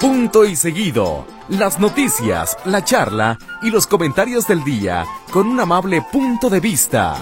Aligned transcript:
Punto 0.00 0.46
y 0.46 0.56
seguido. 0.56 1.26
Las 1.50 1.78
noticias, 1.78 2.56
la 2.64 2.82
charla 2.82 3.38
y 3.60 3.68
los 3.68 3.86
comentarios 3.86 4.46
del 4.46 4.64
día 4.64 5.04
con 5.30 5.46
un 5.46 5.60
amable 5.60 6.00
punto 6.10 6.48
de 6.48 6.58
vista. 6.58 7.18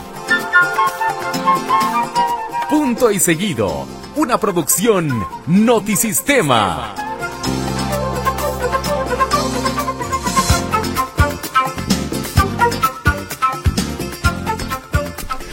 Punto 2.71 3.11
y 3.11 3.19
seguido. 3.19 3.85
Una 4.15 4.39
producción 4.39 5.27
Notisistema. 5.49 6.95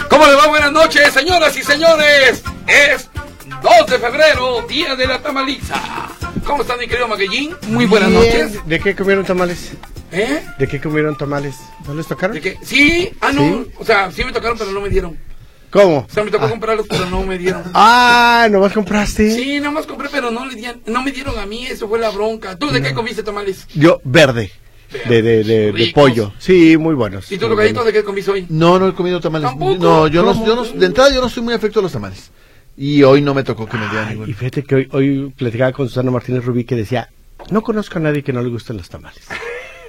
¿Cómo 0.08 0.28
le 0.28 0.36
va? 0.36 0.48
Buenas 0.48 0.72
noches, 0.72 1.12
señoras 1.12 1.58
y 1.58 1.64
señores. 1.64 2.44
Es 2.68 3.10
2 3.64 3.88
de 3.88 3.98
febrero, 3.98 4.62
día 4.68 4.96
de 4.96 5.08
la 5.08 5.20
tamaliza. 5.24 6.05
¿Cómo 6.46 6.62
están, 6.62 6.80
mi 6.80 6.88
querido 6.88 7.08
Maguellín? 7.08 7.56
Muy 7.70 7.86
buenas 7.86 8.10
Bien. 8.10 8.24
noches. 8.24 8.68
¿De 8.68 8.80
qué 8.80 8.96
comieron 8.96 9.26
tamales? 9.26 9.72
¿Eh? 10.12 10.44
¿De 10.60 10.68
qué 10.68 10.80
comieron 10.80 11.18
tamales? 11.18 11.56
¿No 11.88 11.96
les 11.96 12.08
tocaron? 12.08 12.36
¿De 12.36 12.42
qué? 12.42 12.58
Sí, 12.62 13.10
ah, 13.20 13.32
no. 13.32 13.42
¿Sí? 13.42 13.72
O 13.80 13.86
sea, 13.86 14.12
sí 14.12 14.24
me 14.24 14.32
tocaron, 14.32 14.58
pero 14.58 14.72
no 14.72 14.80
me 14.80 14.90
dieron. 14.90 15.18
¿Cómo? 15.72 16.06
O 16.10 16.14
sea, 16.14 16.24
me 16.24 16.32
tocó 16.32 16.48
comprarlos, 16.48 16.86
pero 16.88 17.08
no 17.08 17.24
me 17.24 17.38
dieron. 17.38 17.64
Ah, 17.74 18.48
¿nomás 18.50 18.74
compraste? 18.74 19.32
Sí, 19.32 19.60
nomás 19.60 19.88
compré, 19.88 20.08
pero 20.12 20.32
no, 20.32 20.46
le 20.46 20.56
dieron, 20.56 20.82
no 20.86 21.02
me 21.02 21.12
dieron 21.12 21.38
a 21.40 21.46
mí, 21.46 21.66
eso 21.66 21.90
fue 21.90 22.00
la 22.00 22.12
bronca. 22.12 22.58
¿Tú 22.58 22.70
de 22.70 22.82
qué 22.82 22.94
comiste 22.94 23.24
tamales? 23.24 23.68
Yo, 23.74 24.00
verde. 24.04 24.52
De, 25.10 25.22
de, 25.22 25.44
de, 25.44 25.44
de 25.44 25.72
Ricos. 25.72 25.94
pollo. 25.94 26.34
Sí, 26.38 26.78
muy 26.78 26.94
buenos. 26.94 27.30
¿Y 27.32 27.38
tú, 27.38 27.50
Muy 27.50 27.74
de 27.74 27.92
qué 27.92 28.04
comiste 28.04 28.32
hoy? 28.32 28.46
No, 28.50 28.80
no 28.80 28.88
he 28.88 28.94
comido 28.94 29.20
tamales. 29.20 29.50
¿Tampoco? 29.50 29.84
No, 29.84 30.08
yo 30.08 30.24
no, 30.24 30.46
yo 30.46 30.56
no, 30.56 30.64
de 30.64 30.86
entrada 30.86 31.10
yo 31.10 31.20
no 31.20 31.28
soy 31.28 31.44
muy 31.44 31.54
afecto 31.54 31.80
a 31.80 31.84
los 31.84 31.92
tamales. 31.92 32.32
Y 32.78 33.04
hoy 33.04 33.22
no 33.22 33.34
me 33.34 33.44
tocó 33.44 33.68
que 33.68 33.78
me 33.78 33.88
dieran 33.88 34.08
Ay, 34.10 34.16
y 34.16 34.18
ninguno. 34.20 34.38
fíjate 34.38 34.64
que 34.64 34.76
hoy, 34.76 34.88
hoy 34.92 35.34
platicaba 35.38 35.72
con 35.72 35.88
Susana 35.88 36.12
Martínez 36.12 36.44
Rubí 36.44 36.66
que 36.66 36.76
decía, 36.76 37.10
no 37.50 37.62
conozco 37.64 37.98
a 38.00 38.02
nadie 38.02 38.24
que 38.24 38.34
no 38.34 38.42
le 38.42 38.50
gusten 38.50 38.76
los 38.78 38.90
tamales. 38.90 39.24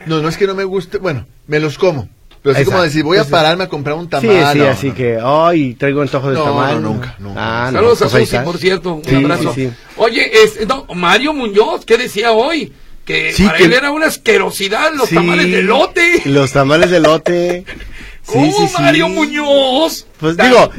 No, 0.06 0.20
no 0.22 0.28
es 0.28 0.36
que 0.36 0.46
no 0.46 0.54
me 0.54 0.64
guste, 0.64 0.98
bueno, 0.98 1.26
me 1.48 1.58
los 1.58 1.78
como. 1.78 2.08
Pero 2.42 2.52
así 2.54 2.62
Exacto. 2.62 2.70
como 2.70 2.82
decir, 2.84 3.02
voy 3.02 3.16
a 3.18 3.22
Sí, 3.22 3.26
sí. 3.26 3.32
pararme 3.32 3.64
a 3.64 3.68
comprar 3.68 3.96
un 3.96 4.04
Sí, 4.04 4.10
tamal. 4.10 4.52
sí, 4.52 4.58
no, 4.60 4.68
así 4.68 4.88
no. 4.90 4.94
que, 4.94 5.18
ay, 5.20 5.74
traigo 5.74 6.00
antojo 6.02 6.28
de 6.30 6.34
No, 6.36 6.44
tamal. 6.44 6.80
no, 6.80 6.90
nunca, 6.92 7.16
nunca. 7.18 7.66
Ah, 7.66 7.70
Saludos 7.72 7.98
pues 7.98 8.14
a 8.14 8.18
Susi, 8.20 8.36
por 8.44 8.58
cierto. 8.58 8.94
Un 8.94 9.04
Sí, 9.04 9.14
abrazo. 9.16 9.52
sí, 9.52 9.66
sí. 9.68 9.72
Oye, 9.96 10.30
es, 10.44 10.68
no, 10.68 10.86
Mario 10.94 11.32
Muñoz, 11.32 11.84
¿qué 11.84 11.98
decía 11.98 12.30
hoy? 12.30 12.72
Que 13.04 13.32
Sí, 13.32 13.44
para 13.44 13.58
que- 13.58 13.64
él 13.64 13.72
era 13.72 13.90
una 13.90 14.06
asquerosidad 14.06 14.92
los 14.94 15.08
Sí, 15.08 15.16
tamales 15.16 15.50
de 15.50 15.62
lote. 15.62 16.22
Los 16.26 16.52
tamales 16.52 16.90
de 16.90 17.00
lote. 17.00 17.64
Sí, 18.22 18.32
¿Cómo 18.32 18.50
sí, 18.58 18.66
sí. 18.66 18.82
Mario 18.82 19.08
Muñoz? 19.08 20.04
Pues 20.18 20.36
Tan- 20.36 20.48
digo, 20.50 20.70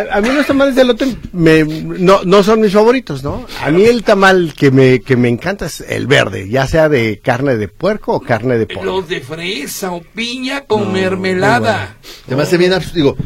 a, 0.00 0.16
a 0.18 0.20
mí 0.20 0.28
los 0.30 0.46
tamales 0.46 0.74
de 0.74 0.84
lote 0.84 1.16
me, 1.32 1.64
no, 1.64 2.22
no 2.24 2.42
son 2.42 2.60
mis 2.60 2.72
favoritos, 2.72 3.22
¿no? 3.22 3.46
A 3.62 3.70
mí 3.70 3.84
el 3.84 4.02
tamal 4.02 4.54
que 4.56 4.70
me, 4.70 5.00
que 5.00 5.16
me 5.16 5.28
encanta 5.28 5.66
es 5.66 5.80
el 5.80 6.06
verde, 6.06 6.48
ya 6.48 6.66
sea 6.66 6.88
de 6.88 7.20
carne 7.22 7.56
de 7.56 7.68
puerco 7.68 8.12
o 8.14 8.20
carne 8.20 8.58
de 8.58 8.66
pollo. 8.66 8.84
Los 8.84 9.08
de 9.08 9.20
fresa 9.20 9.92
o 9.92 10.02
piña 10.02 10.62
con 10.66 10.92
mermelada. 10.92 11.96
Se 12.28 12.34
me 12.36 12.42
hace 12.42 12.56
bien, 12.56 12.72
abs- 12.72 12.92
digo, 12.92 13.16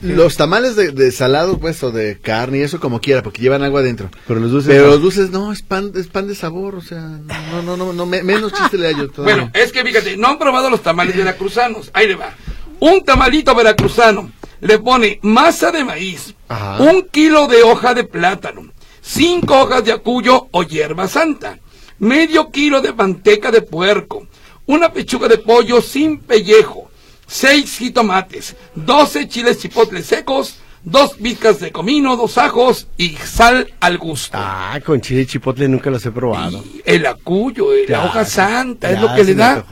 los 0.00 0.36
tamales 0.36 0.76
de, 0.76 0.92
de 0.92 1.12
salado, 1.12 1.58
pues, 1.58 1.82
o 1.82 1.90
de 1.90 2.18
carne 2.20 2.58
y 2.58 2.62
eso 2.62 2.80
como 2.80 3.00
quiera, 3.00 3.22
porque 3.22 3.42
llevan 3.42 3.62
agua 3.62 3.80
adentro. 3.80 4.10
Pero 4.26 4.40
los 4.40 4.50
dulces 4.50 4.68
Pero 4.70 4.84
no. 4.86 4.90
los 4.92 5.02
dulces, 5.02 5.30
no, 5.30 5.52
es 5.52 5.62
pan, 5.62 5.92
es 5.94 6.06
pan 6.08 6.26
de 6.26 6.34
sabor, 6.34 6.74
o 6.74 6.80
sea, 6.82 7.00
no, 7.00 7.62
no, 7.64 7.76
no, 7.76 7.92
no, 7.92 8.06
me- 8.06 8.22
menos 8.22 8.52
chiste 8.52 8.78
le 8.78 8.88
hallo 8.88 9.08
todavía. 9.10 9.36
Bueno, 9.36 9.50
es 9.54 9.72
que 9.72 9.82
fíjate, 9.84 10.16
no 10.16 10.28
han 10.28 10.38
probado 10.38 10.70
los 10.70 10.82
tamales 10.82 11.16
veracruzanos. 11.16 11.90
Ahí 11.92 12.06
le 12.08 12.14
va. 12.16 12.34
Un 12.80 13.04
tamalito 13.04 13.54
veracruzano 13.54 14.30
le 14.60 14.78
pone 14.78 15.18
masa 15.22 15.70
de 15.70 15.84
maíz, 15.84 16.34
Ajá. 16.48 16.82
un 16.82 17.02
kilo 17.10 17.46
de 17.46 17.62
hoja 17.62 17.94
de 17.94 18.04
plátano, 18.04 18.62
cinco 19.00 19.58
hojas 19.62 19.84
de 19.84 19.92
acuyo 19.92 20.48
o 20.50 20.62
hierba 20.62 21.08
santa, 21.08 21.58
medio 21.98 22.50
kilo 22.50 22.80
de 22.80 22.92
manteca 22.92 23.50
de 23.50 23.62
puerco, 23.62 24.26
una 24.66 24.92
pechuga 24.92 25.28
de 25.28 25.38
pollo 25.38 25.80
sin 25.80 26.18
pellejo, 26.18 26.90
seis 27.26 27.78
jitomates, 27.78 28.56
doce 28.74 29.28
chiles 29.28 29.58
chipotles 29.58 30.06
secos, 30.06 30.60
dos 30.82 31.14
picas 31.14 31.60
de 31.60 31.70
comino, 31.72 32.16
dos 32.16 32.38
ajos 32.38 32.88
y 32.96 33.10
sal 33.10 33.72
al 33.80 33.98
gusto. 33.98 34.38
Ah, 34.40 34.78
con 34.84 35.00
chile 35.00 35.26
chipotle 35.26 35.68
nunca 35.68 35.90
los 35.90 36.04
he 36.06 36.10
probado. 36.10 36.62
Y 36.64 36.82
el 36.84 37.06
acuyo, 37.06 37.72
eh, 37.72 37.84
la 37.88 38.04
hoja 38.06 38.24
santa, 38.24 38.90
es 38.90 39.00
lo 39.00 39.14
que 39.14 39.24
le 39.24 39.34
da. 39.34 39.64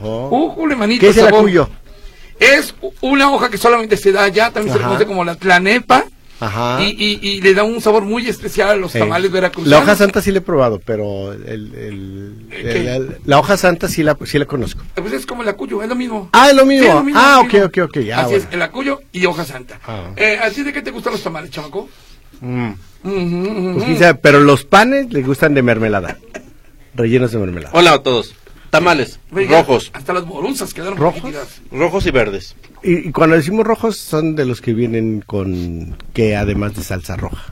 manito. 0.77 1.01
¿Qué 1.01 1.09
es 1.09 1.17
el 1.17 1.25
sabor. 1.25 1.39
acuyo? 1.39 1.69
Es 2.39 2.73
una 3.01 3.31
hoja 3.31 3.49
que 3.49 3.57
solamente 3.57 3.97
se 3.97 4.11
da 4.11 4.23
allá, 4.23 4.51
también 4.51 4.73
se 4.73 4.79
Ajá. 4.79 4.87
conoce 4.89 5.05
como 5.05 5.23
la 5.25 5.35
tlanepa. 5.35 6.05
Ajá. 6.41 6.81
Y, 6.81 6.91
y, 6.97 7.19
y 7.27 7.41
le 7.41 7.53
da 7.53 7.63
un 7.65 7.81
sabor 7.81 8.05
muy 8.05 8.25
especial 8.29 8.69
a 8.69 8.75
los 8.77 8.95
Eh, 8.95 8.99
tamales 8.99 9.29
veracruzanos. 9.29 9.69
La 9.69 9.79
hoja 9.79 9.97
santa 9.97 10.21
sí 10.21 10.31
la 10.31 10.37
he 10.37 10.41
probado, 10.41 10.79
pero 10.85 11.33
el, 11.33 11.43
el- 11.75 12.47
¿Qué? 12.49 12.61
el- 12.71 12.87
el- 12.87 13.17
la 13.25 13.39
hoja 13.39 13.57
santa 13.57 13.89
sí 13.89 14.03
la, 14.03 14.17
sí 14.23 14.39
la 14.39 14.45
conozco. 14.45 14.81
Pues 14.95 15.11
es 15.11 15.25
como 15.25 15.43
el 15.43 15.49
acuyo, 15.49 15.83
es 15.83 15.89
lo 15.89 15.95
mismo. 15.95 16.29
Ah, 16.31 16.47
es 16.49 16.55
lo 16.55 16.65
mismo. 16.65 16.83
Sí, 16.85 16.89
es 16.89 16.95
lo 16.95 17.03
mismo, 17.03 17.19
ah, 17.21 17.29
es 17.31 17.35
lo 17.35 17.41
ok, 17.41 17.53
mismo. 17.71 17.83
ok, 17.85 17.89
ok. 17.97 18.03
Ya, 18.05 18.19
Así 18.21 18.29
bueno. 18.31 18.45
es, 18.47 18.53
el 18.53 18.61
acuyo 18.61 19.01
y 19.11 19.25
hoja 19.25 19.43
santa. 19.43 19.81
Ah. 19.85 20.11
Eh, 20.15 20.39
¿Así 20.41 20.63
de 20.63 20.71
qué 20.71 20.81
te 20.81 20.91
gustan 20.91 21.11
los 21.11 21.21
tamales, 21.23 21.51
chamaco? 21.51 21.89
Mm. 22.39 22.69
Pues 23.03 23.99
sabe, 23.99 24.15
pero 24.21 24.39
los 24.39 24.63
panes 24.63 25.11
les 25.11 25.25
gustan 25.25 25.53
de 25.53 25.61
mermelada. 25.61 26.17
Rellenos 26.95 27.31
de 27.33 27.37
mermelada. 27.37 27.71
Hola 27.77 27.93
a 27.95 28.03
todos. 28.03 28.33
Tamales, 28.69 29.19
Oiga, 29.33 29.59
rojos, 29.59 29.89
Hasta 29.93 30.13
las 30.13 30.25
borunzas 30.25 30.73
quedaron 30.73 30.97
¿Rojos? 30.97 31.33
rojos 31.71 32.05
y 32.05 32.11
verdes. 32.11 32.55
Y, 32.83 33.09
y 33.09 33.11
cuando 33.11 33.35
decimos 33.35 33.65
rojos, 33.65 33.97
son 33.97 34.35
de 34.35 34.45
los 34.45 34.61
que 34.61 34.73
vienen 34.73 35.23
con 35.25 35.97
que 36.13 36.35
además 36.35 36.75
de 36.75 36.83
salsa 36.83 37.15
roja. 37.15 37.51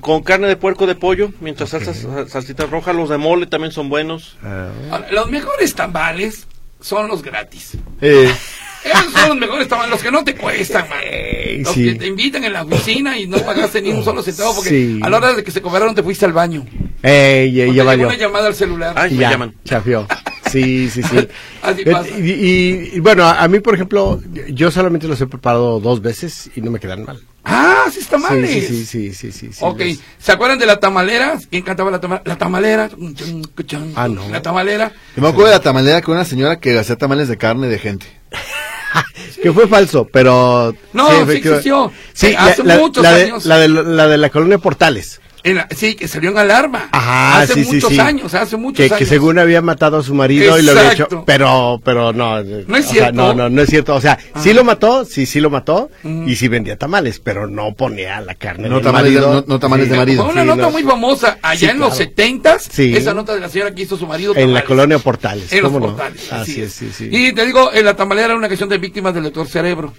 Con 0.00 0.22
carne 0.22 0.48
de 0.48 0.56
puerco 0.56 0.86
de 0.86 0.94
pollo, 0.96 1.30
mientras 1.40 1.70
salsas, 1.70 2.06
salsitas 2.28 2.68
rojas, 2.70 2.94
los 2.96 3.08
de 3.08 3.16
mole 3.18 3.46
también 3.46 3.72
son 3.72 3.88
buenos. 3.88 4.36
Ah, 4.42 4.68
Ahora, 4.90 5.12
los 5.12 5.30
mejores 5.30 5.74
tamales 5.74 6.46
son 6.80 7.08
los 7.08 7.22
gratis. 7.22 7.78
Eh, 8.00 8.30
Esos 8.84 9.12
son 9.12 9.28
los 9.30 9.38
mejores 9.38 9.66
tamales, 9.68 9.90
los 9.90 10.02
que 10.02 10.10
no 10.12 10.22
te 10.24 10.34
cuestan, 10.36 10.88
man. 10.88 10.98
Eh, 11.02 11.60
Los 11.64 11.72
sí. 11.74 11.84
que 11.86 11.94
te 11.96 12.06
invitan 12.06 12.44
en 12.44 12.52
la 12.52 12.62
oficina 12.62 13.18
y 13.18 13.26
no 13.26 13.38
pagaste 13.38 13.82
ni 13.82 13.90
un 13.90 14.04
solo 14.04 14.22
centavo 14.22 14.54
porque 14.54 14.70
Sí. 14.70 15.00
a 15.02 15.08
la 15.10 15.16
hora 15.16 15.32
de 15.34 15.42
que 15.42 15.50
se 15.50 15.60
cobraron 15.62 15.94
te 15.94 16.02
fuiste 16.04 16.24
al 16.24 16.32
baño. 16.32 16.64
ey, 17.02 17.66
Porque 17.66 17.74
ya, 17.74 17.82
una 18.06 18.16
llamada 18.16 18.46
al 18.48 18.54
celular. 18.54 18.94
Ay, 18.96 19.12
me 19.12 19.16
ya, 19.18 19.30
llaman. 19.30 19.54
chafió. 19.64 20.06
Sí, 20.62 20.90
sí, 20.90 21.02
sí. 21.02 21.28
Así 21.62 21.82
Eh, 21.84 21.90
pasa. 21.90 22.08
Y, 22.18 22.30
y- 22.30 22.90
y 22.94 23.00
bueno, 23.00 23.24
a, 23.24 23.42
a 23.42 23.48
mí, 23.48 23.60
por 23.60 23.74
ejemplo, 23.74 24.20
yo 24.48 24.70
solamente 24.70 25.06
los 25.08 25.20
he 25.20 25.26
preparado 25.26 25.80
dos 25.80 26.00
veces 26.02 26.50
y 26.56 26.60
no 26.60 26.70
me 26.70 26.80
quedan 26.80 27.04
mal. 27.04 27.20
Ah, 27.44 27.84
sí, 27.92 28.00
tamales. 28.10 28.50
Sí, 28.50 28.60
sí, 28.62 28.84
sí, 28.86 29.12
sí, 29.14 29.32
sí, 29.32 29.52
sí, 29.52 29.58
ok, 29.60 29.78
los- 29.80 29.98
¿se 30.18 30.32
acuerdan 30.32 30.58
de 30.58 30.66
la 30.66 30.80
tamalera? 30.80 31.38
¿Quién 31.50 31.62
cantaba 31.62 31.90
la, 31.90 32.00
tama- 32.00 32.22
la 32.24 32.36
tamalera? 32.36 32.88
Ah, 33.94 34.08
no. 34.08 34.28
La 34.28 34.42
tamalera. 34.42 34.92
yo 35.14 35.22
me 35.22 35.28
acuerdo 35.28 35.46
de 35.50 35.56
la 35.56 35.62
tamalera 35.62 36.02
con 36.02 36.14
una 36.16 36.24
señora 36.24 36.58
que 36.58 36.76
hacía 36.78 36.96
tamales 36.96 37.28
de 37.28 37.36
carne 37.36 37.68
de 37.68 37.78
gente. 37.78 38.06
Que 39.42 39.52
fue 39.52 39.68
falso, 39.68 40.08
pero... 40.10 40.74
No, 40.94 41.08
sí 41.26 41.36
existió. 41.36 41.92
Sí, 42.14 42.34
hace 42.36 42.62
muchos 42.62 43.02
la 43.02 43.12
de, 43.14 43.22
años. 43.24 43.44
La 43.44 43.58
de, 43.58 43.68
la 43.68 44.08
de 44.08 44.16
la 44.16 44.30
colonia 44.30 44.56
Portales. 44.58 45.20
En 45.46 45.56
la- 45.56 45.68
sí, 45.74 45.94
que 45.94 46.08
salió 46.08 46.30
en 46.30 46.38
alarma. 46.38 46.88
Ajá, 46.92 47.40
hace 47.42 47.54
sí, 47.54 47.64
sí, 47.64 47.74
muchos 47.76 47.90
sí. 47.90 48.00
años, 48.00 48.34
hace 48.34 48.56
muchos 48.56 48.76
que, 48.78 48.84
años. 48.86 48.98
que 48.98 49.06
según 49.06 49.38
había 49.38 49.62
matado 49.62 49.98
a 49.98 50.02
su 50.02 50.12
marido 50.14 50.58
y 50.58 50.62
lo 50.62 50.72
había 50.72 50.92
hecho, 50.92 51.08
pero, 51.24 51.80
pero 51.84 52.12
no. 52.12 52.42
No 52.42 52.76
es 52.76 52.86
cierto. 52.86 53.12
no, 53.12 53.32
no, 53.34 53.48
no 53.48 53.62
es 53.62 53.70
cierto. 53.70 53.94
O 53.94 54.00
sea, 54.00 54.18
sí 54.42 54.50
Ah. 54.50 54.54
lo 54.54 54.64
mató, 54.64 55.04
sí, 55.04 55.24
sí 55.24 55.40
lo 55.40 55.48
mató, 55.50 55.90
y 56.26 56.34
sí 56.36 56.48
vendía 56.48 56.76
tamales, 56.76 57.20
pero 57.20 57.46
no 57.46 57.74
ponía 57.74 58.20
la 58.20 58.34
carne 58.34 58.68
No 58.68 58.76
del 58.76 58.84
tamales 58.84 59.14
de- 59.14 59.20
marido. 59.20 59.34
no- 59.40 59.44
no 59.54 59.58
tamales 59.60 59.88
de 59.88 59.96
marido. 59.96 60.24
una 60.28 60.42
Sí, 60.42 60.46
nota 60.48 60.62
no. 60.62 60.70
muy 60.70 60.82
famosa 60.82 61.38
allá 61.42 61.58
Sí, 61.58 61.64
en 61.66 61.78
los 61.78 61.88
claro. 61.90 62.04
setentas. 62.04 62.68
Sí. 62.70 62.96
Esa 62.96 63.14
nota 63.14 63.34
de 63.34 63.40
la 63.40 63.48
señora 63.48 63.74
que 63.74 63.82
hizo 63.82 63.96
su 63.96 64.06
marido. 64.06 64.32
En 64.34 64.40
la 64.52 64.60
tamales. 64.62 64.64
colonia 64.64 64.98
Portales, 64.98 65.52
En 65.52 65.62
los 65.62 65.72
portales. 65.72 66.32
Así 66.32 66.60
es, 66.62 66.72
sí, 66.72 66.90
sí. 66.92 67.08
Y 67.10 67.32
te 67.32 67.46
digo, 67.46 67.72
en 67.72 67.84
la 67.84 67.94
tamalera 67.94 68.26
era 68.26 68.36
una 68.36 68.48
canción 68.48 68.68
de 68.68 68.78
víctimas 68.78 69.14
del 69.14 69.22
doctor 69.24 69.46
Cerebro. 69.46 69.92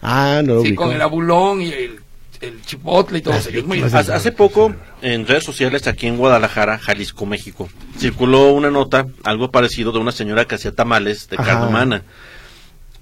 Ah, 0.00 0.42
no 0.44 0.54
lo 0.56 0.62
Sí, 0.62 0.68
ubico. 0.68 0.84
con 0.84 0.92
el 0.94 1.00
abulón 1.02 1.62
y 1.62 1.72
el, 1.72 2.00
el 2.48 2.62
chipotle 2.62 3.18
y 3.18 3.22
todo 3.22 3.34
eso. 3.34 3.50
Hace, 3.96 4.12
hace 4.12 4.32
poco, 4.32 4.74
en 5.02 5.26
redes 5.26 5.44
sociales 5.44 5.86
aquí 5.86 6.06
en 6.06 6.16
Guadalajara, 6.16 6.78
Jalisco, 6.78 7.26
México, 7.26 7.68
circuló 7.98 8.52
una 8.52 8.70
nota, 8.70 9.06
algo 9.24 9.50
parecido, 9.50 9.92
de 9.92 9.98
una 9.98 10.12
señora 10.12 10.44
que 10.46 10.54
hacía 10.54 10.72
tamales 10.72 11.28
de 11.28 11.36
Ajá. 11.36 11.44
carne 11.46 11.66
humana. 11.68 12.02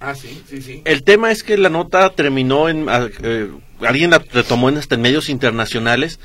Ah, 0.01 0.15
sí, 0.15 0.43
sí, 0.49 0.61
sí. 0.63 0.83
El 0.85 1.05
tema 1.05 1.31
es 1.31 1.43
que 1.45 1.57
la 1.57 1.69
nota 1.69 2.11
terminó 2.11 2.69
en... 2.69 2.89
ah, 2.89 3.09
eh, 3.23 3.49
alguien 3.83 4.11
la 4.11 4.19
retomó 4.33 4.69
en, 4.69 4.79
hasta 4.79 4.97
en 4.97 5.01
medios 5.01 5.29
internacionales. 5.29 6.19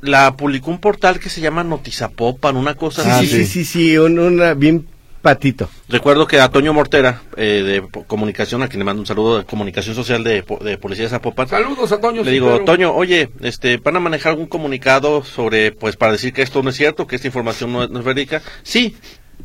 La 0.00 0.36
publicó 0.36 0.70
un 0.70 0.78
portal 0.80 1.18
que 1.20 1.30
se 1.30 1.40
llama 1.40 1.64
Notizapopan, 1.64 2.56
una 2.56 2.74
cosa 2.74 3.02
Ah, 3.06 3.18
así. 3.18 3.28
sí, 3.28 3.46
sí, 3.46 3.64
sí, 3.64 3.96
un, 3.98 4.18
una, 4.18 4.54
bien 4.54 4.86
patito. 5.26 5.68
Recuerdo 5.88 6.26
que 6.28 6.38
a 6.40 6.48
Toño 6.48 6.72
Mortera, 6.72 7.22
eh, 7.36 7.82
de 7.92 8.04
comunicación, 8.06 8.62
a 8.62 8.68
quien 8.68 8.78
le 8.78 8.84
mando 8.84 9.00
un 9.00 9.06
saludo 9.06 9.38
de 9.38 9.44
comunicación 9.44 9.96
social 9.96 10.22
de, 10.22 10.44
po- 10.44 10.58
de 10.62 10.78
Policía 10.78 11.04
de 11.06 11.10
Zapopan, 11.10 11.48
Saludos 11.48 11.90
a 11.90 11.98
Toño. 12.00 12.22
le 12.22 12.30
digo, 12.30 12.46
Cintero. 12.46 12.64
Toño, 12.64 12.92
oye, 12.94 13.30
este, 13.40 13.78
¿van 13.78 13.96
a 13.96 14.00
manejar 14.00 14.30
algún 14.30 14.46
comunicado 14.46 15.24
sobre, 15.24 15.72
pues, 15.72 15.96
para 15.96 16.12
decir 16.12 16.32
que 16.32 16.42
esto 16.42 16.62
no 16.62 16.70
es 16.70 16.76
cierto, 16.76 17.08
que 17.08 17.16
esta 17.16 17.26
información 17.26 17.72
no, 17.72 17.82
es- 17.82 17.90
no 17.90 17.98
es 17.98 18.04
verídica? 18.04 18.40
Sí. 18.62 18.96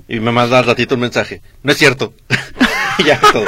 Y 0.07 0.19
me 0.19 0.31
manda 0.31 0.59
al 0.59 0.65
ratito 0.65 0.93
un 0.95 1.01
mensaje. 1.01 1.41
No 1.63 1.71
es 1.71 1.77
cierto. 1.79 2.13
Y 2.99 3.03
ya, 3.05 3.19
todo. 3.19 3.45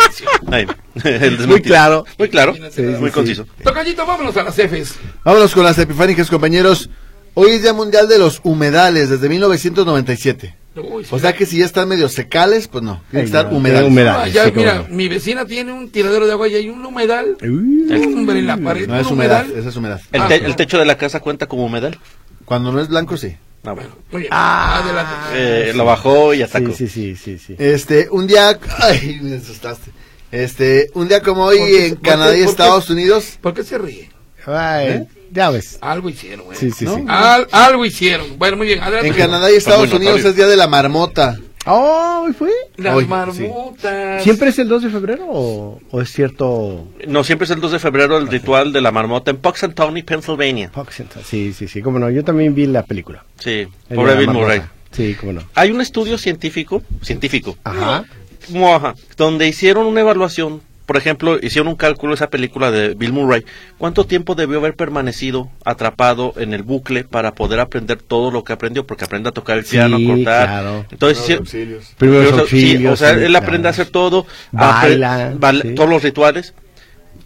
Ahí, 0.52 0.66
el 1.04 1.48
Muy 1.48 1.62
claro. 1.62 2.06
Muy 2.18 2.30
claro. 2.30 2.56
Sí, 2.72 2.82
muy 2.82 3.10
sí, 3.10 3.14
conciso. 3.14 3.46
Tocallito, 3.64 4.04
vámonos 4.06 4.36
a 4.38 4.44
las 4.44 4.56
Fs. 4.56 4.96
Vámonos 5.24 5.54
con 5.54 5.64
las 5.66 5.78
epifánicas, 5.78 6.30
compañeros. 6.30 6.90
Hoy 7.36 7.52
es 7.52 7.62
Día 7.62 7.74
Mundial 7.74 8.08
de 8.08 8.18
los 8.18 8.40
Humedales, 8.44 9.10
desde 9.10 9.30
1997. 9.30 10.56
Uy. 10.76 11.06
O 11.12 11.20
sea 11.20 11.34
que 11.34 11.46
si 11.46 11.60
ya 11.60 11.66
están 11.66 11.88
medio 11.88 12.10
secales, 12.10 12.68
pues 12.68 12.84
no. 12.84 13.02
Tiene 13.12 13.24
que 13.24 13.28
estar 13.28 13.52
no, 13.52 13.58
humedad. 13.58 14.22
Ah, 14.24 14.28
ya, 14.28 14.46
sí, 14.46 14.54
mira, 14.56 14.76
no. 14.76 14.86
mi 14.90 15.08
vecina 15.08 15.46
tiene 15.46 15.72
un 15.72 15.90
tiradero 15.92 16.26
de 16.26 16.32
agua 16.32 16.48
y 16.48 16.56
hay 16.56 16.70
un 16.70 16.84
humedal. 16.84 17.38
Uy. 17.42 17.88
Hombre, 18.16 18.40
en 18.40 18.48
la 18.48 18.58
pared. 18.58 18.88
No 18.88 19.00
es 19.00 19.06
humedad, 19.08 19.44
humedal. 19.46 19.60
esa 19.60 19.70
es 19.70 19.76
humedad. 19.76 20.02
¿El, 20.12 20.22
Ah, 20.22 20.28
te- 20.28 20.42
no. 20.42 20.48
el 20.48 20.56
techo 20.56 20.80
de 20.80 20.86
la 20.86 20.98
casa 20.98 21.20
cuenta 21.20 21.46
como 21.48 21.66
humedal? 21.66 22.00
Cuando 22.46 22.72
no 22.72 22.82
es 22.82 22.88
blanco, 22.88 23.18
sí. 23.18 23.36
Ah, 23.64 23.72
bueno. 23.74 23.92
Bien. 24.12 24.28
Ah, 24.32 24.80
Adelante. 24.84 25.70
Eh, 25.70 25.74
Lo 25.74 25.86
bajó 25.86 26.34
y 26.34 26.42
atacó. 26.42 26.72
Sí, 26.74 26.88
sí, 26.88 27.16
sí, 27.16 27.38
sí, 27.38 27.38
sí. 27.38 27.56
Este, 27.60 28.08
un 28.10 28.26
día, 28.28 28.60
ay, 28.80 29.20
me 29.22 29.38
asustaste. 29.38 29.92
Este, 30.32 30.90
un 30.96 31.08
día 31.08 31.22
como 31.22 31.44
hoy 31.44 31.60
¿Por 31.60 31.68
qué- 31.68 31.88
en 31.88 31.96
Canadá 31.98 32.36
y? 32.36 32.42
Estados 32.42 32.90
Unidos, 32.90 33.38
¿Por 33.42 33.54
qué 33.54 33.64
se 33.64 33.78
ríe? 33.78 34.10
Ay, 34.48 34.88
¿Eh? 34.88 35.08
Ya 35.34 35.50
ves. 35.50 35.78
Algo 35.82 36.10
hicieron, 36.10 36.46
güey. 36.46 36.58
Sí, 36.58 36.72
sí, 36.72 36.86
¿no? 36.86 36.96
sí. 36.96 37.04
Al- 37.08 37.48
algo 37.52 37.86
hicieron. 37.86 38.38
Bueno, 38.38 38.58
muy 38.58 38.68
bien. 38.68 38.82
Adelante. 38.82 39.08
en 39.08 39.14
Canadá 39.16 39.52
y 39.52 39.56
Estados 39.56 39.92
Unidos 39.92 40.24
es 40.24 40.36
día 40.36 40.48
de 40.48 40.56
la 40.58 40.68
marmota. 40.68 41.38
Oh, 41.66 42.28
¿y 42.30 42.34
fue? 42.34 42.52
Las 42.76 42.94
Hoy, 42.96 43.06
marmotas. 43.06 44.22
¿Siempre 44.22 44.50
es 44.50 44.60
el 44.60 44.68
2 44.68 44.84
de 44.84 44.90
febrero 44.90 45.26
o, 45.30 45.80
o 45.92 46.02
es 46.02 46.12
cierto? 46.12 46.88
No, 47.08 47.24
siempre 47.24 47.46
es 47.46 47.52
el 47.52 47.62
2 47.62 47.72
de 47.72 47.80
febrero 47.80 48.18
el 48.18 48.28
ritual 48.28 48.74
de 48.74 48.82
la 48.82 48.92
marmota 48.92 49.32
en 49.32 49.38
Punxsutawney, 49.38 50.04
Pennsylvania. 50.04 50.70
Poxental? 50.74 51.24
Sí, 51.24 51.54
sí, 51.54 51.68
sí, 51.70 51.82
cómo 51.82 52.00
no. 52.00 52.10
Yo 52.10 52.24
también 52.26 52.54
vi 52.54 52.66
la 52.66 52.84
película. 52.84 53.24
Sí, 53.40 53.66
El 53.90 53.96
pobre 53.96 54.16
Bill. 54.18 54.30
Murray. 54.32 54.62
Sí, 54.92 55.16
cómo 55.18 55.32
no. 55.34 55.42
Hay 55.56 55.72
un 55.72 55.80
estudio 55.80 56.18
científico, 56.18 56.84
científico, 57.02 57.58
Ajá. 57.64 58.04
como, 58.46 58.76
ajá, 58.76 58.96
donde 59.16 59.48
hicieron 59.48 59.86
una 59.88 60.02
evaluación, 60.02 60.62
por 60.86 60.98
ejemplo, 60.98 61.38
hicieron 61.42 61.70
un 61.70 61.76
cálculo 61.76 62.14
esa 62.14 62.30
película 62.30 62.70
de 62.72 62.94
Bill 62.94 63.14
Murray, 63.14 63.46
cuánto 63.78 64.06
tiempo 64.06 64.36
debió 64.36 64.60
haber 64.60 64.76
permanecido 64.76 65.50
atrapado 65.64 66.34
en 66.38 66.54
el 66.54 66.64
bucle 66.64 67.04
para 67.06 67.34
poder 67.36 67.60
aprender 67.62 68.02
todo 68.02 68.32
lo 68.32 68.44
que 68.44 68.54
aprendió, 68.54 68.86
porque 68.86 69.06
aprende 69.06 69.30
a 69.30 69.32
tocar 69.32 69.58
el 69.58 69.66
Sí, 69.66 69.72
piano, 69.72 69.96
a 69.96 70.00
cortar. 70.06 70.48
claro. 70.48 70.86
Entonces, 70.92 71.24
sí- 71.26 71.34
auxilios. 71.34 71.94
Primeros 71.98 72.50
Sí, 72.50 72.86
o 72.86 72.96
sea, 72.98 73.16
sí, 73.16 73.24
él 73.24 73.36
aprende 73.36 73.64
claro. 73.64 73.68
a 73.68 73.70
hacer 73.72 73.88
todo, 73.90 74.26
Baila, 74.52 75.34
sí. 75.62 75.76
todos 75.76 75.90
los 75.90 76.04
rituales. 76.04 76.54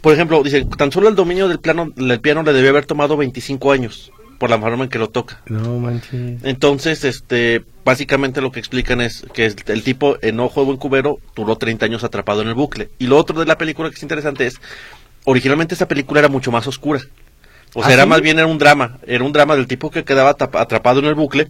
Por 0.01 0.13
ejemplo, 0.13 0.43
dice, 0.43 0.63
tan 0.77 0.91
solo 0.91 1.09
el 1.09 1.15
dominio 1.15 1.47
del 1.47 1.59
piano, 1.59 1.91
del 1.95 2.19
piano 2.21 2.43
le 2.43 2.53
debió 2.53 2.69
haber 2.69 2.85
tomado 2.85 3.17
25 3.17 3.71
años 3.71 4.11
por 4.37 4.49
la 4.49 4.59
forma 4.59 4.83
en 4.83 4.89
que 4.89 4.99
lo 4.99 5.09
toca. 5.09 5.41
No 5.47 5.79
manches. 5.79 6.43
Entonces, 6.43 7.03
este, 7.03 7.63
básicamente 7.83 8.41
lo 8.41 8.51
que 8.51 8.59
explican 8.59 9.01
es 9.01 9.25
que 9.33 9.45
el, 9.45 9.55
el 9.67 9.83
tipo 9.83 10.17
en 10.21 10.39
Ojo 10.39 10.59
de 10.61 10.65
Buen 10.67 10.77
Cubero 10.77 11.19
duró 11.35 11.55
30 11.57 11.85
años 11.85 12.03
atrapado 12.03 12.41
en 12.41 12.47
el 12.47 12.53
bucle. 12.53 12.89
Y 12.99 13.07
lo 13.07 13.17
otro 13.17 13.39
de 13.39 13.45
la 13.45 13.57
película 13.57 13.89
que 13.89 13.95
es 13.95 14.03
interesante 14.03 14.45
es, 14.45 14.59
originalmente 15.25 15.73
esa 15.75 15.87
película 15.87 16.19
era 16.19 16.29
mucho 16.29 16.51
más 16.51 16.67
oscura. 16.67 17.01
O 17.73 17.81
sea, 17.81 17.89
¿Ah, 17.89 17.93
era 17.93 18.03
sí? 18.03 18.09
más 18.09 18.21
bien 18.21 18.37
era 18.39 18.47
un 18.47 18.57
drama, 18.57 18.97
era 19.05 19.23
un 19.23 19.33
drama 19.33 19.55
del 19.55 19.67
tipo 19.67 19.91
que 19.91 20.03
quedaba 20.03 20.29
atrapado 20.31 20.99
en 20.99 21.05
el 21.05 21.15
bucle 21.15 21.49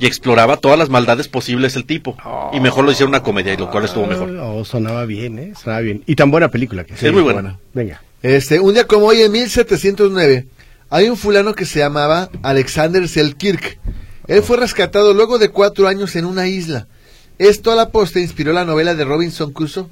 y 0.00 0.06
exploraba 0.06 0.56
todas 0.56 0.78
las 0.78 0.88
maldades 0.88 1.28
posibles 1.28 1.76
el 1.76 1.84
tipo. 1.84 2.16
Y 2.54 2.60
mejor 2.60 2.84
lo 2.86 2.90
hicieron 2.92 3.10
una 3.10 3.22
comedia, 3.22 3.52
y 3.52 3.56
lo 3.58 3.70
cual 3.70 3.84
estuvo 3.84 4.06
mejor. 4.06 4.30
Oh, 4.40 4.64
sonaba 4.64 5.04
bien, 5.04 5.38
¿eh? 5.38 5.52
Sonaba 5.62 5.82
bien. 5.82 6.02
Y 6.06 6.14
tan 6.14 6.30
buena 6.30 6.48
película 6.48 6.84
que 6.84 6.96
Sí, 6.96 7.06
es 7.06 7.12
muy 7.12 7.22
buena. 7.22 7.40
buena. 7.42 7.58
Venga. 7.74 8.02
Este, 8.22 8.58
un 8.60 8.72
día 8.74 8.86
como 8.86 9.06
hoy 9.06 9.20
en 9.20 9.30
1709, 9.30 10.46
hay 10.90 11.08
un 11.08 11.16
fulano 11.16 11.54
que 11.54 11.64
se 11.64 11.78
llamaba 11.80 12.30
Alexander 12.42 13.08
Selkirk. 13.08 13.78
Él 14.26 14.42
fue 14.42 14.56
rescatado 14.58 15.14
luego 15.14 15.38
de 15.38 15.48
cuatro 15.50 15.88
años 15.88 16.14
en 16.16 16.24
una 16.24 16.46
isla. 16.48 16.86
Esto 17.38 17.70
a 17.70 17.76
la 17.76 17.90
poste 17.90 18.20
inspiró 18.20 18.52
la 18.52 18.64
novela 18.64 18.94
de 18.94 19.04
Robinson 19.04 19.52
Crusoe. 19.52 19.86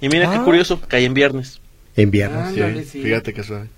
Y 0.00 0.08
mira 0.08 0.30
qué 0.30 0.36
Ah. 0.36 0.44
curioso, 0.44 0.80
cae 0.88 1.04
en 1.04 1.14
viernes. 1.14 1.60
En 1.96 2.10
viernes. 2.10 2.46
Ándale, 2.48 2.84
sí. 2.84 3.02
Fíjate 3.02 3.32
que 3.34 3.42
suave. 3.44 3.68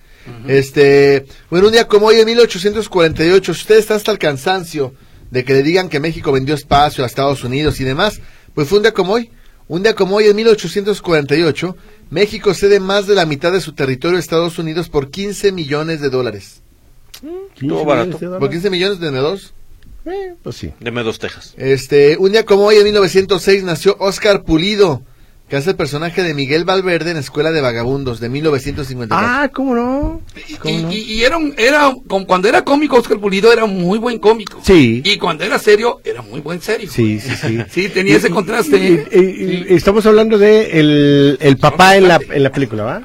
Este, 0.48 1.26
bueno, 1.50 1.66
un 1.66 1.72
día 1.72 1.86
como 1.86 2.06
hoy 2.06 2.20
en 2.20 2.26
1848, 2.26 3.52
si 3.54 3.60
usted 3.60 3.76
está 3.78 3.94
hasta 3.94 4.10
el 4.12 4.18
cansancio 4.18 4.94
de 5.30 5.44
que 5.44 5.52
le 5.52 5.62
digan 5.62 5.88
que 5.88 6.00
México 6.00 6.32
vendió 6.32 6.54
espacio 6.54 7.04
a 7.04 7.06
Estados 7.06 7.44
Unidos 7.44 7.80
y 7.80 7.84
demás, 7.84 8.20
pues 8.54 8.68
fue 8.68 8.78
un 8.78 8.82
día 8.84 8.92
como 8.92 9.14
hoy. 9.14 9.30
Un 9.66 9.82
día 9.82 9.94
como 9.94 10.16
hoy 10.16 10.26
en 10.26 10.36
1848, 10.36 11.76
México 12.10 12.52
cede 12.52 12.80
más 12.80 13.06
de 13.06 13.14
la 13.14 13.24
mitad 13.24 13.52
de 13.52 13.60
su 13.60 13.72
territorio 13.72 14.18
a 14.18 14.20
Estados 14.20 14.58
Unidos 14.58 14.88
por 14.88 15.10
15 15.10 15.52
millones 15.52 16.00
de 16.00 16.10
dólares. 16.10 16.62
15 17.54 17.68
Todo 17.68 17.84
barato. 17.84 18.06
millones 18.06 18.20
de 18.20 18.26
¿Por 18.26 18.40
dólares. 18.40 18.50
15 18.62 18.70
millones 18.70 19.00
de 19.00 19.10
dos? 19.10 19.54
Eh, 20.06 20.34
pues 20.42 20.56
sí. 20.56 20.72
Deme 20.80 21.02
dos 21.02 21.18
Texas. 21.18 21.54
Este, 21.56 22.18
un 22.18 22.32
día 22.32 22.44
como 22.44 22.64
hoy 22.64 22.76
en 22.76 22.84
1906 22.84 23.64
nació 23.64 23.96
Oscar 24.00 24.42
Pulido, 24.42 25.02
que 25.48 25.56
hace 25.56 25.70
el 25.70 25.76
personaje 25.76 26.22
de 26.22 26.32
Miguel 26.34 26.64
Valverde 26.64 27.10
en 27.10 27.18
Escuela 27.18 27.50
de 27.52 27.60
Vagabundos 27.60 28.18
de 28.18 28.28
1954. 28.30 29.28
Ah, 29.28 29.48
¿cómo 29.52 29.74
no? 29.74 30.22
Y, 30.48 30.54
¿Cómo 30.54 30.78
no? 30.82 30.92
y- 30.92 30.96
y 31.02 31.22
era, 31.24 31.36
un- 31.36 31.54
era 31.58 31.92
como 32.08 32.26
cuando 32.26 32.48
era 32.48 32.62
cómico 32.64 32.96
Oscar 32.96 33.18
Pulido 33.20 33.52
era 33.52 33.66
muy 33.66 33.98
buen 33.98 34.18
cómico. 34.18 34.60
Sí. 34.64 35.02
Y 35.04 35.18
cuando 35.18 35.44
era 35.44 35.58
serio 35.58 36.00
era 36.02 36.22
muy 36.22 36.40
buen 36.40 36.60
serio. 36.62 36.90
Sí, 36.90 37.20
sí, 37.20 37.30
sí. 37.36 37.58
Sí, 37.70 37.88
tenía 37.90 38.16
ese 38.16 38.30
contraste. 38.30 38.76
Y- 38.78 38.94
¿eh? 38.94 39.06
y- 39.12 39.18
y- 39.44 39.66
y 39.70 39.74
Estamos 39.74 40.06
hablando 40.06 40.38
de 40.38 40.80
el, 40.80 41.38
el 41.40 41.56
papá 41.58 41.96
en 41.96 42.08
la, 42.08 42.18
en 42.30 42.42
la 42.42 42.50
película, 42.50 42.82
¿va? 42.84 43.02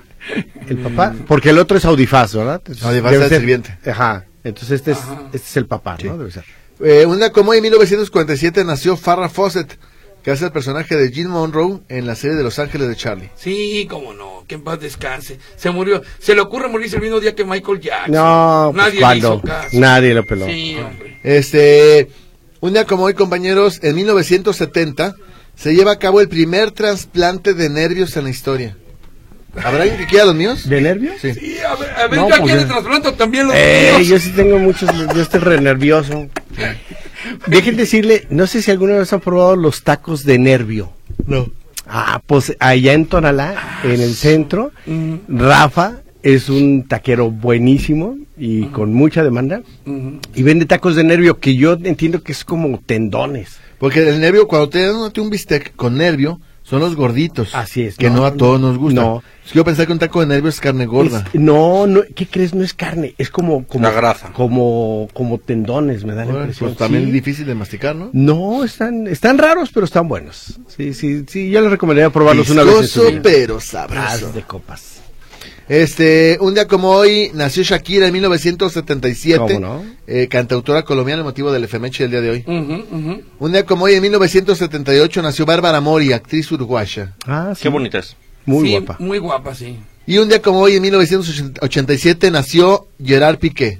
El 0.68 0.78
papá, 0.78 1.16
porque 1.28 1.50
el 1.50 1.58
otro 1.58 1.78
es 1.78 1.86
Audifaz, 1.86 2.36
¿verdad? 2.36 2.56
Entonces, 2.60 2.84
Audifaz 2.86 3.14
es 3.14 3.22
el 3.22 3.30
sirviente. 3.40 3.78
Ajá. 3.86 4.26
Entonces 4.44 4.72
este 4.80 4.92
es, 4.92 5.00
este 5.34 5.38
es 5.50 5.58
el 5.58 5.66
papá, 5.66 5.98
¿no? 6.04 6.18
Debe 6.18 6.32
ser. 6.32 6.46
Eh, 6.82 7.06
un 7.06 7.18
día 7.18 7.32
como 7.34 7.54
en 7.54 7.62
1947 7.62 8.64
nació 8.64 8.96
Farrah 8.96 9.28
Fawcett, 9.28 9.78
que 10.24 10.32
hace 10.32 10.46
el 10.46 10.52
personaje 10.52 10.96
de 10.98 11.12
Jean 11.12 11.30
Monroe 11.30 11.80
en 11.90 12.06
la 12.06 12.16
serie 12.16 12.36
de 12.36 12.44
Los 12.44 12.60
Ángeles 12.60 12.88
de 12.90 12.96
Charlie. 12.96 13.30
Sí, 13.36 13.88
cómo 13.90 14.14
no, 14.14 14.44
que 14.48 14.56
en 14.56 14.64
paz 14.64 14.80
descanse. 14.80 15.40
Se 15.56 15.70
murió, 15.72 16.02
se 16.20 16.36
le 16.36 16.42
ocurre 16.42 16.68
morirse 16.68 16.98
el 16.98 17.02
mismo 17.02 17.20
día 17.20 17.34
que 17.36 17.46
Michael 17.46 17.80
Jackson. 17.80 18.12
No, 18.14 18.72
pues, 18.74 18.84
nadie 18.84 18.94
le 18.96 19.00
¿cuándo? 19.02 19.34
hizo 19.36 19.42
caso. 19.42 19.70
Nadie 19.80 20.14
lo 20.14 20.26
peló. 20.26 20.46
Sí, 20.46 20.76
hombre. 20.76 21.20
Este, 21.24 22.10
un 22.60 22.74
día 22.74 22.86
como 22.86 23.04
hoy, 23.06 23.14
compañeros, 23.14 23.80
en 23.82 23.96
1970 23.96 25.16
se 25.56 25.74
lleva 25.74 25.94
a 25.94 26.00
cabo 26.00 26.22
el 26.22 26.30
primer 26.30 26.72
trasplante 26.72 27.54
de 27.54 27.70
nervios 27.70 28.16
en 28.18 28.26
la 28.26 28.30
historia. 28.30 28.78
¿Habrá 29.64 29.82
alguien 29.84 29.98
que 30.00 30.06
quiera 30.06 30.26
los 30.26 30.36
míos? 30.36 30.70
¿De 30.70 30.80
nervios? 30.80 31.16
Sí. 31.22 31.34
Sí, 31.34 31.58
a 31.60 31.76
ver, 31.76 31.90
a 31.90 32.08
ver 32.08 32.20
No, 32.20 32.30
yo 32.30 32.36
pues, 32.38 32.40
aquí 32.42 32.50
en 32.52 32.58
el 32.58 32.64
yo- 32.64 32.68
trasplanto 32.68 33.14
también 33.16 33.48
los 33.48 33.56
Eh, 33.58 33.94
míos. 33.96 34.08
yo 34.08 34.20
sí 34.20 34.32
tengo 34.36 34.60
muchos, 34.60 34.90
yo 35.16 35.22
estoy 35.22 35.40
re 35.40 35.60
nervioso. 35.60 36.30
Dejen 37.48 37.78
decirle, 37.78 38.26
no 38.30 38.48
sé 38.48 38.62
si 38.62 38.72
alguna 38.72 38.98
vez 38.98 39.12
han 39.14 39.20
probado 39.20 39.56
los 39.56 39.84
tacos 39.84 40.24
de 40.24 40.40
nervio. 40.40 40.92
No. 41.26 41.48
Ah, 41.88 42.22
pues 42.26 42.56
allá 42.60 42.94
en 42.94 43.06
Tonalá, 43.08 43.80
en 43.84 44.00
el 44.00 44.14
centro, 44.14 44.72
Rafa 45.28 46.02
es 46.22 46.50
un 46.50 46.88
taquero 46.88 47.32
buenísimo 47.32 48.18
y 48.38 48.66
con 48.66 48.94
mucha 48.94 49.24
demanda 49.24 49.62
Ujú. 49.86 50.20
y 50.36 50.44
vende 50.44 50.66
tacos 50.66 50.96
de 50.96 51.04
nervio 51.04 51.40
que 51.40 51.56
yo 51.56 51.74
entiendo 51.84 52.22
que 52.22 52.32
es 52.32 52.46
como 52.46 52.80
tendones. 52.80 53.58
Porque 53.80 54.08
el 54.08 54.20
nervio, 54.20 54.48
cuando 54.48 54.70
te 54.70 54.86
dan 54.86 54.96
un 55.18 55.30
bistec 55.30 55.74
con 55.76 55.98
nervio, 55.98 56.40
son 56.70 56.80
los 56.82 56.96
gorditos. 56.96 57.56
Así 57.56 57.82
es, 57.84 57.98
Que 57.98 58.10
no, 58.10 58.18
no, 58.18 58.26
a 58.26 58.34
todos 58.34 58.60
nos 58.62 58.78
gusta. 58.78 59.02
no. 59.02 59.24
Es 59.46 59.52
que 59.54 59.58
yo 59.58 59.66
pensé 59.66 59.88
que 59.88 59.92
un 59.94 59.98
taco 60.00 60.20
de 60.20 60.28
nervio 60.28 60.50
es 60.50 60.60
carne 60.60 60.86
gorda. 60.86 61.26
Es- 61.34 61.40
no, 61.40 61.88
no, 61.88 62.02
¿qué 62.16 62.28
crees? 62.28 62.54
No 62.54 62.64
es 62.64 62.74
carne, 62.76 63.16
es 63.18 63.30
como 63.32 63.66
como 63.66 63.84
La 63.84 63.92
grasa. 63.92 64.32
como 64.34 65.08
como 65.14 65.40
tendones, 65.40 66.06
me 66.06 66.14
da 66.14 66.20
la 66.22 66.26
Bueno, 66.26 66.40
impresión. 66.42 66.70
pues 66.70 66.78
también 66.78 67.04
Sí. 67.04 67.08
es 67.10 67.14
difícil 67.14 67.46
de 67.48 67.56
masticar, 67.56 67.96
¿no? 67.96 68.10
No, 68.14 68.64
están, 68.64 69.08
están 69.08 69.38
raros, 69.40 69.72
pero 69.74 69.86
están 69.86 70.08
buenos. 70.08 70.60
Sí, 70.68 70.94
sí, 70.94 71.24
sí, 71.28 71.50
yo 71.50 71.62
les 71.62 71.72
recomendaría 71.72 72.12
probarlos 72.12 72.50
una 72.52 72.64
vez. 72.64 72.76
en 72.76 72.88
su 72.88 73.00
Viscoso, 73.00 73.10
vida. 73.12 73.22
pero 73.24 73.58
Haz 73.58 73.64
sabroso. 73.66 74.32
de 74.34 74.42
copas. 74.44 74.99
Este, 75.70 76.38
un 76.42 76.56
día 76.56 76.68
como 76.68 76.90
hoy 76.90 77.30
nació 77.36 77.62
Shakira 77.62 78.08
en 78.08 78.14
1977. 78.14 79.38
¿Cómo 79.38 79.60
no? 79.60 79.86
eh, 80.08 80.28
cantautora 80.28 80.84
colombiana, 80.84 81.22
motivo 81.24 81.52
del 81.52 81.64
efemeche 81.64 82.08
del 82.08 82.12
día 82.12 82.22
de 82.22 82.30
hoy. 82.32 82.44
Un 83.40 83.52
día 83.52 83.64
como 83.66 83.86
hoy, 83.86 83.94
en 83.94 84.02
1978, 84.02 85.22
nació 85.22 85.46
Bárbara 85.46 85.80
Mori, 85.80 86.12
actriz 86.12 86.52
uruguaya. 86.52 87.16
Ah, 87.28 87.54
sí. 87.56 87.62
Qué 87.64 87.70
bonita 87.70 88.00
es. 88.00 88.16
Muy 88.46 88.68
Sí, 88.68 88.72
guapa. 88.72 88.96
Muy 89.00 89.20
guapa, 89.20 89.54
sí. 89.54 89.78
Y 90.08 90.18
un 90.18 90.28
día 90.28 90.42
como 90.42 90.60
hoy, 90.62 90.76
en 90.76 90.82
1987, 90.82 92.32
nació 92.32 92.88
Gerard 93.04 93.38
Piqué. 93.38 93.80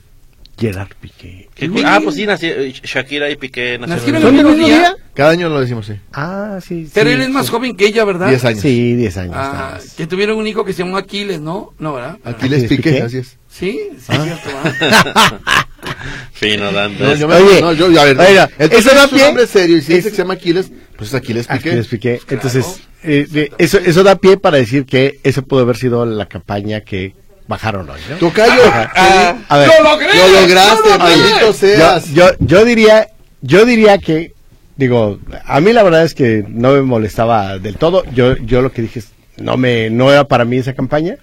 Gerard 0.60 0.90
Piqué. 1.00 1.48
Ah, 1.86 2.00
pues 2.04 2.16
sí, 2.16 2.26
nací- 2.26 2.52
eh, 2.54 2.74
Shakira 2.84 3.30
y 3.30 3.36
Piqué 3.38 3.78
nacieron 3.80 4.16
en 4.18 4.22
¿Son 4.22 4.36
el 4.38 4.46
mismo 4.46 4.66
día? 4.66 4.78
día? 4.80 4.96
Cada 5.14 5.32
año 5.32 5.50
lo 5.50 5.60
decimos, 5.62 5.86
sí. 5.86 5.94
Ah, 6.14 6.60
sí. 6.66 6.90
Pero 6.94 7.10
sí, 7.10 7.16
él 7.16 7.22
es 7.22 7.30
más 7.30 7.46
sí. 7.46 7.52
joven 7.52 7.76
que 7.76 7.86
ella, 7.88 8.04
¿verdad? 8.06 8.28
10 8.30 8.46
años. 8.46 8.62
Sí, 8.62 8.96
10 8.96 9.18
años. 9.18 9.34
Ah, 9.38 9.72
más. 9.76 9.94
que 9.94 10.08
tuvieron 10.08 10.38
un 10.38 10.48
hijo 10.48 10.64
que 10.66 10.74
se 10.74 10.84
llamó 10.84 10.98
Aquiles, 10.98 11.40
¿no? 11.40 11.74
No, 11.80 11.94
¿verdad? 11.94 12.18
Aquiles 12.24 12.64
Aquiles 12.64 12.70
Piqué, 12.70 12.92
Piqué. 12.92 13.02
así 13.04 13.18
es. 13.18 13.38
Sí, 13.50 13.80
sí, 13.98 14.06
Ah. 14.10 14.16
es 14.16 14.24
cierto. 14.24 14.50
¿verdad? 14.64 15.42
Fino, 16.34 16.72
dando. 16.72 17.04
No, 17.06 17.16
yo 17.16 17.28
me- 17.28 17.36
Oye, 17.36 17.62
no, 17.62 17.74
yo, 17.74 17.86
a 18.00 18.06
ver, 18.06 18.18
oiga, 18.20 18.50
eso 18.58 18.90
da 18.94 19.06
es 19.06 19.12
un 19.12 19.18
pie- 19.18 19.26
nombre 19.26 19.48
serio 19.48 19.78
y 19.78 19.82
si 19.82 19.92
es- 19.94 19.98
dice 19.98 20.10
que 20.10 20.16
se 20.16 20.22
llama 20.22 20.34
Aquiles, 20.36 20.72
pues 20.96 21.10
es 21.10 21.16
Aquiles 21.16 21.48
Piqué. 21.48 21.70
Aquiles 21.70 21.88
Piqué. 21.88 22.20
Claro. 22.26 22.34
Entonces, 22.48 22.82
eh, 23.04 23.26
de- 23.30 23.52
eso, 23.58 23.78
eso 23.80 24.04
da 24.04 24.16
pie 24.18 24.38
para 24.38 24.58
decir 24.58 24.86
que 24.86 25.20
eso 25.24 25.42
pudo 25.44 25.62
haber 25.62 25.78
sido 25.78 26.06
la 26.06 26.28
campaña 26.28 26.82
que 26.82 27.14
bajaron 27.50 27.90
hoy, 27.90 28.00
¿no? 28.10 28.16
Tocayo, 28.18 28.62
Ah, 28.64 29.36
A 29.50 29.58
ver, 29.58 29.68
¡Lo 29.68 29.90
logré! 29.92 30.08
lo 30.16 30.42
lograste, 30.42 30.98
maldito 30.98 31.40
yo, 31.42 31.54
seas. 31.54 32.14
yo, 32.14 32.30
yo 32.40 32.64
diría, 32.64 33.08
yo 33.42 33.66
diría 33.66 33.98
que, 33.98 34.34
digo, 34.78 35.20
a 35.46 35.60
mí 35.60 35.74
la 35.74 35.84
verdad 35.84 36.04
es 36.06 36.14
que 36.14 36.46
no 36.48 36.72
me 36.74 36.82
molestaba 36.84 37.58
del 37.58 37.76
todo. 37.78 38.06
Yo, 38.14 38.38
yo 38.38 38.62
lo 38.62 38.72
que 38.72 38.84
dije 38.84 39.00
es, 39.00 39.10
no 39.38 39.58
me, 39.58 39.90
no 39.90 40.12
era 40.12 40.26
para 40.26 40.46
mí 40.46 40.58
esa 40.58 40.74
campaña. 40.74 41.16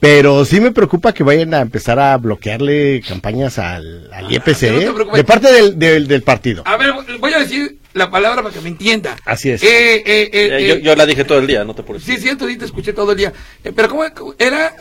Pero 0.00 0.44
sí 0.44 0.60
me 0.60 0.70
preocupa 0.70 1.14
que 1.14 1.22
vayan 1.24 1.54
a 1.54 1.60
empezar 1.60 1.98
a 1.98 2.14
bloquearle 2.18 3.00
campañas 3.08 3.58
al, 3.58 4.12
al 4.12 4.30
IEPC, 4.30 4.46
no 4.48 4.78
te 4.78 4.84
¿eh? 4.84 4.90
preocupes. 4.92 5.16
de 5.16 5.24
parte 5.24 5.50
del, 5.50 5.78
del, 5.78 6.06
del 6.06 6.22
partido. 6.22 6.62
A 6.66 6.76
ver, 6.76 6.92
voy 7.18 7.32
a 7.32 7.38
decir 7.38 7.78
la 7.94 8.10
palabra 8.10 8.42
para 8.42 8.54
que 8.54 8.60
me 8.60 8.68
entienda. 8.68 9.16
Así 9.24 9.48
es. 9.50 9.62
Eh, 9.62 9.66
eh, 9.96 10.02
eh, 10.04 10.28
Eh, 10.32 10.68
yo, 10.68 10.74
eh, 10.74 10.80
yo 10.82 10.94
la 10.96 11.06
dije 11.06 11.24
todo 11.24 11.38
el 11.38 11.46
día, 11.46 11.64
no 11.64 11.74
te 11.74 11.80
apures. 11.80 12.02
Sí, 12.02 12.18
siento, 12.18 12.46
sí, 12.46 12.58
te 12.58 12.66
escuché 12.66 12.92
todo 12.92 13.12
el 13.12 13.16
día. 13.18 13.32
Eh, 13.62 13.72
pero 13.74 13.88
¿cómo 13.88 14.04
era? 14.38 14.74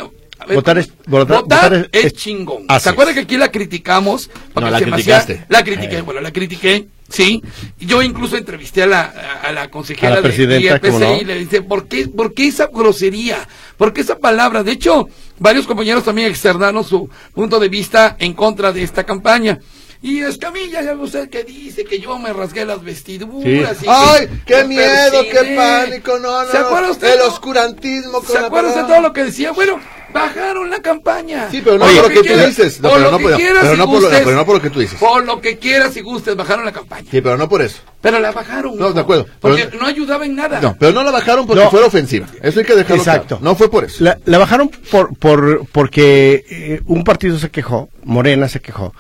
Votar 0.54 0.78
es- 0.78 0.92
votar- 1.08 1.90
es, 1.92 2.14
chingón. 2.14 2.66
¿Se 2.80 2.90
acuerdan 2.90 3.16
que 3.16 3.22
aquí 3.22 3.38
la 3.38 3.52
criticamos? 3.52 4.30
Porque 4.54 4.66
No, 4.66 4.72
la 4.72 4.80
se 4.80 4.86
me 4.86 4.96
hacía- 4.96 5.20
criticaste. 5.20 5.46
La 5.50 5.64
critiqué, 5.64 5.98
Eh. 5.98 6.02
bueno, 6.02 6.22
la 6.22 6.32
critiqué, 6.32 6.88
sí. 7.10 7.42
Yo 7.80 8.02
incluso 8.02 8.38
entrevisté 8.38 8.84
a 8.84 8.88
la, 8.88 9.02
a, 9.02 9.48
a 9.48 9.52
la 9.52 9.70
consejera 9.70 10.08
A 10.08 10.16
la 10.16 10.16
de 10.18 10.22
presidenta, 10.30 10.60
IEPC 10.76 10.82
¿cómo 10.88 11.00
no? 11.00 11.16
y 11.22 11.26
le 11.26 11.36
dije, 11.40 11.62
¿por 11.62 11.88
qué, 11.88 12.08
¿por 12.08 12.34
qué 12.34 12.48
esa 12.48 12.68
grosería? 12.74 13.48
¿Por 13.78 13.94
qué 13.94 14.02
esa 14.02 14.18
palabra? 14.20 14.64
De 14.64 14.72
hecho, 14.72 15.08
varios 15.40 15.66
compañeros 15.66 16.04
también 16.04 16.30
externaron 16.30 16.84
su 16.84 17.10
punto 17.34 17.60
de 17.60 17.70
vista 17.70 18.16
en 18.20 18.34
contra 18.34 18.72
de 18.72 18.84
esta 18.84 19.04
campaña. 19.04 19.60
Y 20.04 20.20
Escamilla, 20.22 20.82
ya 20.82 20.94
ve 20.96 21.02
usted 21.04 21.30
que 21.30 21.44
dice 21.46 21.86
que 21.86 21.98
yo 22.00 22.20
me 22.20 22.34
rasgué 22.34 22.66
las 22.66 22.84
vestiduras. 22.84 23.78
y 23.82 23.86
que 23.86 23.90
¡Ay, 23.90 24.30
qué 24.46 24.64
miedo, 24.66 25.24
qué 25.32 25.56
pánico! 25.56 26.20
No, 26.20 26.44
no, 26.44 26.52
¿Se 26.52 26.60
no. 26.60 26.66
acuerda 26.68 26.92
usted? 26.92 27.14
El 27.14 27.20
no? 27.20 27.26
oscurantismo 27.28 28.12
con 28.22 28.26
¿Se 28.28 28.42
de 28.42 28.50
palabra. 28.52 28.86
todo 28.86 29.00
lo 29.02 29.14
que 29.14 29.24
decía? 29.24 29.54
Bueno, 29.54 29.80
bajaron 30.14 30.70
la 30.70 30.82
campaña. 30.82 31.48
Sí, 31.50 31.62
pero 31.64 31.78
no 31.78 31.86
Por 31.86 31.94
por 31.96 32.04
lo 32.04 32.10
que 32.10 32.16
tú 32.16 32.22
quieras, 32.24 32.48
dices. 32.48 32.82
No, 32.82 32.90
por 32.90 32.98
pero 33.00 33.12
lo 33.12 33.18
no 33.18 33.28
que 33.30 33.36
quieras 33.36 33.58
pero 33.62 33.74
y 33.74 33.78
no 33.78 33.86
por 33.86 33.94
lo- 33.96 34.02
gustes. 34.02 34.22
pero 34.26 34.36
no 34.36 34.46
por 34.46 34.56
lo 34.56 34.62
que 34.62 34.70
tú 34.72 34.80
dices. 34.82 35.00
Por 35.00 35.26
lo 35.26 35.40
que 35.42 35.58
quieras 35.58 35.96
y 35.96 36.02
gustes, 36.02 36.36
bajaron 36.36 36.66
la 36.66 36.74
campaña. 36.74 37.08
Sí, 37.10 37.22
pero 37.22 37.38
no 37.38 37.48
por 37.48 37.62
eso. 37.62 37.78
Pero 38.02 38.20
la 38.20 38.32
bajaron. 38.34 38.76
No, 38.78 38.88
hijo, 38.88 38.94
de 38.94 39.00
acuerdo, 39.00 39.26
Porque 39.40 39.66
pero- 39.68 39.80
no 39.82 39.88
ayudaba 39.88 40.26
en 40.26 40.36
nada. 40.36 40.60
No, 40.60 40.76
pero 40.78 40.92
no 40.92 41.02
la 41.04 41.12
bajaron 41.12 41.48
porque 41.48 41.64
No. 41.64 41.72
fuera 41.72 41.88
ofensiva. 41.88 42.28
Eso 42.42 42.60
hay 42.60 42.66
que 42.66 42.76
dejarlo 42.76 42.98
Exacto. 42.98 43.38
claro. 43.38 43.44
No 43.46 43.56
fue 43.56 43.72
por 43.72 43.86
eso. 43.86 44.04
La, 44.04 44.18
la 44.26 44.38
bajaron 44.38 44.68
por, 44.92 45.16
por 45.18 45.66
porque 45.72 46.44
eh, 46.50 46.82
un 46.88 47.06
partido 47.06 47.40
se 47.40 47.50
quejó, 47.50 47.88
Morena 48.04 48.50
se 48.50 48.60
quejó, 48.60 48.94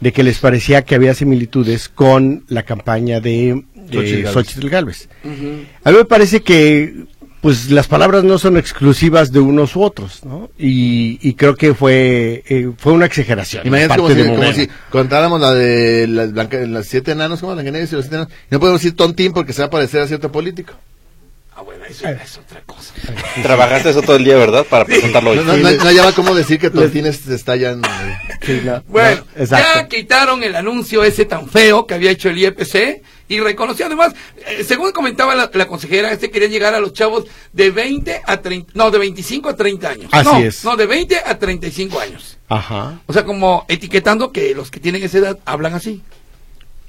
de 0.00 0.12
que 0.12 0.22
les 0.22 0.38
parecía 0.38 0.82
que 0.82 0.94
había 0.94 1.14
similitudes 1.14 1.88
con 1.88 2.44
la 2.48 2.62
campaña 2.62 3.20
de, 3.20 3.64
Xochitl. 3.90 4.28
Xochitl 4.28 4.68
Gálvez. 4.68 5.08
A 5.84 5.90
mí 5.90 5.96
me 5.96 6.04
parece 6.04 6.42
que 6.42 7.06
pues 7.40 7.70
las 7.70 7.86
palabras 7.86 8.24
no 8.24 8.38
son 8.38 8.56
exclusivas 8.56 9.30
de 9.30 9.38
unos 9.38 9.76
u 9.76 9.82
otros, 9.82 10.24
¿no? 10.24 10.50
Y, 10.58 11.18
y 11.22 11.34
creo 11.34 11.54
que 11.54 11.72
fue 11.72 12.42
eh, 12.48 12.72
fue 12.76 12.92
una 12.92 13.06
exageración. 13.06 13.66
Imagínate 13.66 14.00
como 14.00 14.10
si, 14.52 14.66
como 14.66 14.72
contáramos 14.90 15.40
la 15.40 15.54
de 15.54 16.06
las, 16.08 16.86
siete 16.86 17.12
enanos, 17.12 17.40
¿cómo? 17.40 17.54
Blancanieves 17.54 17.92
y 17.92 17.96
los 17.96 18.04
siete 18.04 18.16
enanos. 18.16 18.32
Y 18.50 18.54
no 18.54 18.60
podemos 18.60 18.80
decir 18.80 18.96
tontín 18.96 19.32
porque 19.32 19.52
se 19.52 19.62
va 19.62 19.66
a 19.66 19.70
parecer 19.70 20.00
a 20.02 20.08
cierto 20.08 20.32
político. 20.32 20.74
Ah, 21.58 21.62
bueno, 21.62 21.84
eso 21.86 22.06
es 22.06 22.38
otra 22.38 22.62
cosa. 22.64 22.94
Trabajaste 23.42 23.90
eso 23.90 24.00
todo 24.02 24.14
el 24.14 24.22
día, 24.22 24.36
¿verdad? 24.36 24.64
Para 24.64 24.84
presentarlo 24.84 25.30
hoy. 25.30 25.38
No, 25.38 25.42
no, 25.42 25.56
no, 25.56 25.70
no 25.72 25.82
hallaba 25.84 26.12
cómo 26.12 26.32
decir 26.36 26.60
que 26.60 26.70
tontines 26.70 27.16
se 27.16 27.34
estallan. 27.34 27.82
eh. 27.84 28.18
Sí, 28.46 28.60
no, 28.64 28.80
Bueno, 28.86 29.24
no, 29.36 29.42
exacto. 29.42 29.66
ya 29.74 29.88
quitaron 29.88 30.44
el 30.44 30.54
anuncio 30.54 31.02
ese 31.02 31.24
tan 31.24 31.48
feo 31.48 31.84
que 31.84 31.94
había 31.94 32.12
hecho 32.12 32.28
el 32.28 32.38
IEPC 32.38 33.02
y 33.26 33.40
reconoció 33.40 33.86
además, 33.86 34.14
eh, 34.46 34.62
según 34.62 34.92
comentaba 34.92 35.34
la, 35.34 35.50
la 35.52 35.66
consejera, 35.66 36.12
este 36.12 36.30
quería 36.30 36.46
llegar 36.46 36.74
a 36.74 36.80
los 36.80 36.92
chavos 36.92 37.24
de 37.52 37.70
20 37.72 38.22
a 38.24 38.40
30, 38.40 38.70
no, 38.76 38.92
de 38.92 38.98
25 38.98 39.48
a 39.48 39.56
30 39.56 39.88
años. 39.88 40.08
Así 40.12 40.28
no, 40.30 40.38
es. 40.38 40.64
No, 40.64 40.76
de 40.76 40.86
20 40.86 41.16
a 41.26 41.38
35 41.40 41.98
años. 41.98 42.38
Ajá. 42.48 43.00
O 43.06 43.12
sea, 43.12 43.24
como 43.24 43.64
etiquetando 43.68 44.30
que 44.30 44.54
los 44.54 44.70
que 44.70 44.78
tienen 44.78 45.02
esa 45.02 45.18
edad 45.18 45.38
hablan 45.44 45.74
así. 45.74 46.02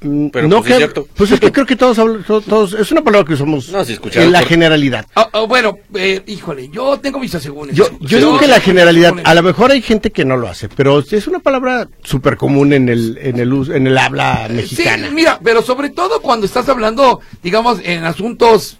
Mm, 0.01 0.27
Pero, 0.29 0.47
no 0.47 0.57
pues, 0.57 0.67
sí 0.67 0.71
es 0.71 0.77
que- 0.77 0.83
cierto. 0.85 1.07
pues 1.13 1.31
es 1.31 1.39
que 1.41 1.51
creo 1.51 1.65
que 1.65 1.75
todos, 1.75 1.97
todos, 2.25 2.45
todos- 2.45 2.73
es 2.73 2.89
una 2.91 3.03
palabra 3.03 3.27
que 3.27 3.33
usamos 3.33 3.67
No, 3.69 3.83
si 3.83 3.93
escucharon 3.93 4.27
en 4.27 4.31
la 4.31 4.39
por- 4.39 4.47
generalidad. 4.47 5.05
Ah, 5.13 5.29
ah, 5.33 5.41
bueno, 5.41 5.77
eh, 5.95 6.23
híjole, 6.27 6.69
yo 6.69 6.97
tengo 6.99 7.19
mis 7.19 7.35
asegúnes. 7.35 7.75
Yo, 7.75 7.89
yo 7.99 8.17
digo 8.17 8.39
que 8.39 8.47
la 8.47 8.61
generalidad, 8.61 9.13
a 9.23 9.35
lo 9.35 9.43
mejor 9.43 9.71
hay 9.71 9.81
gente 9.81 10.11
que 10.11 10.23
no 10.23 10.37
lo 10.37 10.47
hace, 10.47 10.69
pero 10.69 10.99
es 10.99 11.27
una 11.27 11.39
palabra 11.39 11.89
súper 12.03 12.37
común 12.37 12.71
en 12.71 12.87
el, 12.87 13.17
en 13.21 13.39
el 13.39 13.51
uso, 13.51 13.73
en 13.73 13.87
el 13.87 13.97
habla 13.97 14.47
mexicana. 14.49 15.07
Sí, 15.09 15.13
mira, 15.13 15.39
pero 15.43 15.61
sobre 15.61 15.89
todo 15.89 16.21
cuando 16.21 16.45
estás 16.45 16.69
hablando, 16.69 17.19
digamos, 17.43 17.79
en 17.83 18.05
asuntos 18.05 18.77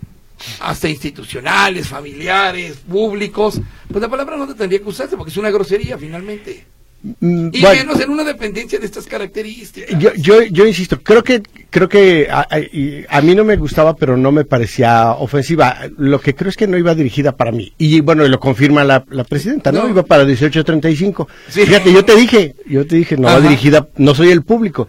hasta 0.61 0.88
institucionales, 0.88 1.88
familiares, 1.89 2.77
públicos, 2.89 3.59
pues 3.91 4.01
la 4.01 4.07
palabra 4.07 4.38
no 4.38 4.47
te 4.47 4.53
tendría 4.53 4.79
que 4.79 4.88
usarse 4.88 5.17
porque 5.17 5.31
es 5.31 5.38
una 5.38 5.49
grosería 5.51 5.97
finalmente. 5.97 6.65
Mm, 7.01 7.50
Y 7.53 7.62
bueno, 7.62 7.86
menos 7.86 8.01
en 8.01 8.10
una 8.10 8.24
dependencia 8.25 8.77
de 8.77 8.86
estas 8.86 9.06
características. 9.06 9.98
yo, 10.00 10.12
yo, 10.15 10.41
yo 10.44 10.65
insisto, 10.68 11.00
creo 11.01 11.24
que, 11.24 11.41
creo 11.70 11.88
que 11.88 12.27
a, 12.29 12.41
a- 12.41 13.18
a 13.18 13.22
mí 13.22 13.36
no 13.36 13.46
me 13.46 13.56
gustaba, 13.56 13.96
pero 13.96 14.18
no 14.18 14.32
me 14.34 14.44
parecía 14.44 15.12
ofensiva. 15.13 15.77
Lo 15.98 16.20
que 16.20 16.36
creo 16.36 16.50
es 16.50 16.58
que 16.58 16.68
no 16.68 16.77
iba 16.77 16.94
dirigida 16.96 17.38
para 17.38 17.51
mí. 17.53 17.72
Y 17.77 18.01
bueno, 18.01 18.27
lo 18.27 18.39
confirma 18.39 18.84
la, 18.84 19.06
la 19.12 19.24
presidenta, 19.24 19.72
¿no? 19.72 19.84
No. 19.84 19.89
Iba 19.89 20.03
para 20.03 20.25
1835. 20.25 21.27
Sí. 21.48 21.62
Fíjate, 21.65 21.94
yo 21.94 22.03
te 22.03 22.15
dije, 22.15 22.56
yo 22.65 22.86
te 22.86 22.98
dije, 22.98 23.15
no 23.15 23.24
va 23.27 23.39
dirigida, 23.39 23.88
no 23.98 24.13
soy 24.13 24.32
el 24.32 24.44
público. 24.44 24.88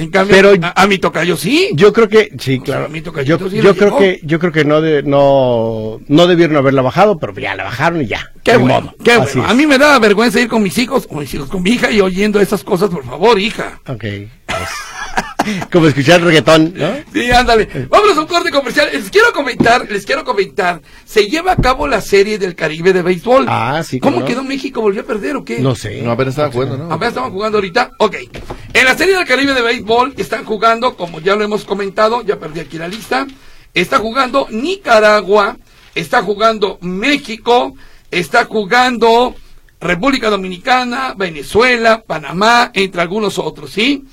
En 0.00 0.10
cambio, 0.10 0.34
pero- 0.36 0.52
a, 0.66 0.82
a 0.82 0.86
mi 0.86 0.98
tocayo 0.98 1.36
sí. 1.36 1.70
Yo 1.74 1.92
creo 1.92 2.08
que 2.08 2.30
sí, 2.38 2.58
O 2.60 2.62
claro. 2.62 2.82
sea, 2.84 2.88
mi 2.92 3.00
tocayito 3.00 3.38
Yo, 3.38 3.50
sí 3.50 3.60
yo 3.60 3.76
creo 3.76 3.96
que 3.98 4.20
yo 4.22 4.38
creo 4.38 4.52
que 4.52 4.64
no 4.64 4.80
de, 4.80 5.02
no 5.02 6.00
no 6.08 6.26
debieron 6.26 6.56
haberla 6.56 6.82
bajado, 6.82 7.18
pero 7.18 7.32
ya 7.38 7.54
la 7.54 7.64
bajaron 7.64 8.02
y 8.02 8.06
ya. 8.06 8.32
Qué 8.42 8.56
bueno, 8.56 8.80
modo. 8.80 8.94
qué 9.04 9.16
bueno. 9.18 9.44
A 9.46 9.54
mí 9.54 9.66
me 9.66 9.78
da 9.78 9.98
vergüenza 9.98 10.40
ir 10.40 10.48
con 10.48 10.62
mis 10.62 10.76
hijos, 10.78 11.06
con 11.06 11.18
mis 11.18 11.32
hijos, 11.34 11.48
con 11.48 11.62
mi 11.62 11.70
hija 11.70 11.90
y 11.90 12.00
oyendo 12.00 12.40
esas 12.40 12.64
cosas, 12.64 12.90
por 12.90 13.04
favor, 13.04 13.38
hija. 13.38 13.80
Ok. 13.86 14.04
pues, 14.46 14.68
como 15.72 15.86
escuchar 15.86 16.22
reggaetón, 16.22 16.74
¿no? 16.76 16.92
Sí, 17.12 17.30
ándale. 17.30 17.86
Vámonos 17.88 18.16
a 18.16 18.20
un 18.20 18.26
corte 18.26 18.50
comercial. 18.50 18.88
Les 18.92 19.10
quiero 19.10 19.32
comentar, 19.32 19.90
les 19.90 20.04
quiero 20.04 20.24
comentar. 20.24 20.80
Se 21.04 21.26
lleva 21.26 21.52
a 21.52 21.56
cabo 21.56 21.88
la 21.88 22.00
serie 22.00 22.38
del 22.38 22.54
Caribe 22.54 22.92
de 22.92 23.02
béisbol. 23.02 23.46
Ah, 23.48 23.82
sí, 23.84 23.98
¿Cómo 24.00 24.16
cómo 24.16 24.20
no. 24.20 24.26
quedó 24.26 24.44
México? 24.44 24.80
¿Volvió 24.80 25.02
a 25.02 25.04
perder 25.04 25.36
o 25.36 25.44
qué? 25.44 25.58
No 25.60 25.74
sé. 25.74 26.02
No, 26.02 26.10
apenas 26.10 26.32
estaba 26.32 26.50
jugando, 26.52 26.76
¿no? 26.76 26.92
Apenas 26.92 27.08
estaban 27.08 27.30
jugando 27.30 27.58
ahorita. 27.58 27.90
Ok. 27.98 28.16
En 28.74 28.84
la 28.84 28.96
serie 28.96 29.16
del 29.16 29.26
Caribe 29.26 29.54
de 29.54 29.62
béisbol 29.62 30.14
están 30.16 30.44
jugando, 30.44 30.96
como 30.96 31.20
ya 31.20 31.36
lo 31.36 31.44
hemos 31.44 31.64
comentado, 31.64 32.22
ya 32.22 32.38
perdí 32.38 32.60
aquí 32.60 32.78
la 32.78 32.88
lista. 32.88 33.26
Está 33.72 33.98
jugando 33.98 34.46
Nicaragua, 34.50 35.56
está 35.94 36.22
jugando 36.22 36.78
México, 36.80 37.74
está 38.10 38.44
jugando 38.44 39.34
República 39.80 40.28
Dominicana, 40.28 41.14
Venezuela, 41.16 42.02
Panamá, 42.06 42.70
entre 42.74 43.00
algunos 43.00 43.38
otros, 43.38 43.70
¿sí? 43.70 44.04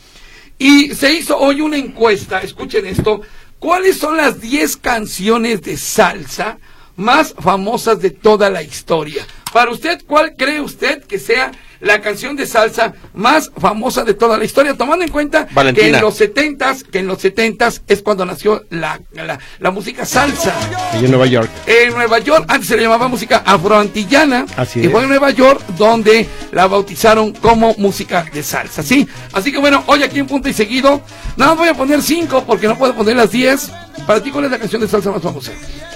Y 0.57 0.95
se 0.95 1.13
hizo 1.13 1.37
hoy 1.37 1.61
una 1.61 1.77
encuesta, 1.77 2.39
escuchen 2.39 2.85
esto, 2.85 3.21
¿cuáles 3.59 3.97
son 3.97 4.17
las 4.17 4.41
10 4.41 4.77
canciones 4.77 5.61
de 5.61 5.77
salsa 5.77 6.57
más 6.95 7.35
famosas 7.39 8.01
de 8.01 8.09
toda 8.09 8.49
la 8.49 8.63
historia? 8.63 9.25
Para 9.53 9.71
usted, 9.71 10.03
¿cuál 10.05 10.35
cree 10.35 10.59
usted 10.59 11.03
que 11.03 11.19
sea 11.19 11.51
la 11.79 12.01
canción 12.01 12.35
de 12.35 12.45
salsa 12.45 12.93
más 13.13 13.51
famosa 13.57 14.03
de 14.03 14.13
toda 14.13 14.37
la 14.37 14.45
historia? 14.45 14.73
Tomando 14.75 15.05
en 15.05 15.11
cuenta 15.11 15.47
que 15.73 15.87
en 15.87 16.01
los 16.01 16.15
setentas, 16.15 16.83
que 16.83 16.99
en 16.99 17.07
los 17.07 17.21
setentas 17.21 17.81
es 17.87 18.01
cuando 18.01 18.25
nació 18.25 18.65
la, 18.69 18.99
la, 19.13 19.39
la 19.59 19.71
música 19.71 20.05
salsa. 20.05 20.53
Allí 20.93 21.05
en 21.05 21.11
Nueva 21.11 21.27
York. 21.27 21.49
En 21.65 21.93
Nueva 21.93 22.19
York, 22.19 22.45
antes 22.47 22.67
se 22.67 22.75
le 22.77 22.83
llamaba 22.83 23.07
música 23.07 23.43
afroantillana. 23.45 24.45
Así 24.55 24.81
y 24.81 24.87
fue 24.87 24.99
es. 24.99 25.03
en 25.03 25.09
Nueva 25.09 25.31
York 25.31 25.61
donde 25.77 26.27
la 26.51 26.67
bautizaron 26.67 27.33
como 27.33 27.73
música 27.77 28.25
de 28.33 28.43
salsa, 28.43 28.83
¿sí? 28.83 29.07
Así 29.33 29.51
que 29.51 29.57
bueno, 29.59 29.83
hoy 29.87 30.03
aquí 30.03 30.19
en 30.19 30.27
Punto 30.27 30.49
y 30.49 30.53
Seguido, 30.53 31.01
nada 31.35 31.51
más 31.51 31.59
voy 31.59 31.69
a 31.69 31.73
poner 31.73 32.01
cinco 32.01 32.43
porque 32.45 32.67
no 32.67 32.77
puedo 32.77 32.95
poner 32.95 33.15
las 33.15 33.31
diez. 33.31 33.71
Para 34.05 34.21
ti, 34.21 34.31
¿cuál 34.31 34.45
es 34.45 34.51
la 34.51 34.59
canción 34.59 34.81
de 34.81 34.87
salsa 34.87 35.11
más 35.11 35.21
famosa? 35.21 35.51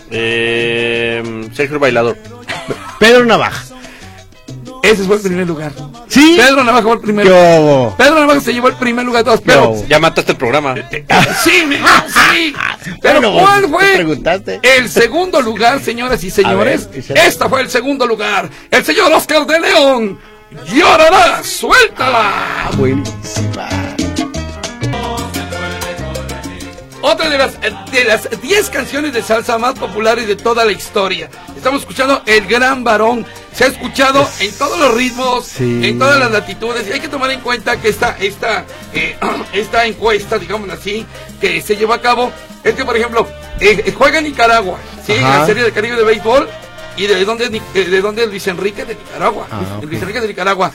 Eh, 0.09 1.49
Sergio 1.53 1.75
el 1.75 1.79
Bailador. 1.79 2.17
Pedro 2.99 3.25
Navaja. 3.25 3.63
Ese 4.83 5.03
fue 5.03 5.17
el 5.17 5.21
primer 5.21 5.47
lugar. 5.47 5.71
Sí. 6.07 6.35
Pedro 6.37 6.63
Navaja 6.63 6.83
fue 6.83 6.93
el 6.93 6.99
primer 7.01 7.25
¿Qué 7.27 7.31
hubo? 7.59 7.95
Pedro 7.97 8.19
Navaja 8.19 8.39
se 8.41 8.53
llevó 8.53 8.67
el 8.67 8.75
primer 8.75 9.05
lugar 9.05 9.23
de 9.23 9.25
todos, 9.25 9.39
¿Qué 9.41 9.45
pero... 9.47 9.75
Ya 9.87 9.99
mataste 9.99 10.31
el 10.31 10.37
programa. 10.37 10.75
Sí, 11.43 11.63
mi- 11.67 11.75
sí. 11.77 12.53
Pero 13.01 13.21
Bueno, 13.21 13.39
¿cuál 13.39 13.61
¿qué 13.61 13.67
fue 13.67 13.93
preguntaste? 13.95 14.59
el 14.63 14.89
segundo 14.89 15.39
lugar, 15.41 15.79
señoras 15.81 16.23
y 16.23 16.31
señores? 16.31 16.89
Ver. 16.91 17.17
Esta 17.17 17.47
fue 17.47 17.61
el 17.61 17.69
segundo 17.69 18.07
lugar. 18.07 18.49
El 18.71 18.83
señor 18.83 19.11
Oscar 19.13 19.45
de 19.45 19.59
León. 19.59 20.19
Llorará, 20.73 21.43
suéltala. 21.43 22.19
Ah, 22.65 22.71
buenísima. 22.75 23.69
Otra 27.03 27.29
de 27.29 27.37
las 27.37 27.59
de 27.91 28.03
las 28.05 28.41
10 28.41 28.69
canciones 28.69 29.13
de 29.13 29.23
salsa 29.23 29.57
más 29.57 29.77
populares 29.77 30.27
de 30.27 30.35
toda 30.35 30.65
la 30.65 30.71
historia. 30.71 31.29
Estamos 31.55 31.81
escuchando 31.81 32.21
El 32.25 32.45
Gran 32.47 32.83
Varón. 32.83 33.25
Se 33.53 33.65
ha 33.65 33.67
escuchado 33.67 34.27
en 34.39 34.55
todos 34.57 34.79
los 34.79 34.93
ritmos, 34.93 35.45
Sí. 35.45 35.81
en 35.83 35.99
todas 35.99 36.19
las 36.19 36.31
latitudes. 36.31 36.87
Y 36.87 36.91
hay 36.93 36.99
que 36.99 37.07
tomar 37.09 37.31
en 37.31 37.41
cuenta 37.41 37.79
que 37.81 37.89
esta, 37.89 38.15
esta, 38.19 38.65
eh, 38.93 39.17
esta 39.53 39.85
encuesta, 39.85 40.37
digámoslo 40.37 40.73
así, 40.73 41.05
que 41.39 41.61
se 41.61 41.75
lleva 41.75 41.95
a 41.95 42.01
cabo, 42.01 42.31
es 42.63 42.75
que, 42.75 42.85
por 42.85 42.95
ejemplo, 42.95 43.27
eh, 43.59 43.83
eh, 43.85 43.93
juega 43.97 44.19
en 44.19 44.25
Nicaragua, 44.25 44.77
¿sí? 45.05 45.13
Ajá. 45.13 45.39
la 45.39 45.45
serie 45.45 45.63
del 45.63 45.73
Caribe 45.73 45.95
de 45.97 46.03
béisbol. 46.03 46.47
¿Y 46.97 47.07
de 47.07 47.23
dónde, 47.23 47.49
de 47.49 48.01
dónde 48.01 48.23
es 48.23 48.29
Luis 48.29 48.45
Enrique 48.47 48.83
de 48.85 48.95
Nicaragua? 48.95 49.47
Ah. 49.49 49.79
Luis 49.81 50.01
Enrique 50.01 50.19
de 50.19 50.27
Nicaragua. 50.27 50.71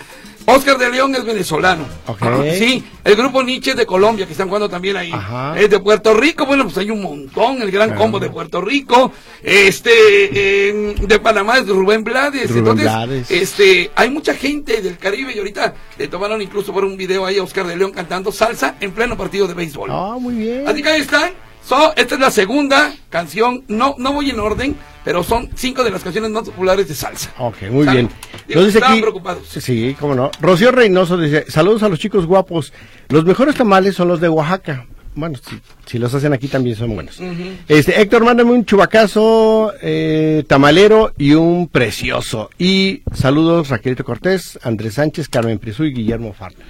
Oscar 0.47 0.79
de 0.79 0.91
León 0.91 1.15
es 1.15 1.25
venezolano. 1.25 1.85
Ok. 2.07 2.23
Sí, 2.57 2.85
el 3.05 3.17
grupo 3.17 3.43
Nietzsche 3.43 3.75
de 3.75 3.85
Colombia, 3.85 4.27
que 4.27 4.33
están 4.33 4.47
jugando 4.47 4.69
también 4.69 4.97
ahí. 4.97 5.11
Ajá. 5.13 5.59
Es 5.59 5.69
de 5.69 5.81
Puerto 5.81 6.15
Rico, 6.15 6.47
bueno, 6.47 6.65
pues 6.65 6.79
hay 6.79 6.91
un 6.91 7.03
montón, 7.03 7.61
el 7.63 7.71
gran 7.71 7.95
combo 7.95 8.21
de 8.21 8.31
Puerto 8.31 8.61
Rico. 8.61 9.13
Este, 9.43 9.91
eh, 9.91 10.95
de 11.01 11.19
Panamá 11.19 11.59
es 11.59 11.67
de 11.67 11.73
Rubén 11.73 12.05
Blades. 12.05 12.49
Rubén 12.51 12.59
Entonces, 12.59 12.85
Blades. 12.85 13.31
este, 13.31 13.91
hay 13.97 14.11
mucha 14.11 14.35
gente 14.35 14.81
del 14.83 14.99
Caribe 14.99 15.33
y 15.35 15.39
ahorita 15.39 15.75
le 15.99 16.09
tomaron 16.09 16.41
incluso 16.41 16.73
por 16.73 16.85
un 16.85 16.97
video 16.97 17.27
ahí 17.27 17.39
a 17.39 17.43
Oscar 17.43 17.67
de 17.67 17.77
León 17.77 17.91
cantando 17.91 18.31
salsa 18.31 18.77
en 18.81 18.93
pleno 18.93 19.17
partido 19.17 19.49
de 19.49 19.55
béisbol. 19.55 19.91
Ah, 19.93 20.17
muy 20.21 20.35
bien. 20.35 20.69
Así 20.69 20.83
que 20.83 20.89
ahí 20.89 21.01
están. 21.01 21.33
So, 21.67 21.93
esta 21.97 22.15
es 22.15 22.21
la 22.21 22.31
segunda 22.31 22.95
canción, 23.11 23.65
no, 23.67 23.97
no 23.99 24.13
voy 24.13 24.31
en 24.31 24.39
orden, 24.39 24.77
pero 25.07 25.23
son 25.23 25.49
cinco 25.55 25.85
de 25.85 25.91
las 25.93 26.03
canciones 26.03 26.33
más 26.33 26.47
populares 26.47 26.89
de 26.89 26.95
salsa. 26.97 27.33
Ok, 27.39 27.59
muy 27.71 27.87
bien. 27.87 28.11
Digo, 28.49 28.59
Nos 28.59 28.67
dice 28.67 28.79
estaban 28.79 28.95
aquí, 28.95 29.03
preocupados. 29.03 29.47
Sí, 29.49 29.97
cómo 30.01 30.17
no. 30.17 30.33
Rocío 30.41 30.73
Reynoso 30.73 31.17
dice, 31.17 31.45
saludos 31.49 31.85
a 31.85 31.89
los 31.89 32.01
chicos 32.01 32.27
guapos. 32.27 32.73
Los 33.11 33.25
mejores 33.25 33.55
tamales 33.55 33.95
son 33.95 34.09
los 34.09 34.21
de 34.21 34.29
Oaxaca. 34.29 34.85
Bueno, 35.15 35.39
si, 35.39 35.61
si 35.87 36.01
los 36.01 36.13
hacen 36.13 36.33
aquí 36.33 36.49
también 36.49 36.75
son 36.75 36.93
buenos. 36.93 37.21
Este, 37.69 38.01
Héctor, 38.01 38.25
mándame 38.25 38.51
un 38.51 38.65
chubacazo 38.65 39.73
eh, 39.81 40.43
tamalero 40.49 41.13
y 41.17 41.35
un 41.35 41.69
precioso. 41.69 42.51
Y 42.59 43.03
saludos 43.15 43.69
Raquelito 43.69 44.03
Cortés, 44.03 44.59
Andrés 44.65 44.95
Sánchez, 44.95 45.29
Carmen 45.29 45.61
Prisú 45.61 45.85
y 45.85 45.95
Guillermo 45.95 46.33
Farna. 46.33 46.65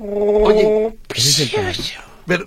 Oye, 0.00 0.94
Ese 1.14 1.44
es 1.44 1.54
el 1.54 2.13
pero 2.26 2.46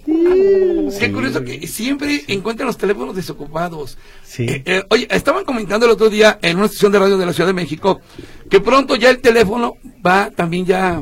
qué 1.00 1.12
curioso 1.12 1.44
que 1.44 1.68
siempre 1.68 2.24
encuentran 2.28 2.68
los 2.68 2.78
teléfonos 2.78 3.16
desocupados. 3.16 3.98
Sí. 4.24 4.46
Eh, 4.50 4.64
eh, 4.66 4.84
oye, 4.90 5.08
estaban 5.12 5.46
comentando 5.46 5.86
el 5.86 5.92
otro 5.92 6.10
día 6.10 6.40
en 6.42 6.58
una 6.58 6.66
estación 6.66 6.92
de 6.92 7.00
radio 7.00 7.18
de 7.18 7.26
la 7.26 7.34
Ciudad 7.34 7.48
de 7.48 7.54
México 7.54 8.02
que 8.50 8.60
pronto 8.60 8.96
ya 8.96 9.10
el 9.10 9.20
teléfono 9.20 9.76
va 10.06 10.32
también 10.32 10.66
ya 10.66 11.02